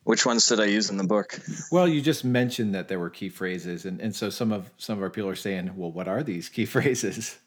Which 0.04 0.24
ones 0.24 0.46
did 0.46 0.60
I 0.60 0.64
use 0.64 0.90
in 0.90 0.96
the 0.96 1.04
book? 1.04 1.38
Well, 1.70 1.86
you 1.86 2.00
just 2.00 2.24
mentioned 2.24 2.74
that 2.74 2.88
there 2.88 2.98
were 2.98 3.10
key 3.10 3.28
phrases, 3.28 3.84
and, 3.84 4.00
and 4.00 4.16
so 4.16 4.30
some 4.30 4.50
of 4.50 4.70
some 4.78 4.96
of 4.96 5.02
our 5.02 5.10
people 5.10 5.28
are 5.28 5.36
saying, 5.36 5.72
well, 5.76 5.92
what 5.92 6.08
are 6.08 6.22
these 6.22 6.48
key 6.48 6.64
phrases? 6.66 7.38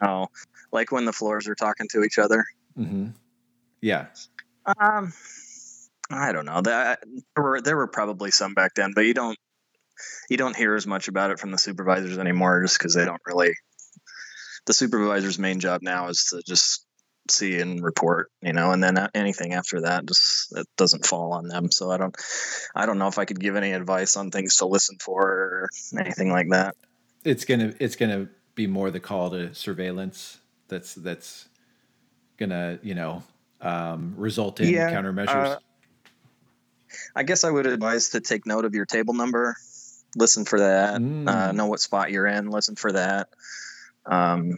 Oh, 0.00 0.28
like 0.72 0.92
when 0.92 1.04
the 1.04 1.12
floors 1.12 1.48
are 1.48 1.56
talking 1.56 1.88
to 1.90 2.04
each 2.04 2.18
other. 2.18 2.44
Mm-hmm. 2.78 3.08
Yeah. 3.80 4.06
Um, 4.80 5.12
I 6.10 6.32
don't 6.32 6.46
know. 6.46 6.60
That 6.60 7.00
there 7.34 7.44
were 7.44 7.60
there 7.60 7.76
were 7.76 7.88
probably 7.88 8.30
some 8.30 8.54
back 8.54 8.74
then, 8.74 8.92
but 8.94 9.02
you 9.02 9.14
don't 9.14 9.38
you 10.30 10.36
don't 10.36 10.56
hear 10.56 10.74
as 10.74 10.86
much 10.86 11.08
about 11.08 11.30
it 11.30 11.38
from 11.38 11.50
the 11.50 11.58
supervisors 11.58 12.18
anymore, 12.18 12.62
just 12.62 12.78
because 12.78 12.94
they 12.94 13.04
don't 13.04 13.22
really. 13.26 13.52
The 14.66 14.74
supervisor's 14.74 15.38
main 15.38 15.60
job 15.60 15.80
now 15.82 16.08
is 16.08 16.26
to 16.26 16.42
just 16.46 16.84
see 17.30 17.60
and 17.60 17.82
report, 17.82 18.30
you 18.42 18.52
know, 18.52 18.72
and 18.72 18.82
then 18.82 18.96
anything 19.14 19.54
after 19.54 19.80
that 19.82 20.06
just 20.06 20.52
it 20.56 20.66
doesn't 20.76 21.06
fall 21.06 21.32
on 21.32 21.48
them. 21.48 21.70
So 21.70 21.90
I 21.90 21.96
don't, 21.96 22.14
I 22.74 22.86
don't 22.86 22.98
know 22.98 23.08
if 23.08 23.18
I 23.18 23.24
could 23.24 23.40
give 23.40 23.56
any 23.56 23.72
advice 23.72 24.16
on 24.16 24.30
things 24.30 24.56
to 24.56 24.66
listen 24.66 24.96
for 25.00 25.22
or 25.22 25.68
anything 25.98 26.30
like 26.30 26.48
that. 26.50 26.74
it's 27.24 27.44
gonna 27.44 27.74
it's 27.78 27.96
gonna 27.96 28.28
be 28.54 28.66
more 28.66 28.90
the 28.90 29.00
call 29.00 29.30
to 29.30 29.54
surveillance 29.54 30.38
that's 30.68 30.94
that's 30.94 31.48
gonna 32.38 32.78
you 32.82 32.94
know 32.94 33.22
um, 33.60 34.14
result 34.16 34.60
in 34.60 34.68
Yeah, 34.72 34.90
countermeasures. 34.92 35.46
uh, 35.46 35.58
I 37.14 37.22
guess 37.22 37.44
I 37.44 37.50
would 37.50 37.66
advise 37.66 38.10
to 38.10 38.20
take 38.20 38.46
note 38.46 38.64
of 38.64 38.74
your 38.74 38.86
table 38.86 39.14
number, 39.14 39.56
listen 40.16 40.44
for 40.44 40.60
that, 40.60 41.00
Mm. 41.00 41.28
uh, 41.28 41.52
know 41.52 41.66
what 41.66 41.80
spot 41.80 42.10
you're 42.10 42.26
in, 42.26 42.50
listen 42.50 42.76
for 42.76 42.92
that. 42.92 43.28
Um, 44.06 44.56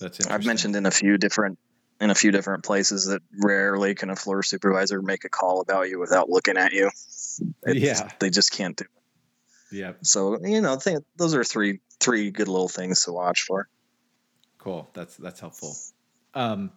that's 0.00 0.18
interesting. 0.20 0.32
I've 0.32 0.46
mentioned 0.46 0.76
in 0.76 0.86
a 0.86 0.90
few 0.90 1.18
different 1.18 1.58
in 2.00 2.10
a 2.10 2.14
few 2.14 2.30
different 2.30 2.64
places 2.64 3.04
that 3.06 3.20
rarely 3.44 3.94
can 3.94 4.08
a 4.08 4.16
floor 4.16 4.42
supervisor 4.42 5.02
make 5.02 5.24
a 5.24 5.28
call 5.28 5.60
about 5.60 5.90
you 5.90 5.98
without 6.00 6.30
looking 6.30 6.56
at 6.56 6.72
you. 6.72 6.86
It's- 7.66 7.76
Yeah. 7.76 8.08
they 8.18 8.30
just 8.30 8.52
can't 8.52 8.74
do. 8.76 8.84
It. 8.84 8.90
Yeah, 9.76 9.92
So 10.02 10.38
you 10.44 10.60
know, 10.62 10.76
th- 10.78 10.98
those 11.16 11.34
are 11.34 11.44
three 11.44 11.80
three 12.00 12.30
good 12.30 12.48
little 12.48 12.68
things 12.68 13.04
to 13.04 13.12
watch 13.12 13.42
for. 13.42 13.68
cool. 14.58 14.88
That's 14.94 15.16
that's 15.16 15.40
helpful. 15.40 15.76
Um, 16.34 16.70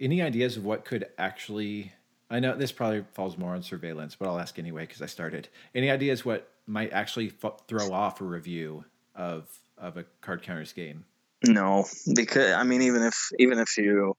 any 0.00 0.22
ideas 0.22 0.56
of 0.56 0.64
what 0.64 0.84
could 0.84 1.06
actually? 1.18 1.92
I 2.30 2.40
know 2.40 2.56
this 2.56 2.72
probably 2.72 3.04
falls 3.14 3.36
more 3.38 3.54
on 3.54 3.62
surveillance, 3.62 4.14
but 4.14 4.28
I'll 4.28 4.38
ask 4.38 4.58
anyway 4.58 4.82
because 4.86 5.02
I 5.02 5.06
started. 5.06 5.48
Any 5.74 5.90
ideas 5.90 6.24
what 6.24 6.50
might 6.66 6.92
actually 6.92 7.32
f- 7.42 7.60
throw 7.66 7.90
off 7.92 8.20
a 8.20 8.24
review 8.24 8.84
of 9.14 9.48
of 9.76 9.96
a 9.96 10.04
card 10.20 10.42
counters 10.42 10.72
game? 10.72 11.04
No, 11.46 11.86
because 12.14 12.52
I 12.52 12.64
mean, 12.64 12.82
even 12.82 13.02
if 13.02 13.30
even 13.38 13.58
if 13.58 13.76
you 13.78 14.14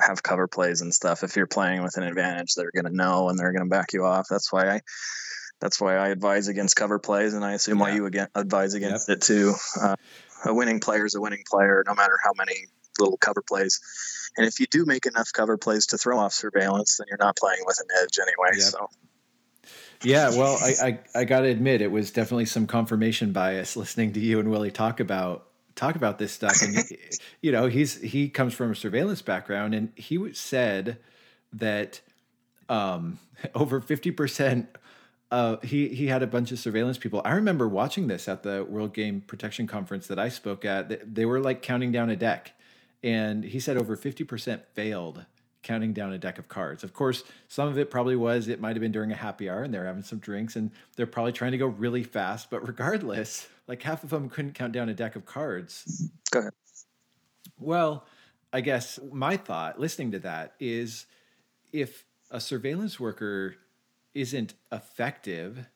have 0.00 0.22
cover 0.22 0.46
plays 0.46 0.80
and 0.80 0.94
stuff, 0.94 1.24
if 1.24 1.36
you're 1.36 1.46
playing 1.46 1.82
with 1.82 1.96
an 1.96 2.04
advantage, 2.04 2.54
they're 2.54 2.70
going 2.72 2.86
to 2.86 2.96
know 2.96 3.28
and 3.28 3.38
they're 3.38 3.52
going 3.52 3.64
to 3.64 3.70
back 3.70 3.92
you 3.92 4.04
off. 4.04 4.26
That's 4.30 4.52
why 4.52 4.68
I 4.68 4.80
that's 5.60 5.80
why 5.80 5.96
I 5.96 6.08
advise 6.08 6.48
against 6.48 6.76
cover 6.76 6.98
plays, 6.98 7.34
and 7.34 7.44
I 7.44 7.52
assume 7.52 7.78
why 7.78 7.94
you 7.94 8.06
again 8.06 8.28
advise 8.34 8.74
against 8.74 9.08
it 9.08 9.20
too. 9.20 9.54
Uh, 9.80 9.96
a 10.46 10.54
winning 10.54 10.80
player 10.80 11.04
is 11.04 11.14
a 11.14 11.20
winning 11.20 11.42
player, 11.48 11.84
no 11.86 11.94
matter 11.94 12.16
how 12.22 12.32
many 12.36 12.54
little 12.98 13.18
cover 13.18 13.42
plays. 13.46 13.80
And 14.36 14.46
if 14.46 14.60
you 14.60 14.66
do 14.66 14.84
make 14.86 15.06
enough 15.06 15.32
cover 15.32 15.58
plays 15.58 15.86
to 15.86 15.98
throw 15.98 16.18
off 16.18 16.32
surveillance, 16.32 16.96
then 16.96 17.06
you're 17.08 17.18
not 17.18 17.36
playing 17.36 17.60
with 17.66 17.78
an 17.80 17.88
edge 18.02 18.18
anyway. 18.18 18.58
Yep. 18.58 18.62
So 18.62 18.86
Yeah, 20.02 20.30
well, 20.30 20.56
I, 20.62 20.74
I, 20.82 21.20
I 21.20 21.24
got 21.24 21.40
to 21.40 21.48
admit, 21.48 21.82
it 21.82 21.90
was 21.90 22.10
definitely 22.10 22.46
some 22.46 22.66
confirmation 22.66 23.32
bias 23.32 23.76
listening 23.76 24.12
to 24.14 24.20
you 24.20 24.40
and 24.40 24.50
Willie 24.50 24.70
talk 24.70 25.00
about 25.00 25.49
talk 25.80 25.96
about 25.96 26.18
this 26.18 26.32
stuff. 26.32 26.62
And 26.62 26.76
you 27.40 27.50
know, 27.50 27.66
he's 27.66 28.00
he 28.00 28.28
comes 28.28 28.54
from 28.54 28.72
a 28.72 28.74
surveillance 28.74 29.22
background, 29.22 29.74
and 29.74 29.92
he 29.96 30.32
said 30.34 30.98
that 31.52 32.00
um, 32.68 33.18
over 33.54 33.80
fifty 33.80 34.10
percent. 34.10 34.68
Uh, 35.32 35.58
he 35.62 35.88
he 35.88 36.08
had 36.08 36.24
a 36.24 36.26
bunch 36.26 36.50
of 36.50 36.58
surveillance 36.58 36.98
people. 36.98 37.22
I 37.24 37.32
remember 37.32 37.68
watching 37.68 38.08
this 38.08 38.26
at 38.28 38.42
the 38.42 38.64
World 38.64 38.92
Game 38.92 39.20
Protection 39.20 39.68
Conference 39.68 40.08
that 40.08 40.18
I 40.18 40.28
spoke 40.28 40.64
at. 40.64 40.88
They, 40.88 40.98
they 41.04 41.24
were 41.24 41.38
like 41.38 41.62
counting 41.62 41.92
down 41.92 42.10
a 42.10 42.16
deck, 42.16 42.52
and 43.04 43.44
he 43.44 43.60
said 43.60 43.76
over 43.76 43.94
fifty 43.94 44.24
percent 44.24 44.62
failed 44.74 45.24
counting 45.62 45.92
down 45.92 46.12
a 46.12 46.18
deck 46.18 46.38
of 46.38 46.48
cards. 46.48 46.82
Of 46.82 46.94
course, 46.94 47.22
some 47.48 47.68
of 47.68 47.78
it 47.78 47.90
probably 47.90 48.16
was 48.16 48.48
it 48.48 48.60
might 48.60 48.76
have 48.76 48.80
been 48.80 48.92
during 48.92 49.12
a 49.12 49.16
happy 49.16 49.48
hour 49.50 49.62
and 49.62 49.72
they're 49.72 49.84
having 49.84 50.02
some 50.02 50.18
drinks 50.18 50.56
and 50.56 50.70
they're 50.96 51.06
probably 51.06 51.32
trying 51.32 51.52
to 51.52 51.58
go 51.58 51.66
really 51.66 52.02
fast. 52.02 52.50
But 52.50 52.66
regardless, 52.66 53.46
like 53.70 53.84
half 53.84 54.02
of 54.02 54.10
them 54.10 54.28
couldn't 54.28 54.54
count 54.54 54.72
down 54.72 54.88
a 54.88 54.94
deck 54.94 55.14
of 55.14 55.24
cards. 55.24 56.10
Go 56.32 56.40
ahead. 56.40 56.52
Well, 57.56 58.04
I 58.52 58.62
guess 58.62 58.98
my 59.12 59.36
thought 59.36 59.78
listening 59.78 60.10
to 60.10 60.18
that 60.18 60.54
is 60.58 61.06
if 61.72 62.04
a 62.32 62.40
surveillance 62.40 62.98
worker 62.98 63.54
isn't 64.12 64.54
effective 64.72 65.68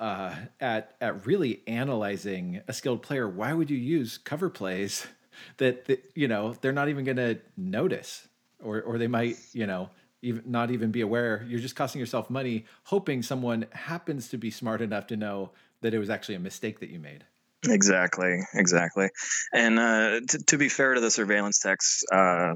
uh, 0.00 0.34
at 0.58 0.96
at 1.00 1.26
really 1.26 1.62
analyzing 1.68 2.60
a 2.66 2.72
skilled 2.72 3.02
player, 3.02 3.28
why 3.28 3.52
would 3.52 3.70
you 3.70 3.78
use 3.78 4.18
cover 4.18 4.50
plays 4.50 5.06
that, 5.58 5.84
that 5.84 6.10
you 6.16 6.26
know 6.26 6.56
they're 6.60 6.72
not 6.72 6.88
even 6.88 7.04
going 7.04 7.18
to 7.18 7.38
notice, 7.56 8.26
or 8.60 8.82
or 8.82 8.98
they 8.98 9.06
might 9.06 9.36
you 9.52 9.68
know 9.68 9.90
even 10.22 10.42
not 10.44 10.72
even 10.72 10.90
be 10.90 11.02
aware. 11.02 11.46
You're 11.48 11.60
just 11.60 11.76
costing 11.76 12.00
yourself 12.00 12.30
money, 12.30 12.64
hoping 12.82 13.22
someone 13.22 13.66
happens 13.70 14.28
to 14.30 14.38
be 14.38 14.50
smart 14.50 14.82
enough 14.82 15.06
to 15.06 15.16
know 15.16 15.52
that 15.82 15.94
it 15.94 15.98
was 15.98 16.10
actually 16.10 16.36
a 16.36 16.40
mistake 16.40 16.80
that 16.80 16.90
you 16.90 16.98
made. 16.98 17.24
Exactly, 17.68 18.40
exactly. 18.54 19.08
And 19.52 19.78
uh, 19.78 20.20
t- 20.28 20.38
to 20.46 20.58
be 20.58 20.68
fair 20.68 20.94
to 20.94 21.00
the 21.00 21.10
surveillance 21.10 21.58
techs, 21.58 22.04
uh, 22.12 22.54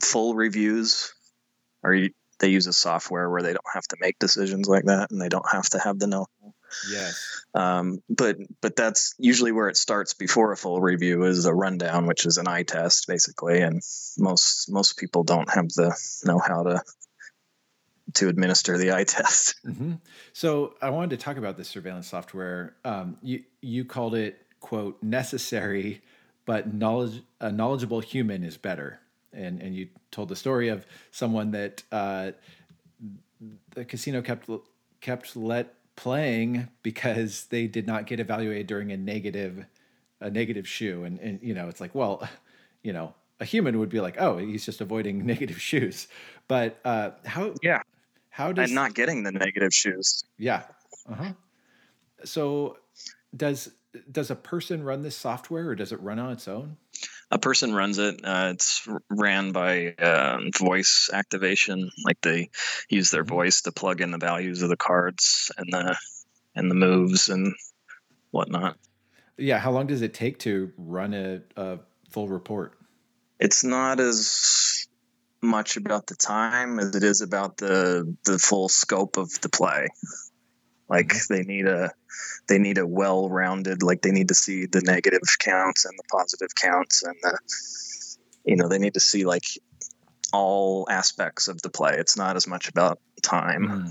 full 0.00 0.34
reviews 0.34 1.14
are 1.84 1.96
they 2.38 2.48
use 2.48 2.66
a 2.66 2.72
software 2.72 3.30
where 3.30 3.42
they 3.42 3.52
don't 3.52 3.72
have 3.72 3.84
to 3.84 3.96
make 4.00 4.18
decisions 4.18 4.68
like 4.68 4.84
that, 4.84 5.10
and 5.10 5.20
they 5.20 5.28
don't 5.28 5.50
have 5.50 5.68
to 5.70 5.78
have 5.78 5.98
the 5.98 6.06
know. 6.06 6.26
Yes. 6.90 7.44
Um, 7.54 8.02
but 8.10 8.36
but 8.60 8.76
that's 8.76 9.14
usually 9.18 9.52
where 9.52 9.68
it 9.68 9.76
starts 9.76 10.14
before 10.14 10.52
a 10.52 10.56
full 10.56 10.80
review 10.80 11.24
is 11.24 11.46
a 11.46 11.54
rundown, 11.54 12.06
which 12.06 12.26
is 12.26 12.38
an 12.38 12.48
eye 12.48 12.64
test 12.64 13.06
basically, 13.06 13.62
and 13.62 13.80
most 14.18 14.70
most 14.70 14.98
people 14.98 15.24
don't 15.24 15.48
have 15.48 15.68
the 15.68 15.96
know 16.24 16.38
how 16.38 16.64
to 16.64 16.82
to 18.16 18.28
administer 18.28 18.78
the 18.78 18.92
eye 18.92 19.04
test. 19.16 19.56
Mm-hmm. 19.66 19.94
So 20.32 20.74
I 20.82 20.90
wanted 20.90 21.10
to 21.10 21.16
talk 21.16 21.36
about 21.36 21.56
this 21.56 21.68
surveillance 21.68 22.08
software. 22.08 22.76
Um, 22.84 23.16
you 23.22 23.44
you 23.60 23.84
called 23.84 24.14
it 24.14 24.38
quote 24.60 25.02
necessary, 25.02 26.02
but 26.44 26.72
knowledge 26.72 27.22
a 27.40 27.52
knowledgeable 27.52 28.00
human 28.00 28.42
is 28.42 28.56
better. 28.56 29.00
And 29.32 29.60
and 29.60 29.74
you 29.74 29.88
told 30.10 30.28
the 30.28 30.36
story 30.36 30.68
of 30.68 30.86
someone 31.10 31.50
that 31.52 31.82
uh, 31.92 32.32
the 33.74 33.84
casino 33.84 34.22
kept 34.22 34.48
kept 35.00 35.36
let 35.36 35.74
playing 35.96 36.68
because 36.82 37.44
they 37.46 37.66
did 37.66 37.86
not 37.86 38.06
get 38.06 38.20
evaluated 38.20 38.66
during 38.66 38.92
a 38.92 38.96
negative 38.96 39.66
a 40.20 40.30
negative 40.30 40.68
shoe 40.68 41.04
and 41.04 41.18
and 41.20 41.42
you 41.42 41.54
know 41.54 41.68
it's 41.68 41.80
like 41.80 41.94
well 41.94 42.26
you 42.82 42.92
know 42.92 43.14
a 43.40 43.44
human 43.44 43.78
would 43.78 43.88
be 43.88 44.00
like 44.00 44.20
oh 44.20 44.36
he's 44.36 44.64
just 44.64 44.80
avoiding 44.80 45.24
negative 45.32 45.60
shoes 45.60 46.06
but 46.48 46.78
uh 46.84 47.10
how 47.24 47.52
yeah 47.62 47.82
how 48.36 48.52
does 48.52 48.70
and 48.70 48.74
not 48.74 48.94
getting 48.94 49.22
the 49.22 49.32
negative 49.32 49.72
shoes 49.72 50.24
yeah 50.38 50.62
uh-huh 51.08 51.32
so 52.24 52.76
does 53.34 53.70
does 54.12 54.30
a 54.30 54.36
person 54.36 54.82
run 54.82 55.02
this 55.02 55.16
software 55.16 55.68
or 55.70 55.74
does 55.74 55.90
it 55.90 56.00
run 56.02 56.18
on 56.18 56.32
its 56.32 56.46
own 56.46 56.76
a 57.30 57.38
person 57.38 57.74
runs 57.74 57.98
it. 57.98 58.20
Uh, 58.22 58.52
it's 58.54 58.86
ran 59.10 59.50
by 59.50 59.94
uh, 59.98 60.38
voice 60.56 61.10
activation. 61.12 61.90
Like 62.04 62.20
they 62.20 62.50
use 62.88 63.10
their 63.10 63.24
mm-hmm. 63.24 63.34
voice 63.34 63.62
to 63.62 63.72
plug 63.72 64.00
in 64.00 64.12
the 64.12 64.18
values 64.18 64.62
of 64.62 64.68
the 64.68 64.76
cards 64.76 65.50
and 65.56 65.72
the 65.72 65.96
and 66.54 66.70
the 66.70 66.74
moves 66.74 67.28
and 67.28 67.54
whatnot. 68.30 68.76
Yeah, 69.36 69.58
how 69.58 69.72
long 69.72 69.86
does 69.86 70.02
it 70.02 70.14
take 70.14 70.38
to 70.40 70.72
run 70.78 71.12
a, 71.12 71.42
a 71.56 71.78
full 72.10 72.28
report? 72.28 72.78
It's 73.38 73.64
not 73.64 74.00
as 74.00 74.75
much 75.42 75.76
about 75.76 76.06
the 76.06 76.16
time 76.16 76.78
as 76.78 76.94
it 76.94 77.02
is 77.02 77.20
about 77.20 77.56
the 77.56 78.16
the 78.24 78.38
full 78.38 78.68
scope 78.68 79.16
of 79.16 79.30
the 79.40 79.48
play. 79.48 79.88
Like 80.88 81.14
they 81.28 81.42
need 81.42 81.66
a 81.66 81.90
they 82.48 82.58
need 82.58 82.78
a 82.78 82.86
well-rounded 82.86 83.82
like 83.82 84.02
they 84.02 84.12
need 84.12 84.28
to 84.28 84.34
see 84.34 84.66
the 84.66 84.80
negative 84.80 85.20
counts 85.38 85.84
and 85.84 85.94
the 85.98 86.04
positive 86.10 86.54
counts 86.54 87.02
and 87.02 87.16
the 87.22 87.38
you 88.44 88.56
know 88.56 88.68
they 88.68 88.78
need 88.78 88.94
to 88.94 89.00
see 89.00 89.24
like 89.24 89.44
all 90.32 90.86
aspects 90.90 91.48
of 91.48 91.60
the 91.62 91.70
play. 91.70 91.96
It's 91.98 92.16
not 92.16 92.36
as 92.36 92.46
much 92.46 92.68
about 92.68 92.98
time. 93.22 93.88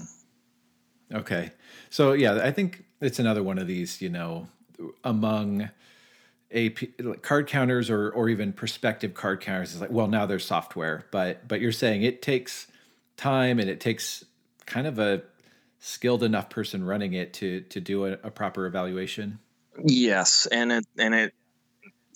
Mm. 1.12 1.18
Okay. 1.20 1.52
So 1.90 2.14
yeah, 2.14 2.40
I 2.44 2.52
think 2.52 2.86
it's 3.02 3.20
another 3.20 3.44
one 3.44 3.58
of 3.58 3.68
these, 3.68 4.02
you 4.02 4.10
know, 4.10 4.48
among 5.04 5.70
AP 6.56 7.22
card 7.22 7.48
counters 7.48 7.90
or 7.90 8.10
or 8.12 8.30
even 8.30 8.54
prospective 8.54 9.14
card 9.14 9.42
counters 9.42 9.74
is 9.74 9.82
like, 9.82 9.92
well, 9.92 10.08
now 10.08 10.26
there's 10.26 10.46
software, 10.46 11.06
but 11.12 11.48
but 11.48 11.62
you're 11.62 11.72
saying 11.72 12.04
it 12.04 12.22
takes 12.22 12.68
time 13.18 13.60
and 13.60 13.70
it 13.70 13.80
takes 13.80 14.24
kind 14.66 14.88
of 14.88 15.00
a 15.00 15.24
skilled 15.80 16.24
enough 16.24 16.50
person 16.50 16.84
running 16.84 17.14
it 17.14 17.34
to 17.34 17.62
to 17.62 17.80
do 17.80 18.06
a, 18.06 18.14
a 18.24 18.32
proper 18.32 18.66
evaluation? 18.66 19.40
Yes, 19.84 20.48
and 20.52 20.72
it 20.72 20.86
and 20.98 21.14
it 21.14 21.34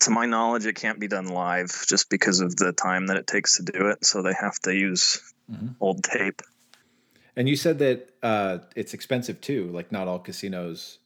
to 0.02 0.12
my 0.12 0.26
knowledge, 0.26 0.66
it 0.66 0.76
can't 0.76 1.00
be 1.00 1.08
done 1.08 1.28
live 1.28 1.86
just 1.88 2.10
because 2.10 2.40
of 2.40 2.56
the 2.56 2.72
time 2.72 3.08
that 3.08 3.18
it 3.18 3.28
takes 3.28 3.58
to 3.58 3.64
do 3.64 3.88
it. 3.88 4.06
So 4.06 4.22
they 4.22 4.34
have 4.40 4.58
to 4.60 4.74
use 4.74 5.22
mm-hmm. 5.52 5.68
old 5.80 6.04
tape. 6.04 6.42
And 7.36 7.48
you 7.48 7.56
said 7.56 7.80
that 7.80 8.10
uh, 8.24 8.60
it's 8.76 8.94
expensive 8.94 9.42
too. 9.42 9.70
Like 9.72 9.92
not 9.92 10.08
all 10.08 10.20
casinos 10.20 10.99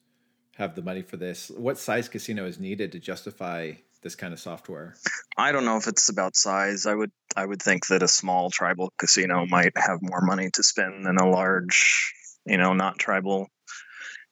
have 0.55 0.75
the 0.75 0.81
money 0.81 1.01
for 1.01 1.17
this. 1.17 1.49
What 1.49 1.77
size 1.77 2.07
casino 2.07 2.45
is 2.45 2.59
needed 2.59 2.91
to 2.91 2.99
justify 2.99 3.73
this 4.01 4.15
kind 4.15 4.33
of 4.33 4.39
software? 4.39 4.95
I 5.37 5.51
don't 5.51 5.65
know 5.65 5.77
if 5.77 5.87
it's 5.87 6.09
about 6.09 6.35
size. 6.35 6.85
I 6.85 6.93
would 6.93 7.11
I 7.35 7.45
would 7.45 7.61
think 7.61 7.87
that 7.87 8.03
a 8.03 8.07
small 8.07 8.51
tribal 8.51 8.93
casino 8.97 9.45
might 9.47 9.73
have 9.75 9.99
more 10.01 10.21
money 10.21 10.49
to 10.53 10.63
spend 10.63 11.05
than 11.05 11.17
a 11.17 11.27
large 11.27 12.13
you 12.45 12.57
know, 12.57 12.73
not 12.73 12.99
tribal. 12.99 13.47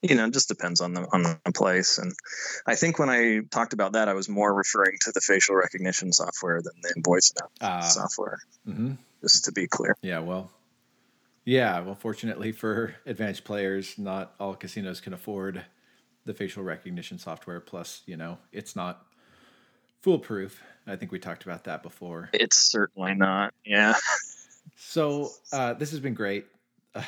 You 0.02 0.16
know, 0.16 0.26
it 0.26 0.34
just 0.34 0.48
depends 0.48 0.82
on 0.82 0.94
the 0.94 1.08
on 1.14 1.24
the 1.24 1.52
place. 1.54 2.00
And 2.00 2.12
I 2.66 2.76
think 2.76 2.98
when 2.98 3.10
I 3.10 3.42
talked 3.52 3.74
about 3.74 3.94
that, 3.94 4.10
I 4.10 4.14
was 4.14 4.28
more 4.28 4.54
referring 4.54 4.98
to 5.02 5.12
the 5.12 5.22
facial 5.22 5.56
recognition 5.56 6.12
software 6.12 6.62
than 6.62 6.74
the 6.82 7.02
voice 7.06 7.32
uh, 7.62 7.82
software. 7.82 8.40
Mm-hmm. 8.68 8.94
Just 9.22 9.46
to 9.46 9.52
be 9.52 9.68
clear. 9.68 9.96
Yeah. 10.02 10.20
Well. 10.20 10.52
Yeah. 11.46 11.80
Well, 11.82 11.96
fortunately 11.96 12.52
for 12.52 12.96
advanced 13.06 13.44
players, 13.44 13.98
not 13.98 14.34
all 14.40 14.56
casinos 14.56 15.02
can 15.02 15.14
afford 15.14 15.64
the 16.26 16.34
facial 16.34 16.64
recognition 16.64 17.18
software. 17.18 17.60
Plus, 17.60 18.02
you 18.06 18.18
know, 18.18 18.38
it's 18.52 18.76
not 18.76 19.06
foolproof. 20.02 20.62
I 20.88 20.96
think 20.96 21.12
we 21.12 21.20
talked 21.20 21.44
about 21.44 21.66
that 21.66 21.84
before. 21.84 22.30
It's 22.34 22.58
certainly 22.58 23.16
not. 23.16 23.54
Yeah. 23.66 23.96
So 24.84 25.30
uh, 25.54 25.74
this 25.74 25.92
has 25.92 26.00
been 26.00 26.14
great. 26.14 26.46
Uh, 26.96 27.04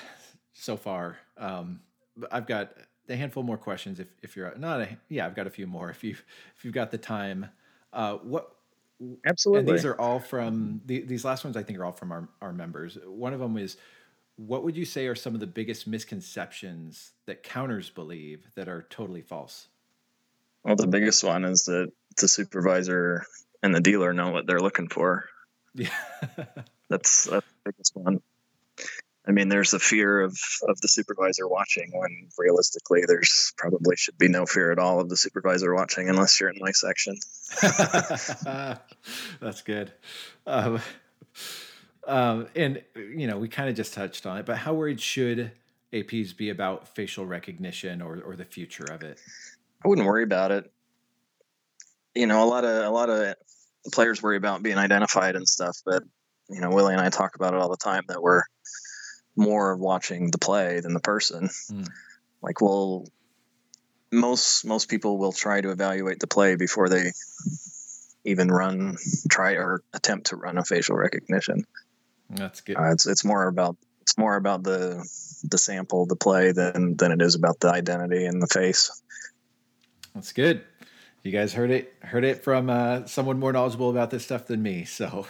so 0.53 0.77
far. 0.77 1.17
Um, 1.37 1.81
I've 2.31 2.47
got 2.47 2.73
a 3.09 3.15
handful 3.15 3.43
more 3.43 3.57
questions 3.57 3.99
if, 3.99 4.07
if 4.21 4.35
you're 4.35 4.53
not 4.57 4.81
a, 4.81 4.97
yeah, 5.09 5.25
I've 5.25 5.35
got 5.35 5.47
a 5.47 5.49
few 5.49 5.67
more 5.67 5.89
if 5.89 6.03
you 6.03 6.11
if 6.11 6.63
you've 6.63 6.73
got 6.73 6.91
the 6.91 6.97
time. 6.97 7.47
Uh, 7.91 8.15
what 8.17 8.49
absolutely 9.25 9.59
and 9.69 9.77
these 9.77 9.85
are 9.85 9.99
all 9.99 10.19
from 10.19 10.81
the, 10.85 11.01
these 11.01 11.25
last 11.25 11.43
ones 11.43 11.57
I 11.57 11.63
think 11.63 11.79
are 11.79 11.85
all 11.85 11.91
from 11.91 12.11
our, 12.11 12.29
our 12.41 12.53
members. 12.53 12.97
One 13.05 13.33
of 13.33 13.39
them 13.39 13.57
is 13.57 13.77
what 14.35 14.63
would 14.63 14.75
you 14.75 14.85
say 14.85 15.07
are 15.07 15.15
some 15.15 15.33
of 15.33 15.39
the 15.39 15.47
biggest 15.47 15.87
misconceptions 15.87 17.11
that 17.25 17.43
counters 17.43 17.89
believe 17.89 18.47
that 18.55 18.67
are 18.67 18.85
totally 18.89 19.21
false? 19.21 19.67
Well, 20.63 20.75
the 20.75 20.87
biggest 20.87 21.23
one 21.23 21.45
is 21.45 21.65
that 21.65 21.91
the 22.17 22.27
supervisor 22.27 23.25
and 23.61 23.75
the 23.75 23.81
dealer 23.81 24.13
know 24.13 24.31
what 24.31 24.47
they're 24.47 24.59
looking 24.59 24.87
for. 24.87 25.25
Yeah. 25.73 25.89
that's, 26.89 27.25
that's 27.25 27.25
the 27.25 27.43
biggest 27.65 27.95
one. 27.95 28.21
I 29.25 29.31
mean, 29.31 29.47
there's 29.47 29.73
a 29.73 29.79
fear 29.79 30.19
of 30.19 30.37
of 30.67 30.81
the 30.81 30.89
supervisor 30.89 31.47
watching 31.47 31.91
when 31.93 32.27
realistically 32.37 33.03
there's 33.07 33.53
probably 33.57 33.95
should 33.95 34.17
be 34.17 34.27
no 34.27 34.45
fear 34.45 34.71
at 34.71 34.79
all 34.79 34.99
of 34.99 35.07
the 35.07 35.15
supervisor 35.15 35.73
watching 35.73 36.09
unless 36.09 36.39
you're 36.39 36.49
in 36.49 36.59
my 36.59 36.71
section. 36.71 37.15
That's 39.39 39.61
good. 39.61 39.93
Um, 40.45 40.81
um, 42.07 42.47
and 42.55 42.81
you 42.95 43.27
know, 43.27 43.37
we 43.37 43.47
kind 43.47 43.69
of 43.69 43.75
just 43.75 43.93
touched 43.93 44.25
on 44.25 44.37
it, 44.37 44.45
but 44.45 44.57
how 44.57 44.73
worried 44.73 44.99
should 44.99 45.51
APs 45.91 46.35
be 46.35 46.49
about 46.49 46.95
facial 46.95 47.25
recognition 47.25 48.01
or 48.01 48.21
or 48.21 48.35
the 48.35 48.45
future 48.45 48.85
of 48.85 49.03
it? 49.03 49.19
I 49.83 49.87
wouldn't 49.87 50.07
worry 50.07 50.23
about 50.23 50.51
it. 50.51 50.71
You 52.15 52.27
know, 52.27 52.43
a 52.43 52.47
lot 52.47 52.63
of 52.63 52.83
a 52.83 52.89
lot 52.89 53.09
of 53.09 53.35
players 53.91 54.21
worry 54.21 54.37
about 54.37 54.63
being 54.63 54.77
identified 54.77 55.35
and 55.35 55.47
stuff, 55.47 55.77
but 55.85 56.03
you 56.49 56.61
know, 56.61 56.69
Willie 56.69 56.93
and 56.93 57.01
I 57.01 57.09
talk 57.09 57.35
about 57.35 57.53
it 57.53 57.59
all 57.59 57.69
the 57.69 57.77
time 57.77 58.03
that 58.07 58.21
we're 58.21 58.43
more 59.35 59.75
watching 59.75 60.29
the 60.29 60.37
play 60.37 60.79
than 60.79 60.93
the 60.93 60.99
person. 60.99 61.49
Mm. 61.71 61.87
Like, 62.41 62.61
well, 62.61 63.05
most 64.11 64.65
most 64.65 64.89
people 64.89 65.17
will 65.17 65.31
try 65.31 65.61
to 65.61 65.71
evaluate 65.71 66.19
the 66.19 66.27
play 66.27 66.55
before 66.55 66.89
they 66.89 67.11
even 68.25 68.49
run, 68.49 68.97
try 69.29 69.53
or 69.53 69.81
attempt 69.93 70.27
to 70.27 70.35
run 70.35 70.57
a 70.57 70.63
facial 70.63 70.95
recognition. 70.95 71.65
That's 72.35 72.61
good. 72.61 72.77
Uh, 72.77 72.91
it's 72.91 73.05
it's 73.05 73.25
more 73.25 73.47
about 73.47 73.77
it's 74.01 74.17
more 74.17 74.35
about 74.35 74.63
the 74.63 75.07
the 75.43 75.57
sample, 75.57 76.05
the 76.05 76.15
play, 76.15 76.51
than 76.51 76.95
than 76.97 77.11
it 77.11 77.21
is 77.21 77.35
about 77.35 77.59
the 77.59 77.71
identity 77.71 78.25
and 78.25 78.41
the 78.41 78.47
face. 78.47 79.01
That's 80.13 80.31
good. 80.31 80.63
You 81.23 81.31
guys 81.31 81.53
heard 81.53 81.71
it 81.71 81.93
heard 82.01 82.23
it 82.23 82.43
from 82.43 82.69
uh, 82.69 83.05
someone 83.05 83.39
more 83.39 83.53
knowledgeable 83.53 83.89
about 83.89 84.11
this 84.11 84.25
stuff 84.25 84.47
than 84.47 84.61
me. 84.61 84.85
So, 84.85 85.25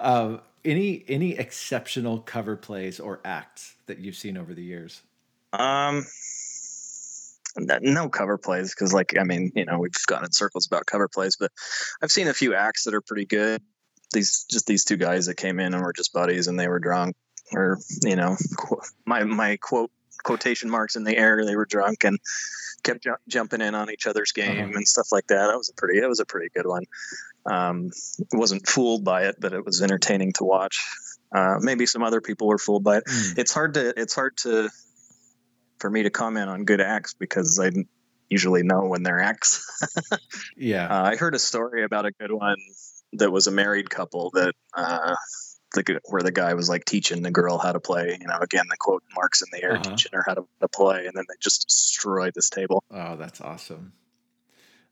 uh, 0.00 0.38
any 0.64 1.04
any 1.08 1.38
exceptional 1.38 2.20
cover 2.20 2.56
plays 2.56 3.00
or 3.00 3.20
acts 3.24 3.74
that 3.86 3.98
you've 3.98 4.16
seen 4.16 4.36
over 4.36 4.54
the 4.54 4.62
years? 4.62 5.02
Um, 5.52 6.04
no 7.56 8.08
cover 8.08 8.38
plays 8.38 8.74
because, 8.74 8.92
like, 8.92 9.14
I 9.18 9.24
mean, 9.24 9.52
you 9.54 9.64
know, 9.64 9.78
we've 9.78 9.92
gone 10.06 10.24
in 10.24 10.32
circles 10.32 10.66
about 10.66 10.86
cover 10.86 11.08
plays, 11.08 11.36
but 11.36 11.52
I've 12.02 12.10
seen 12.10 12.28
a 12.28 12.34
few 12.34 12.54
acts 12.54 12.84
that 12.84 12.94
are 12.94 13.00
pretty 13.00 13.26
good. 13.26 13.62
These 14.14 14.46
just 14.50 14.66
these 14.66 14.84
two 14.84 14.96
guys 14.96 15.26
that 15.26 15.36
came 15.36 15.60
in 15.60 15.74
and 15.74 15.82
were 15.82 15.92
just 15.92 16.14
buddies, 16.14 16.48
and 16.48 16.58
they 16.58 16.68
were 16.68 16.78
drunk, 16.78 17.16
or 17.52 17.78
you 18.02 18.16
know, 18.16 18.36
my 19.04 19.24
my 19.24 19.58
quote 19.58 19.90
quotation 20.22 20.70
marks 20.70 20.96
in 20.96 21.04
the 21.04 21.16
air. 21.16 21.44
They 21.44 21.56
were 21.56 21.66
drunk 21.66 22.04
and 22.04 22.18
kept 22.82 23.02
ju- 23.02 23.16
jumping 23.28 23.60
in 23.60 23.74
on 23.74 23.90
each 23.90 24.06
other's 24.06 24.32
game 24.32 24.64
uh-huh. 24.64 24.72
and 24.76 24.88
stuff 24.88 25.08
like 25.12 25.28
that. 25.28 25.48
That 25.48 25.56
was 25.56 25.68
a 25.68 25.74
pretty, 25.74 26.00
that 26.00 26.08
was 26.08 26.20
a 26.20 26.24
pretty 26.24 26.48
good 26.54 26.66
one. 26.66 26.84
Um, 27.46 27.90
wasn't 28.32 28.66
fooled 28.66 29.04
by 29.04 29.26
it, 29.26 29.36
but 29.38 29.52
it 29.52 29.64
was 29.64 29.82
entertaining 29.82 30.32
to 30.34 30.44
watch. 30.44 30.84
Uh, 31.34 31.56
maybe 31.60 31.86
some 31.86 32.02
other 32.02 32.20
people 32.20 32.46
were 32.46 32.58
fooled 32.58 32.84
by 32.84 32.98
it. 32.98 33.04
Mm. 33.06 33.38
It's 33.38 33.52
hard 33.52 33.74
to 33.74 34.00
it's 34.00 34.14
hard 34.14 34.36
to 34.38 34.70
for 35.78 35.90
me 35.90 36.04
to 36.04 36.10
comment 36.10 36.48
on 36.48 36.64
good 36.64 36.80
acts 36.80 37.14
because 37.14 37.58
I 37.58 37.72
usually 38.30 38.62
know 38.62 38.86
when 38.86 39.02
they're 39.02 39.20
acts. 39.20 39.66
yeah, 40.56 40.86
uh, 40.86 41.02
I 41.02 41.16
heard 41.16 41.34
a 41.34 41.38
story 41.38 41.84
about 41.84 42.06
a 42.06 42.12
good 42.12 42.32
one 42.32 42.56
that 43.14 43.30
was 43.30 43.46
a 43.46 43.50
married 43.50 43.90
couple 43.90 44.30
that 44.34 44.54
uh, 44.74 45.14
the 45.74 46.00
where 46.04 46.22
the 46.22 46.32
guy 46.32 46.54
was 46.54 46.68
like 46.68 46.84
teaching 46.84 47.22
the 47.22 47.30
girl 47.30 47.58
how 47.58 47.72
to 47.72 47.80
play. 47.80 48.16
You 48.20 48.26
know, 48.26 48.38
again 48.40 48.64
the 48.70 48.76
quote 48.76 49.02
marks 49.14 49.42
in 49.42 49.48
the 49.52 49.64
air, 49.64 49.74
uh-huh. 49.74 49.82
teaching 49.82 50.12
her 50.14 50.24
how 50.26 50.34
to, 50.34 50.46
to, 50.60 50.68
play, 50.68 51.06
and 51.06 51.14
then 51.14 51.24
they 51.28 51.34
just 51.40 51.66
destroyed 51.66 52.32
this 52.34 52.50
table. 52.50 52.82
Oh, 52.90 53.16
that's 53.16 53.40
awesome. 53.40 53.92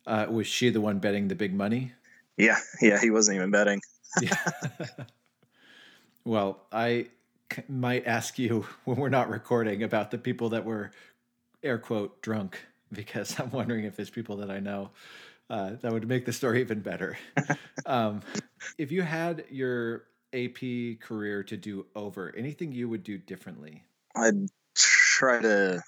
Uh, 0.07 0.27
was 0.29 0.47
she 0.47 0.71
the 0.71 0.81
one 0.81 0.99
betting 0.99 1.29
the 1.29 1.35
big 1.35 1.55
money? 1.55 1.93
Yeah, 2.37 2.59
yeah, 2.81 3.01
he 3.01 3.11
wasn't 3.11 3.37
even 3.37 3.51
betting. 3.51 3.81
yeah. 4.21 4.37
well, 6.25 6.67
I 6.73 7.07
might 7.69 8.07
ask 8.07 8.39
you 8.39 8.67
when 8.85 8.97
we're 8.97 9.09
not 9.09 9.29
recording 9.29 9.83
about 9.83 10.11
the 10.11 10.19
people 10.19 10.51
that 10.51 10.65
were 10.65 10.91
air 11.63 11.79
quote 11.79 12.21
drunk 12.23 12.59
because 12.93 13.39
I'm 13.39 13.51
wondering 13.51 13.85
if 13.85 13.97
there's 13.97 14.11
people 14.11 14.37
that 14.39 14.51
I 14.51 14.59
know 14.59 14.91
uh, 15.51 15.73
that 15.81 15.93
would 15.93 16.09
make 16.09 16.25
the 16.25 16.33
story 16.33 16.61
even 16.61 16.81
better. 16.81 17.19
um, 17.87 18.21
if 18.79 18.91
you 18.93 19.03
had 19.03 19.45
your 19.51 20.05
AP 20.33 21.01
career 21.01 21.43
to 21.45 21.57
do 21.57 21.87
over, 21.95 22.35
anything 22.37 22.73
you 22.73 22.89
would 22.89 23.05
do 23.05 23.19
differently? 23.19 23.85
I'd 24.17 24.49
try 24.75 25.41
to 25.41 25.83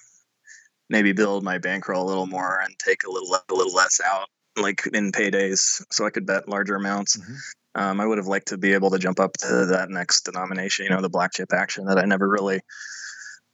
maybe 0.89 1.13
build 1.13 1.43
my 1.43 1.57
bankroll 1.57 2.03
a 2.03 2.07
little 2.07 2.27
more 2.27 2.59
and 2.63 2.77
take 2.77 3.03
a 3.07 3.11
little 3.11 3.35
a 3.35 3.53
little 3.53 3.73
less 3.73 3.99
out, 4.05 4.27
like 4.57 4.85
in 4.93 5.11
paydays, 5.11 5.83
so 5.91 6.05
I 6.05 6.09
could 6.09 6.25
bet 6.25 6.47
larger 6.47 6.75
amounts. 6.75 7.17
Mm-hmm. 7.17 7.35
Um, 7.75 7.99
I 7.99 8.05
would 8.05 8.17
have 8.17 8.27
liked 8.27 8.47
to 8.49 8.57
be 8.57 8.73
able 8.73 8.91
to 8.91 8.99
jump 8.99 9.19
up 9.19 9.33
to 9.39 9.65
that 9.71 9.89
next 9.89 10.21
denomination, 10.21 10.85
you 10.85 10.91
know, 10.91 11.01
the 11.01 11.09
black 11.09 11.33
chip 11.33 11.51
action 11.51 11.85
that 11.85 11.97
I 11.97 12.05
never 12.05 12.27
really 12.27 12.61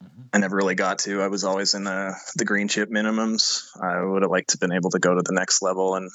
Mm-hmm. 0.02 0.22
I 0.34 0.38
never 0.40 0.56
really 0.56 0.76
got 0.76 1.00
to. 1.00 1.22
I 1.22 1.28
was 1.28 1.44
always 1.44 1.74
in 1.74 1.84
the 1.84 2.16
the 2.36 2.46
green 2.46 2.68
chip 2.68 2.90
minimums. 2.90 3.68
I 3.82 4.04
would 4.04 4.22
have 4.22 4.32
liked 4.32 4.50
to 4.50 4.54
have 4.56 4.60
been 4.60 4.76
able 4.76 4.90
to 4.92 5.00
go 5.00 5.14
to 5.14 5.22
the 5.22 5.34
next 5.34 5.62
level, 5.62 5.96
and 5.96 6.10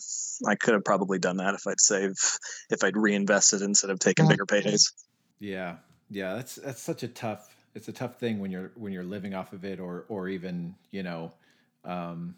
I 0.47 0.55
could 0.55 0.75
have 0.75 0.85
probably 0.85 1.19
done 1.19 1.39
that 1.39 1.55
if 1.55 1.67
I'd 1.67 1.81
saved, 1.81 2.19
if 2.71 2.83
I'd 2.83 2.97
reinvested 2.97 3.63
instead 3.63 3.91
of 3.91 3.99
taking 3.99 4.29
bigger 4.29 4.47
paydays. 4.47 4.93
Yeah, 5.39 5.77
yeah, 6.11 6.35
that's 6.35 6.57
that's 6.57 6.83
such 6.83 7.03
a 7.03 7.09
tough. 7.09 7.55
It's 7.75 7.89
a 7.89 7.93
tough 7.93 8.19
thing 8.19 8.39
when 8.39 8.51
you're 8.51 8.73
when 8.75 8.93
you're 8.93 9.05
living 9.05 9.35
off 9.35 9.53
of 9.53 9.65
it, 9.65 9.81
or 9.81 10.07
or 10.09 10.29
even 10.29 10.75
you 10.91 11.03
know, 11.03 11.33
um, 11.85 12.37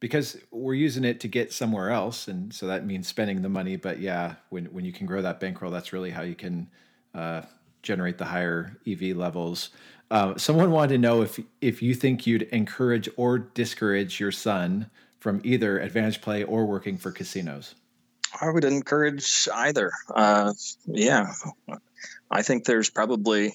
because 0.00 0.36
we're 0.50 0.74
using 0.74 1.04
it 1.04 1.20
to 1.20 1.28
get 1.28 1.52
somewhere 1.52 1.90
else, 1.90 2.28
and 2.28 2.52
so 2.52 2.66
that 2.66 2.84
means 2.84 3.08
spending 3.08 3.42
the 3.42 3.48
money. 3.48 3.76
But 3.76 3.98
yeah, 3.98 4.34
when 4.50 4.66
when 4.66 4.84
you 4.84 4.92
can 4.92 5.06
grow 5.06 5.22
that 5.22 5.40
bankroll, 5.40 5.70
that's 5.70 5.92
really 5.92 6.10
how 6.10 6.22
you 6.22 6.34
can 6.34 6.68
uh, 7.14 7.42
generate 7.82 8.18
the 8.18 8.24
higher 8.24 8.76
EV 8.86 9.16
levels. 9.16 9.70
Uh, 10.10 10.36
someone 10.36 10.70
wanted 10.70 10.94
to 10.94 10.98
know 10.98 11.22
if 11.22 11.40
if 11.60 11.82
you 11.82 11.94
think 11.94 12.26
you'd 12.26 12.42
encourage 12.42 13.08
or 13.16 13.38
discourage 13.38 14.20
your 14.20 14.32
son 14.32 14.90
from 15.18 15.40
either 15.44 15.78
advantage 15.78 16.20
play 16.20 16.44
or 16.44 16.66
working 16.66 16.98
for 16.98 17.10
casinos. 17.10 17.74
I 18.40 18.50
would 18.50 18.64
encourage 18.64 19.48
either. 19.54 19.90
Uh, 20.14 20.52
yeah, 20.86 21.32
I 22.30 22.42
think 22.42 22.64
there's 22.64 22.90
probably. 22.90 23.54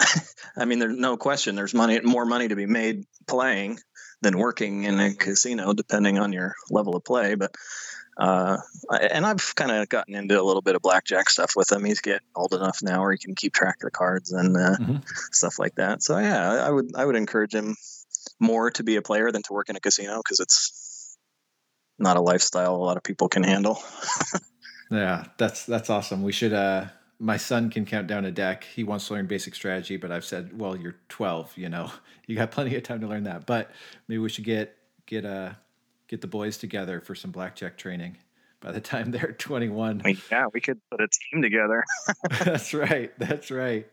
I 0.56 0.64
mean, 0.64 0.80
there's 0.80 0.96
no 0.96 1.16
question. 1.16 1.54
There's 1.54 1.74
money, 1.74 2.00
more 2.00 2.26
money 2.26 2.48
to 2.48 2.56
be 2.56 2.66
made 2.66 3.04
playing 3.26 3.78
than 4.20 4.38
working 4.38 4.84
in 4.84 4.98
a 4.98 5.14
casino, 5.14 5.72
depending 5.72 6.18
on 6.18 6.32
your 6.32 6.54
level 6.70 6.96
of 6.96 7.04
play. 7.04 7.34
But 7.34 7.54
uh, 8.16 8.58
and 8.90 9.26
I've 9.26 9.54
kind 9.54 9.70
of 9.70 9.88
gotten 9.88 10.14
into 10.14 10.40
a 10.40 10.42
little 10.42 10.62
bit 10.62 10.76
of 10.76 10.82
blackjack 10.82 11.28
stuff 11.30 11.52
with 11.56 11.70
him. 11.70 11.84
He's 11.84 12.00
getting 12.00 12.26
old 12.36 12.54
enough 12.54 12.80
now 12.82 13.00
where 13.00 13.12
he 13.12 13.18
can 13.18 13.34
keep 13.34 13.52
track 13.52 13.76
of 13.76 13.86
the 13.86 13.90
cards 13.90 14.32
and 14.32 14.56
uh, 14.56 14.76
mm-hmm. 14.78 14.96
stuff 15.32 15.58
like 15.58 15.74
that. 15.76 16.02
So 16.02 16.18
yeah, 16.18 16.64
I 16.64 16.70
would 16.70 16.92
I 16.94 17.04
would 17.04 17.16
encourage 17.16 17.54
him 17.54 17.76
more 18.40 18.70
to 18.72 18.82
be 18.82 18.96
a 18.96 19.02
player 19.02 19.30
than 19.30 19.42
to 19.42 19.52
work 19.52 19.68
in 19.68 19.76
a 19.76 19.80
casino 19.80 20.18
because 20.18 20.40
it's 20.40 21.16
not 21.98 22.16
a 22.16 22.20
lifestyle 22.20 22.74
a 22.74 22.76
lot 22.76 22.96
of 22.96 23.02
people 23.02 23.28
can 23.28 23.42
handle. 23.42 23.82
yeah, 24.90 25.26
that's 25.38 25.66
that's 25.66 25.90
awesome. 25.90 26.22
We 26.22 26.32
should. 26.32 26.52
uh 26.52 26.86
my 27.20 27.36
son 27.36 27.70
can 27.70 27.86
count 27.86 28.06
down 28.06 28.24
a 28.24 28.30
deck. 28.30 28.64
He 28.64 28.84
wants 28.84 29.06
to 29.06 29.14
learn 29.14 29.26
basic 29.26 29.54
strategy, 29.54 29.96
but 29.96 30.10
I've 30.10 30.24
said, 30.24 30.58
well, 30.58 30.76
you're 30.76 30.96
12. 31.08 31.56
You 31.56 31.68
know, 31.68 31.90
you 32.26 32.36
got 32.36 32.50
plenty 32.50 32.74
of 32.76 32.82
time 32.82 33.00
to 33.00 33.06
learn 33.06 33.24
that. 33.24 33.46
But 33.46 33.70
maybe 34.08 34.18
we 34.18 34.28
should 34.28 34.44
get 34.44 34.76
get 35.06 35.24
a 35.24 35.36
uh, 35.36 35.54
get 36.08 36.20
the 36.20 36.26
boys 36.26 36.58
together 36.58 37.00
for 37.00 37.14
some 37.14 37.30
blackjack 37.30 37.76
training 37.76 38.16
by 38.64 38.72
the 38.72 38.80
time 38.80 39.10
they're 39.10 39.32
21. 39.38 40.02
Yeah, 40.30 40.46
we 40.52 40.60
could 40.60 40.80
put 40.90 41.00
a 41.00 41.08
team 41.08 41.42
together. 41.42 41.84
that's 42.44 42.74
right. 42.74 43.16
That's 43.18 43.50
right. 43.50 43.86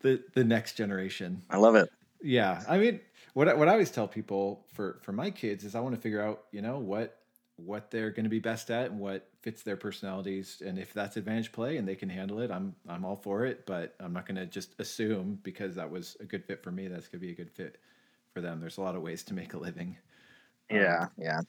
The 0.00 0.22
the 0.34 0.44
next 0.44 0.74
generation. 0.74 1.42
I 1.50 1.56
love 1.58 1.74
it. 1.74 1.90
Yeah. 2.22 2.62
I 2.68 2.78
mean, 2.78 3.00
what 3.34 3.48
I, 3.48 3.54
what 3.54 3.68
I 3.68 3.72
always 3.72 3.90
tell 3.90 4.08
people 4.08 4.64
for 4.72 5.00
for 5.02 5.12
my 5.12 5.30
kids 5.30 5.64
is 5.64 5.74
I 5.74 5.80
want 5.80 5.94
to 5.94 6.00
figure 6.00 6.22
out, 6.22 6.44
you 6.52 6.62
know, 6.62 6.78
what 6.78 7.16
what 7.56 7.90
they're 7.90 8.10
going 8.10 8.24
to 8.24 8.30
be 8.30 8.38
best 8.38 8.70
at 8.70 8.92
and 8.92 9.00
what 9.00 9.28
fits 9.42 9.62
their 9.64 9.76
personalities 9.76 10.62
and 10.64 10.78
if 10.78 10.92
that's 10.92 11.16
advantage 11.16 11.50
play 11.50 11.76
and 11.76 11.88
they 11.88 11.96
can 11.96 12.08
handle 12.08 12.38
it, 12.38 12.52
I'm 12.52 12.76
I'm 12.88 13.04
all 13.04 13.16
for 13.16 13.44
it, 13.44 13.66
but 13.66 13.96
I'm 13.98 14.12
not 14.12 14.26
going 14.26 14.36
to 14.36 14.46
just 14.46 14.78
assume 14.78 15.40
because 15.42 15.74
that 15.74 15.90
was 15.90 16.16
a 16.20 16.24
good 16.24 16.44
fit 16.44 16.62
for 16.62 16.70
me 16.70 16.86
that's 16.86 17.08
going 17.08 17.20
to 17.20 17.26
be 17.26 17.32
a 17.32 17.36
good 17.36 17.50
fit 17.50 17.78
for 18.32 18.40
them. 18.40 18.60
There's 18.60 18.78
a 18.78 18.82
lot 18.82 18.94
of 18.94 19.02
ways 19.02 19.24
to 19.24 19.34
make 19.34 19.54
a 19.54 19.58
living. 19.58 19.96
Yeah, 20.70 21.02
um, 21.02 21.10
yeah. 21.18 21.40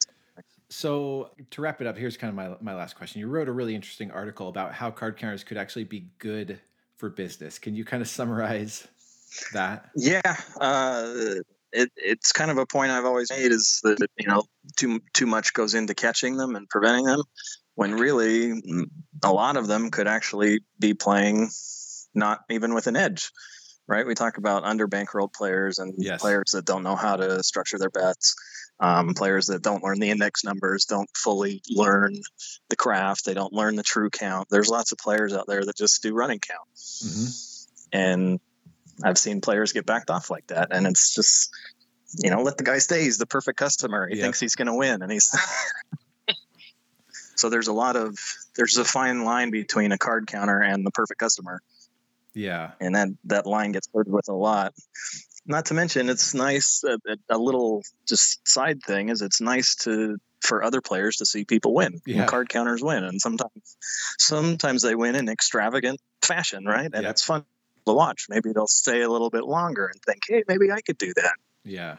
So 0.68 1.30
to 1.50 1.60
wrap 1.60 1.80
it 1.80 1.86
up, 1.86 1.96
here's 1.96 2.16
kind 2.16 2.28
of 2.28 2.34
my 2.34 2.56
my 2.72 2.76
last 2.76 2.96
question. 2.96 3.20
You 3.20 3.28
wrote 3.28 3.48
a 3.48 3.52
really 3.52 3.74
interesting 3.74 4.10
article 4.10 4.48
about 4.48 4.72
how 4.72 4.90
card 4.90 5.16
counters 5.16 5.44
could 5.44 5.56
actually 5.56 5.84
be 5.84 6.08
good 6.18 6.60
for 6.96 7.10
business. 7.10 7.58
Can 7.58 7.74
you 7.74 7.84
kind 7.84 8.00
of 8.00 8.08
summarize 8.08 8.86
that? 9.52 9.90
Yeah, 9.96 10.36
uh, 10.60 11.12
it, 11.72 11.90
it's 11.96 12.32
kind 12.32 12.50
of 12.50 12.58
a 12.58 12.66
point 12.66 12.92
I've 12.92 13.04
always 13.04 13.30
made 13.30 13.50
is 13.50 13.80
that 13.82 13.98
you 14.18 14.28
know 14.28 14.44
too 14.76 15.00
too 15.12 15.26
much 15.26 15.52
goes 15.54 15.74
into 15.74 15.94
catching 15.94 16.36
them 16.36 16.54
and 16.54 16.68
preventing 16.68 17.04
them, 17.04 17.22
when 17.74 17.94
really 17.94 18.52
mm, 18.52 18.84
a 19.24 19.32
lot 19.32 19.56
of 19.56 19.66
them 19.66 19.90
could 19.90 20.06
actually 20.06 20.60
be 20.78 20.94
playing 20.94 21.50
not 22.14 22.40
even 22.48 22.74
with 22.74 22.86
an 22.86 22.96
edge 22.96 23.30
right? 23.90 24.06
We 24.06 24.14
talk 24.14 24.38
about 24.38 24.62
under 24.62 24.86
bankrolled 24.86 25.34
players 25.34 25.80
and 25.80 25.92
yes. 25.98 26.20
players 26.20 26.52
that 26.52 26.64
don't 26.64 26.84
know 26.84 26.94
how 26.94 27.16
to 27.16 27.42
structure 27.42 27.76
their 27.76 27.90
bets. 27.90 28.36
Um, 28.82 29.12
players 29.12 29.48
that 29.48 29.60
don't 29.60 29.84
learn 29.84 30.00
the 30.00 30.08
index 30.08 30.42
numbers 30.42 30.86
don't 30.86 31.10
fully 31.14 31.60
learn 31.68 32.14
the 32.70 32.76
craft. 32.76 33.26
They 33.26 33.34
don't 33.34 33.52
learn 33.52 33.76
the 33.76 33.82
true 33.82 34.08
count. 34.08 34.48
There's 34.50 34.70
lots 34.70 34.92
of 34.92 34.98
players 34.98 35.34
out 35.34 35.46
there 35.46 35.62
that 35.62 35.76
just 35.76 36.02
do 36.02 36.14
running 36.14 36.38
count, 36.38 36.66
mm-hmm. 36.74 37.28
and 37.92 38.40
I've 39.04 39.18
seen 39.18 39.42
players 39.42 39.72
get 39.72 39.84
backed 39.84 40.08
off 40.08 40.30
like 40.30 40.46
that. 40.46 40.68
And 40.70 40.86
it's 40.86 41.14
just, 41.14 41.50
you 42.22 42.30
know, 42.30 42.42
let 42.42 42.56
the 42.56 42.64
guy 42.64 42.78
stay. 42.78 43.02
He's 43.02 43.18
the 43.18 43.26
perfect 43.26 43.58
customer. 43.58 44.08
He 44.08 44.20
thinks 44.20 44.40
he's 44.40 44.54
going 44.54 44.68
to 44.68 44.74
win, 44.74 45.02
and 45.02 45.12
he's. 45.12 45.30
so 47.36 47.50
there's 47.50 47.68
a 47.68 47.74
lot 47.74 47.96
of 47.96 48.18
there's 48.56 48.78
a 48.78 48.84
fine 48.84 49.24
line 49.24 49.50
between 49.50 49.92
a 49.92 49.98
card 49.98 50.26
counter 50.26 50.58
and 50.58 50.86
the 50.86 50.90
perfect 50.90 51.20
customer. 51.20 51.60
Yeah, 52.32 52.70
and 52.80 52.94
that 52.94 53.08
that 53.24 53.46
line 53.46 53.72
gets 53.72 53.88
blurred 53.88 54.10
with 54.10 54.28
a 54.28 54.34
lot 54.34 54.72
not 55.46 55.66
to 55.66 55.74
mention 55.74 56.08
it's 56.08 56.34
nice 56.34 56.84
a, 56.84 56.98
a, 57.28 57.38
little 57.38 57.82
just 58.06 58.46
side 58.46 58.82
thing 58.82 59.08
is 59.08 59.22
it's 59.22 59.40
nice 59.40 59.74
to 59.74 60.18
for 60.40 60.62
other 60.62 60.80
players 60.80 61.16
to 61.16 61.26
see 61.26 61.44
people 61.44 61.74
win 61.74 62.00
yeah. 62.06 62.26
card 62.26 62.48
counters 62.48 62.82
win 62.82 63.04
and 63.04 63.20
sometimes 63.20 63.76
sometimes 64.18 64.82
they 64.82 64.94
win 64.94 65.14
in 65.14 65.28
extravagant 65.28 66.00
fashion 66.22 66.64
right 66.64 66.90
and 66.92 67.02
yep. 67.02 67.10
it's 67.10 67.22
fun 67.22 67.44
to 67.86 67.92
watch 67.92 68.26
maybe 68.28 68.52
they'll 68.52 68.66
stay 68.66 69.02
a 69.02 69.08
little 69.08 69.30
bit 69.30 69.44
longer 69.44 69.86
and 69.86 70.00
think 70.02 70.22
hey 70.28 70.42
maybe 70.48 70.70
i 70.70 70.80
could 70.80 70.98
do 70.98 71.12
that 71.16 71.34
yeah 71.64 71.96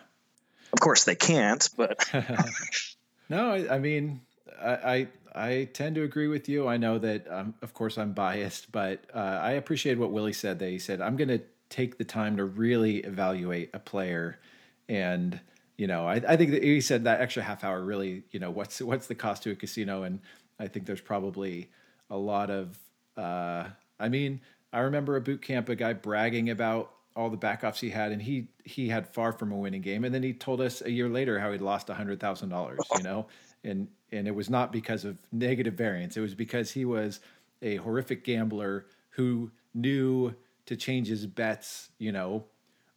of 0.73 0.79
course 0.79 1.03
they 1.03 1.15
can't 1.15 1.69
but 1.77 2.09
no 3.29 3.51
I, 3.51 3.75
I 3.75 3.79
mean 3.79 4.21
I, 4.59 4.73
I 4.73 5.07
I 5.33 5.69
tend 5.71 5.95
to 5.95 6.03
agree 6.03 6.27
with 6.27 6.49
you. 6.49 6.67
I 6.67 6.75
know 6.75 6.99
that, 6.99 7.25
um, 7.31 7.53
of 7.61 7.73
course, 7.73 7.97
I'm 7.97 8.11
biased, 8.11 8.69
but 8.71 9.05
uh, 9.13 9.17
I 9.17 9.51
appreciate 9.51 9.97
what 9.97 10.11
Willie 10.11 10.33
said. 10.33 10.59
That 10.59 10.69
he 10.69 10.77
said, 10.77 10.99
"I'm 10.99 11.15
going 11.15 11.29
to 11.29 11.39
take 11.71 11.97
the 11.97 12.03
time 12.03 12.37
to 12.37 12.45
really 12.45 12.97
evaluate 12.97 13.71
a 13.73 13.79
player. 13.79 14.39
And 14.87 15.39
you 15.77 15.87
know 15.87 16.07
I, 16.07 16.21
I 16.27 16.37
think 16.37 16.51
that 16.51 16.63
he 16.63 16.79
said 16.79 17.05
that 17.05 17.21
extra 17.21 17.41
half 17.41 17.63
hour 17.63 17.81
really 17.81 18.23
you 18.29 18.39
know 18.39 18.51
what's 18.51 18.81
what's 18.81 19.07
the 19.07 19.15
cost 19.15 19.41
to 19.43 19.51
a 19.51 19.55
casino? 19.55 20.03
And 20.03 20.19
i 20.59 20.67
think 20.67 20.85
there's 20.85 21.01
probably 21.01 21.71
a 22.11 22.17
lot 22.17 22.51
of 22.51 22.77
uh, 23.17 23.63
i 23.99 24.07
mean 24.07 24.41
i 24.71 24.79
remember 24.79 25.15
a 25.15 25.21
boot 25.21 25.41
camp 25.41 25.69
a 25.69 25.75
guy 25.75 25.93
bragging 25.93 26.51
about 26.51 26.91
all 27.15 27.29
the 27.29 27.37
backoffs 27.37 27.79
he 27.79 27.89
had 27.89 28.11
and 28.11 28.21
he 28.21 28.47
he 28.63 28.89
had 28.89 29.07
far 29.07 29.31
from 29.31 29.51
a 29.51 29.57
winning 29.57 29.81
game. 29.81 30.03
And 30.03 30.13
then 30.13 30.23
he 30.23 30.33
told 30.33 30.61
us 30.61 30.81
a 30.81 30.91
year 30.91 31.09
later 31.09 31.39
how 31.39 31.51
he'd 31.51 31.61
lost 31.61 31.89
hundred 31.89 32.19
thousand 32.19 32.49
dollars 32.49 32.79
you 32.97 33.03
know? 33.03 33.27
And 33.63 33.87
and 34.11 34.27
it 34.27 34.35
was 34.35 34.49
not 34.49 34.71
because 34.71 35.05
of 35.05 35.17
negative 35.31 35.73
variance. 35.73 36.17
It 36.17 36.21
was 36.21 36.35
because 36.35 36.71
he 36.71 36.85
was 36.85 37.19
a 37.61 37.77
horrific 37.77 38.23
gambler 38.23 38.85
who 39.11 39.51
knew 39.73 40.33
to 40.71 40.77
change 40.77 41.09
his 41.09 41.25
bets, 41.25 41.89
you 41.99 42.13
know, 42.13 42.45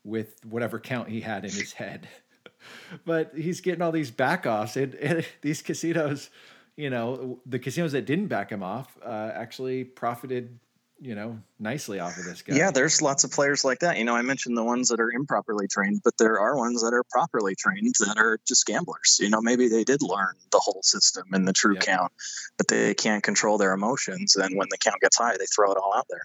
with 0.05 0.37
whatever 0.45 0.79
count 0.79 1.09
he 1.09 1.21
had 1.21 1.45
in 1.45 1.51
his 1.51 1.73
head. 1.83 2.09
but 3.05 3.33
he's 3.35 3.61
getting 3.61 3.83
all 3.83 3.93
these 3.93 4.13
backoffs, 4.13 4.81
and, 4.81 4.95
and, 4.95 5.27
these 5.43 5.61
casinos, 5.61 6.31
you 6.77 6.89
know, 6.89 7.41
the 7.47 7.59
casinos 7.59 7.93
that 7.93 8.07
didn't 8.07 8.29
back 8.29 8.51
him 8.51 8.63
off 8.63 8.97
uh, 9.05 9.31
actually 9.35 9.85
profited 9.85 10.59
you 11.01 11.15
know, 11.15 11.39
nicely 11.59 11.99
off 11.99 12.17
of 12.17 12.25
this 12.25 12.41
guy. 12.41 12.55
Yeah, 12.55 12.71
there's 12.71 13.03
lots 13.03 13.25
of 13.25 13.33
players 13.33 13.65
like 13.65 13.81
that. 13.81 13.99
You 13.99 14.05
know, 14.05 14.15
I 14.15 14.23
mentioned 14.23 14.57
the 14.57 14.65
ones 14.65 14.89
that 14.89 15.01
are 15.01 15.11
improperly 15.11 15.67
trained, 15.67 16.01
but 16.05 16.17
there 16.19 16.39
are 16.39 16.57
ones 16.57 16.83
that 16.83 16.95
are 16.95 17.03
properly 17.11 17.55
trained 17.57 17.95
that 17.99 18.17
are 18.17 18.39
just 18.47 18.65
gamblers. 18.65 19.19
You 19.21 19.29
know, 19.29 19.43
maybe 19.43 19.69
they 19.69 19.85
did 19.85 20.03
learn 20.03 20.35
the 20.51 20.61
whole 20.61 20.83
system 20.83 21.25
and 21.33 21.47
the 21.47 21.53
true 21.53 21.77
count, 21.77 22.13
but 22.57 22.69
they 22.69 22.95
can't 22.95 23.25
control 23.25 23.59
their 23.59 23.75
emotions. 23.75 24.37
And 24.37 24.57
when 24.57 24.69
the 24.71 24.79
count 24.79 25.01
gets 25.01 25.19
high, 25.19 25.37
they 25.37 25.47
throw 25.47 25.73
it 25.73 25.79
all 25.79 25.93
out 25.95 26.07
there. 26.09 26.23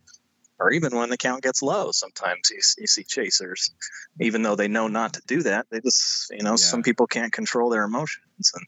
Or 0.60 0.72
even 0.72 0.96
when 0.96 1.10
the 1.10 1.18
count 1.18 1.42
gets 1.42 1.62
low, 1.62 1.92
sometimes 1.92 2.50
you, 2.50 2.60
you 2.78 2.88
see 2.88 3.04
chasers, 3.04 3.72
even 4.20 4.42
though 4.42 4.56
they 4.56 4.68
know 4.68 4.88
not 4.88 5.14
to 5.14 5.22
do 5.26 5.44
that. 5.44 5.68
They 5.72 5.80
just, 5.80 6.32
you 6.32 6.44
know, 6.44 6.52
yeah. 6.52 6.56
some 6.58 6.84
people 6.84 7.08
can't 7.08 7.32
control 7.32 7.70
their 7.70 7.84
emotions. 7.84 8.52
And 8.54 8.66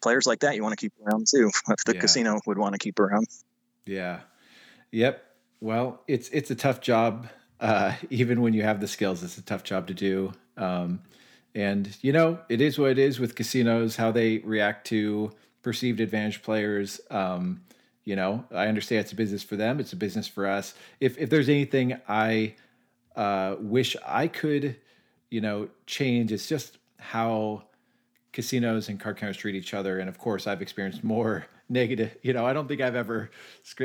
players 0.00 0.26
like 0.26 0.40
that 0.40 0.56
you 0.56 0.62
want 0.62 0.72
to 0.72 0.80
keep 0.80 0.92
around 1.04 1.26
too, 1.26 1.50
if 1.68 1.84
the 1.84 1.94
yeah. 1.94 2.00
casino 2.00 2.40
would 2.46 2.58
want 2.58 2.72
to 2.72 2.78
keep 2.78 2.98
around. 2.98 3.26
Yeah. 3.84 4.20
Yep. 4.92 5.22
Well, 5.60 6.00
it's 6.06 6.28
it's 6.30 6.50
a 6.50 6.54
tough 6.54 6.80
job. 6.80 7.28
Uh, 7.60 7.94
even 8.10 8.40
when 8.40 8.54
you 8.54 8.62
have 8.62 8.80
the 8.80 8.88
skills, 8.88 9.22
it's 9.22 9.38
a 9.38 9.42
tough 9.42 9.64
job 9.64 9.86
to 9.88 9.94
do. 9.94 10.32
Um, 10.56 11.00
and 11.54 11.96
you 12.02 12.12
know, 12.12 12.38
it 12.48 12.60
is 12.60 12.78
what 12.78 12.90
it 12.90 12.98
is 12.98 13.18
with 13.18 13.34
casinos. 13.34 13.96
How 13.96 14.10
they 14.10 14.38
react 14.38 14.86
to 14.88 15.32
perceived 15.62 16.00
advantage 16.00 16.42
players. 16.42 17.00
Um, 17.10 17.62
you 18.06 18.14
know, 18.14 18.44
I 18.52 18.68
understand 18.68 19.00
it's 19.00 19.12
a 19.12 19.16
business 19.16 19.42
for 19.42 19.56
them. 19.56 19.80
It's 19.80 19.92
a 19.92 19.96
business 19.96 20.28
for 20.28 20.46
us. 20.46 20.74
If 21.00 21.18
if 21.18 21.28
there's 21.28 21.50
anything 21.50 22.00
I 22.08 22.54
uh, 23.16 23.56
wish 23.58 23.96
I 24.06 24.28
could, 24.28 24.76
you 25.28 25.40
know, 25.40 25.68
change, 25.86 26.32
it's 26.32 26.48
just 26.48 26.78
how 26.98 27.64
casinos 28.32 28.88
and 28.88 29.00
card 29.00 29.16
counters 29.16 29.36
treat 29.36 29.56
each 29.56 29.74
other. 29.74 29.98
And 29.98 30.08
of 30.08 30.18
course, 30.18 30.46
I've 30.46 30.62
experienced 30.62 31.02
more 31.02 31.46
negative. 31.68 32.16
You 32.22 32.32
know, 32.32 32.46
I 32.46 32.52
don't 32.52 32.68
think 32.68 32.80
I've 32.80 32.94
ever. 32.94 33.30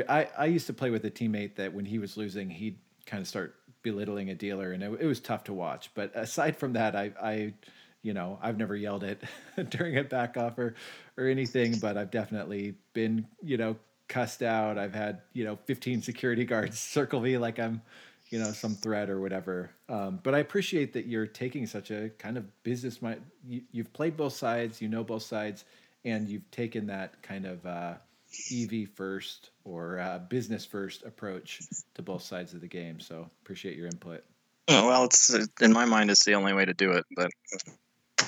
I 0.08 0.28
I 0.38 0.44
used 0.46 0.68
to 0.68 0.72
play 0.72 0.90
with 0.90 1.04
a 1.04 1.10
teammate 1.10 1.56
that 1.56 1.74
when 1.74 1.84
he 1.84 1.98
was 1.98 2.16
losing, 2.16 2.48
he'd 2.48 2.78
kind 3.04 3.20
of 3.20 3.26
start 3.26 3.56
belittling 3.82 4.30
a 4.30 4.36
dealer, 4.36 4.70
and 4.70 4.84
it, 4.84 5.00
it 5.00 5.06
was 5.06 5.18
tough 5.18 5.42
to 5.44 5.52
watch. 5.52 5.90
But 5.94 6.12
aside 6.14 6.56
from 6.56 6.74
that, 6.74 6.94
I 6.94 7.10
I 7.20 7.54
you 8.02 8.14
know 8.14 8.38
I've 8.40 8.56
never 8.56 8.76
yelled 8.76 9.02
it 9.02 9.20
during 9.70 9.98
a 9.98 10.04
back 10.04 10.36
offer 10.36 10.76
or 11.18 11.26
anything, 11.26 11.80
but 11.80 11.96
I've 11.96 12.12
definitely 12.12 12.74
been 12.92 13.26
you 13.42 13.56
know 13.56 13.74
cussed 14.12 14.42
out. 14.42 14.76
I've 14.76 14.94
had 14.94 15.22
you 15.32 15.44
know 15.44 15.58
15 15.64 16.02
security 16.02 16.44
guards 16.52 16.78
circle 16.78 17.20
me 17.20 17.38
like 17.38 17.58
I'm 17.58 17.80
you 18.28 18.38
know 18.38 18.52
some 18.52 18.74
threat 18.74 19.08
or 19.08 19.20
whatever. 19.20 19.70
Um, 19.88 20.20
but 20.22 20.34
i 20.34 20.38
appreciate 20.38 20.92
that 20.92 21.06
you're 21.06 21.26
taking 21.26 21.66
such 21.66 21.90
a 21.90 22.10
kind 22.18 22.36
of 22.36 22.44
business 22.62 23.00
mind 23.00 23.22
you, 23.46 23.62
have 23.76 23.92
played 23.92 24.16
both 24.16 24.34
sides 24.34 24.80
you 24.80 24.88
know 24.88 25.02
both 25.02 25.22
sides 25.22 25.64
and 26.04 26.28
you've 26.28 26.48
taken 26.50 26.86
that 26.86 27.20
kind 27.22 27.46
of 27.46 27.64
uh, 27.64 27.94
ev 28.52 28.88
first 28.94 29.50
or 29.64 29.98
uh, 29.98 30.18
business 30.18 30.64
first 30.64 31.04
approach 31.04 31.62
to 31.94 32.02
both 32.02 32.22
sides 32.22 32.52
of 32.54 32.60
the 32.60 32.68
game. 32.68 33.00
So 33.00 33.30
appreciate 33.42 33.76
your 33.76 33.86
input. 33.86 34.24
Well 34.68 35.04
it's 35.04 35.34
in 35.60 35.72
my 35.72 35.86
mind 35.86 36.10
it's 36.10 36.24
the 36.24 36.34
only 36.34 36.52
way 36.52 36.66
to 36.66 36.74
do 36.74 36.92
it 36.92 37.04
but 37.16 37.30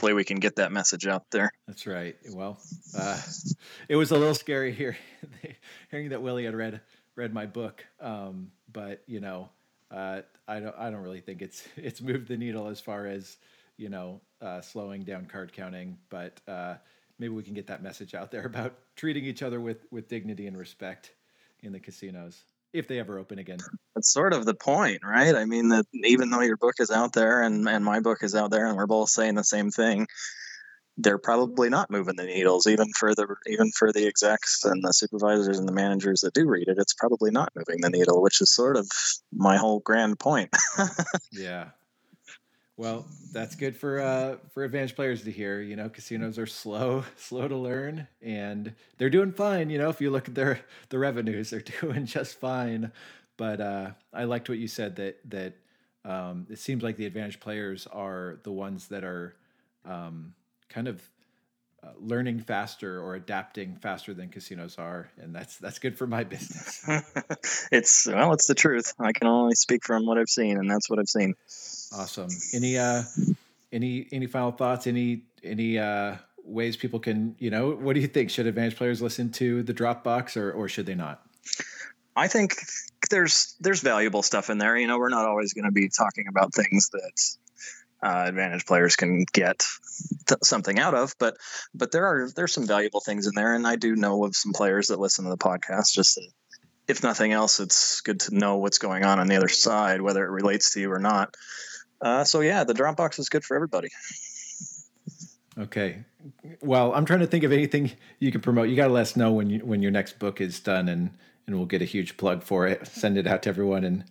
hopefully 0.05 0.15
we 0.15 0.25
can 0.25 0.39
get 0.39 0.57
that 0.57 0.71
message 0.71 1.07
out 1.07 1.31
there. 1.31 1.51
That's 1.67 1.87
right. 1.87 2.15
Well 2.31 2.59
uh, 2.97 3.19
it 3.89 3.97
was 3.97 4.11
a 4.11 4.19
little 4.19 4.35
scary 4.35 4.71
here 4.71 4.99
hearing 5.91 6.11
that 6.11 6.21
willie 6.21 6.45
had 6.45 6.55
read 6.55 6.83
read 7.17 7.33
my 7.33 7.47
book. 7.47 7.83
Um, 8.01 8.51
but 8.71 9.03
you 9.07 9.21
know 9.21 9.49
uh, 9.91 10.21
I 10.47 10.61
don't 10.61 10.75
I 10.79 10.91
don't 10.91 11.01
really 11.01 11.21
think 11.21 11.41
it's 11.41 11.67
it's 11.77 12.03
moved 12.03 12.29
the 12.29 12.37
needle 12.37 12.69
as 12.69 12.81
far 12.81 13.07
as 13.07 13.39
you 13.79 13.89
know 13.89 14.21
uh, 14.43 14.61
slowing 14.61 15.05
down 15.05 15.25
card 15.25 15.55
counting, 15.55 15.97
but 16.11 16.39
uh, 16.47 16.75
maybe 17.19 17.33
we 17.33 17.43
can 17.43 17.55
get 17.55 17.69
that 17.69 17.83
message 17.83 18.15
out 18.15 18.31
there 18.31 18.45
about 18.53 18.75
treating 18.97 19.25
each 19.25 19.43
other 19.43 19.59
with 19.59 19.87
with 19.91 20.09
dignity 20.09 20.47
and 20.47 20.59
respect 20.59 21.13
in 21.63 21.73
the 21.73 21.81
casinos 21.81 22.43
if 22.75 22.89
they 22.89 22.99
ever 22.99 23.19
open 23.19 23.39
again. 23.39 23.59
That's 23.95 24.13
sort 24.13 24.35
of 24.35 24.45
the 24.45 24.55
point, 24.55 25.01
right? 25.03 25.35
I 25.35 25.47
mean 25.47 25.69
that 25.69 25.87
even 25.95 26.29
though 26.29 26.43
your 26.43 26.59
book 26.59 26.75
is 26.81 26.91
out 26.91 27.15
there 27.15 27.43
and 27.43 27.67
and 27.69 27.85
my 27.85 28.01
book 28.01 28.19
is 28.23 28.35
out 28.35 28.51
there 28.51 28.67
and 28.67 28.77
we're 28.77 28.87
both 28.87 29.09
saying 29.09 29.37
the 29.37 29.45
same 29.45 29.71
thing, 29.71 30.07
they're 30.99 31.19
probably 31.19 31.69
not 31.69 31.91
moving 31.91 32.17
the 32.17 32.25
needles 32.25 32.67
even 32.67 32.87
for 32.99 33.15
the 33.15 33.27
even 33.47 33.71
for 33.73 33.93
the 33.93 34.07
execs 34.07 34.65
and 34.65 34.83
the 34.83 34.93
supervisors 34.93 35.59
and 35.59 35.69
the 35.69 35.73
managers 35.73 36.21
that 36.21 36.35
do 36.35 36.47
read 36.47 36.69
it 36.69 36.79
it's 36.79 36.95
probably 36.95 37.31
not 37.31 37.53
moving 37.57 37.81
the 37.81 37.91
needle 37.91 38.23
which 38.23 38.41
is 38.41 38.55
sort 38.55 38.77
of 38.77 38.89
my 39.33 39.57
whole 39.57 39.81
grand 39.81 40.19
point 40.19 40.51
yeah 41.33 41.71
well 42.77 43.07
that's 43.33 43.55
good 43.55 43.77
for 43.77 44.01
uh 44.01 44.37
for 44.53 44.65
advanced 44.65 44.97
players 44.97 45.23
to 45.23 45.31
hear 45.31 45.61
you 45.61 45.77
know 45.77 45.89
casinos 45.89 46.39
are 46.39 46.47
slow 46.47 47.05
slow 47.17 47.47
to 47.47 47.57
learn 47.57 48.07
and 48.23 48.75
they're 48.99 49.11
doing 49.11 49.33
fine 49.33 49.71
you 49.71 49.79
know 49.79 49.89
if 49.89 50.01
you 50.01 50.11
look 50.11 50.29
at 50.29 50.35
their 50.35 50.61
the 50.89 50.99
revenues 50.99 51.51
they're 51.51 51.61
doing 51.81 52.07
just 52.07 52.39
fine 52.39 52.91
but 53.37 53.61
uh 53.61 53.91
i 54.13 54.25
liked 54.25 54.49
what 54.49 54.59
you 54.59 54.69
said 54.69 54.97
that 54.97 55.19
that 55.29 55.55
um 56.05 56.47
it 56.51 56.59
seems 56.59 56.83
like 56.83 56.97
the 56.97 57.07
advantage 57.07 57.41
players 57.41 57.87
are 57.93 58.39
the 58.43 58.53
ones 58.53 58.89
that 58.89 59.05
are 59.05 59.37
um 59.85 60.35
kind 60.69 60.89
of 60.89 61.01
uh, 61.85 61.91
learning 62.01 62.41
faster 62.41 63.01
or 63.01 63.15
adapting 63.15 63.77
faster 63.77 64.15
than 64.15 64.29
casinos 64.29 64.79
are, 64.79 65.11
and 65.21 65.35
that's 65.35 65.59
that's 65.59 65.79
good 65.79 65.99
for 65.99 66.07
my 66.07 66.25
business. 66.35 66.83
it's 67.71 68.07
well, 68.07 68.33
it's 68.33 68.47
the 68.47 68.55
truth. 68.55 68.95
I 68.99 69.13
can 69.13 69.27
only 69.27 69.55
speak 69.55 69.85
from 69.85 70.07
what 70.07 70.17
I've 70.17 70.29
seen, 70.29 70.57
and 70.57 70.71
that's 70.71 70.89
what 70.89 70.99
I've 70.99 71.09
seen. 71.09 71.35
Awesome. 71.95 72.29
Any 72.53 72.79
uh, 72.79 73.03
any 73.73 74.09
any 74.13 74.27
final 74.27 74.51
thoughts? 74.51 74.87
Any 74.87 75.23
any 75.43 75.79
uh, 75.79 76.17
ways 76.43 76.77
people 76.77 76.99
can 76.99 77.37
you 77.39 77.51
know? 77.51 77.71
What 77.71 77.95
do 77.95 78.01
you 78.01 78.09
think? 78.09 78.31
Should 78.31 78.47
advanced 78.47 78.77
players 78.77 79.01
listen 79.01 79.31
to 79.33 79.63
the 79.63 79.75
Dropbox, 79.75 80.37
or 80.37 80.53
or 80.53 80.69
should 80.69 80.87
they 80.87 80.95
not? 80.95 81.25
I 82.17 82.29
think 82.29 82.57
there's 83.11 83.55
there's 83.61 83.81
valuable 83.81 84.23
stuff 84.23 84.51
in 84.51 84.59
there. 84.59 84.77
You 84.77 84.87
know, 84.87 84.99
we're 84.99 85.09
not 85.09 85.27
always 85.27 85.53
going 85.53 85.67
to 85.67 85.73
be 85.73 85.89
talking 85.89 86.27
about 86.29 86.55
things 86.55 86.91
that 86.91 87.37
uh, 88.03 88.25
advantage 88.29 88.67
players 88.67 88.97
can 88.97 89.25
get 89.33 89.63
t- 90.29 90.35
something 90.43 90.79
out 90.79 90.95
of. 90.95 91.15
But 91.19 91.37
but 91.75 91.93
there 91.93 92.07
are 92.07 92.29
there's 92.35 92.53
some 92.53 92.67
valuable 92.67 93.01
things 93.01 93.27
in 93.27 93.33
there, 93.35 93.55
and 93.55 93.67
I 93.67 93.77
do 93.77 93.95
know 93.95 94.25
of 94.25 94.35
some 94.35 94.53
players 94.53 94.89
that 94.89 95.01
listen 95.01 95.25
to 95.25 95.31
the 95.31 95.39
podcast. 95.39 95.93
Just 95.93 96.21
if 96.87 97.03
nothing 97.03 97.33
else, 97.33 97.61
it's 97.61 98.01
good 98.01 98.21
to 98.21 98.35
know 98.37 98.57
what's 98.57 98.79
going 98.79 99.05
on 99.05 99.19
on 99.19 99.27
the 99.27 99.37
other 99.37 99.49
side, 99.49 100.01
whether 100.01 100.25
it 100.25 100.31
relates 100.31 100.75
to 100.75 100.81
you 100.81 100.93
or 100.93 100.99
not. 100.99 101.35
Uh, 102.01 102.25
so 102.25 102.41
yeah, 102.41 102.65
the 102.65 102.75
Dropbox 102.75 103.19
is 103.19 103.29
good 103.29 103.45
for 103.45 103.55
everybody. 103.55 103.89
Okay. 105.57 106.05
Well, 106.63 106.93
I'm 106.95 107.05
trying 107.05 107.21
to 107.21 107.27
think 107.27 107.45
of 107.45 107.53
anything 107.53 107.93
you 108.19 108.33
can 108.33 108.41
promote. 108.41 108.69
You 108.69 108.77
got 108.77 108.89
to 108.89 108.93
let 108.93 109.03
us 109.03 109.17
know 109.17 109.33
when 109.33 109.51
you 109.51 109.61
when 109.61 109.83
your 109.83 109.93
next 109.93 110.19
book 110.19 110.41
is 110.41 110.59
done, 110.59 110.89
and 110.89 111.11
and 111.47 111.57
we'll 111.57 111.67
get 111.67 111.83
a 111.83 111.85
huge 111.85 112.17
plug 112.17 112.43
for 112.43 112.67
it. 112.67 112.87
Send 112.87 113.17
it 113.17 113.27
out 113.27 113.43
to 113.45 113.51
everyone, 113.51 113.85
and 113.85 114.05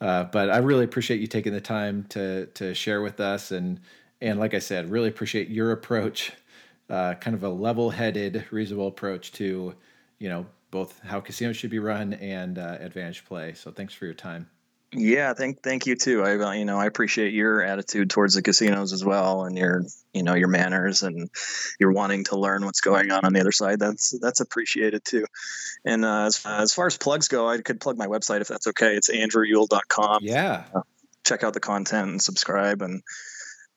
uh, 0.00 0.24
but 0.24 0.50
I 0.50 0.58
really 0.58 0.84
appreciate 0.84 1.20
you 1.20 1.26
taking 1.26 1.52
the 1.52 1.60
time 1.60 2.04
to 2.10 2.46
to 2.46 2.74
share 2.74 3.00
with 3.00 3.18
us, 3.20 3.50
and 3.50 3.80
and 4.20 4.38
like 4.38 4.52
I 4.52 4.58
said, 4.58 4.90
really 4.90 5.08
appreciate 5.08 5.48
your 5.48 5.72
approach, 5.72 6.32
uh, 6.90 7.14
kind 7.14 7.34
of 7.34 7.42
a 7.44 7.48
level-headed, 7.48 8.46
reasonable 8.50 8.88
approach 8.88 9.32
to, 9.32 9.74
you 10.18 10.28
know, 10.28 10.46
both 10.70 11.00
how 11.00 11.20
casinos 11.20 11.56
should 11.56 11.70
be 11.70 11.78
run 11.78 12.14
and 12.14 12.58
uh, 12.58 12.78
advantage 12.80 13.24
play. 13.24 13.54
So 13.54 13.70
thanks 13.70 13.94
for 13.94 14.04
your 14.04 14.14
time. 14.14 14.48
Yeah, 14.96 15.34
thank 15.34 15.60
thank 15.62 15.86
you 15.86 15.96
too. 15.96 16.22
I 16.22 16.54
you 16.54 16.64
know 16.64 16.78
I 16.78 16.86
appreciate 16.86 17.32
your 17.32 17.62
attitude 17.62 18.10
towards 18.10 18.34
the 18.34 18.42
casinos 18.42 18.92
as 18.92 19.04
well, 19.04 19.44
and 19.44 19.58
your 19.58 19.82
you 20.12 20.22
know 20.22 20.34
your 20.34 20.48
manners 20.48 21.02
and 21.02 21.30
your 21.80 21.92
wanting 21.92 22.24
to 22.24 22.38
learn 22.38 22.64
what's 22.64 22.80
going 22.80 23.10
on 23.10 23.24
on 23.24 23.32
the 23.32 23.40
other 23.40 23.52
side. 23.52 23.80
That's 23.80 24.16
that's 24.20 24.40
appreciated 24.40 25.04
too. 25.04 25.26
And 25.84 26.04
uh, 26.04 26.26
as, 26.26 26.40
as 26.46 26.72
far 26.72 26.86
as 26.86 26.96
plugs 26.96 27.28
go, 27.28 27.48
I 27.48 27.58
could 27.58 27.80
plug 27.80 27.98
my 27.98 28.06
website 28.06 28.40
if 28.40 28.48
that's 28.48 28.68
okay. 28.68 28.94
It's 28.94 29.10
andrewuyal.com. 29.10 30.20
Yeah. 30.22 30.64
Uh, 30.74 30.82
check 31.24 31.42
out 31.42 31.54
the 31.54 31.60
content 31.60 32.10
and 32.10 32.22
subscribe 32.22 32.82
and 32.82 33.02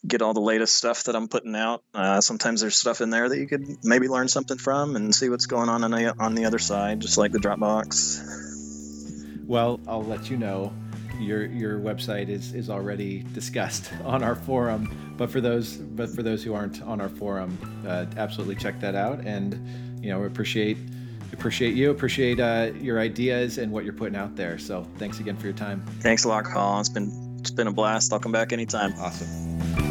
get 0.06 0.22
all 0.22 0.34
the 0.34 0.40
latest 0.40 0.78
stuff 0.78 1.06
that 1.06 1.16
I'm 1.16 1.28
putting 1.28 1.56
out. 1.56 1.84
Uh, 1.94 2.22
sometimes 2.22 2.62
there's 2.62 2.76
stuff 2.76 3.02
in 3.02 3.10
there 3.10 3.28
that 3.28 3.38
you 3.38 3.48
could 3.48 3.84
maybe 3.84 4.08
learn 4.08 4.28
something 4.28 4.58
from 4.58 4.96
and 4.96 5.16
see 5.16 5.30
what's 5.30 5.48
going 5.48 5.70
on 5.70 5.84
on 5.84 5.92
the, 5.92 6.14
on 6.20 6.36
the 6.36 6.46
other 6.46 6.60
side, 6.60 7.00
just 7.00 7.18
like 7.18 7.32
the 7.32 7.40
Dropbox. 7.40 8.36
Well, 9.48 9.80
I'll 9.88 10.04
let 10.04 10.30
you 10.30 10.38
know 10.38 10.74
your 11.20 11.46
your 11.46 11.80
website 11.80 12.30
is 12.30 12.54
is 12.54 12.70
already 12.70 13.24
discussed 13.34 13.92
on 14.06 14.24
our 14.24 14.36
forum. 14.36 15.16
But 15.18 15.32
for 15.32 15.42
those 15.42 15.78
but 15.78 16.10
for 16.10 16.24
those 16.24 16.44
who 16.44 16.54
aren't 16.54 16.82
on 16.82 17.02
our 17.02 17.10
forum, 17.10 17.58
uh, 17.88 18.06
absolutely 18.18 18.56
check 18.56 18.80
that 18.82 18.96
out. 18.96 19.20
And 19.22 20.04
you 20.04 20.10
know, 20.10 20.20
we 20.20 20.28
appreciate 20.28 20.78
appreciate 21.34 21.76
you, 21.76 21.92
appreciate 21.92 22.40
uh, 22.40 22.72
your 22.80 23.00
ideas 23.00 23.58
and 23.58 23.72
what 23.72 23.84
you're 23.84 23.94
putting 23.94 24.16
out 24.16 24.36
there. 24.36 24.58
So 24.58 24.88
thanks 24.98 25.20
again 25.20 25.38
for 25.38 25.46
your 25.46 25.56
time. 25.56 25.84
Thanks 26.00 26.24
a 26.24 26.30
lot, 26.30 26.46
Colin. 26.46 26.80
It's 26.80 26.90
been 26.90 27.38
it's 27.40 27.52
been 27.52 27.68
a 27.68 27.74
blast. 27.74 28.14
I'll 28.14 28.20
come 28.20 28.32
back 28.32 28.54
anytime. 28.54 28.94
Awesome. 29.00 29.87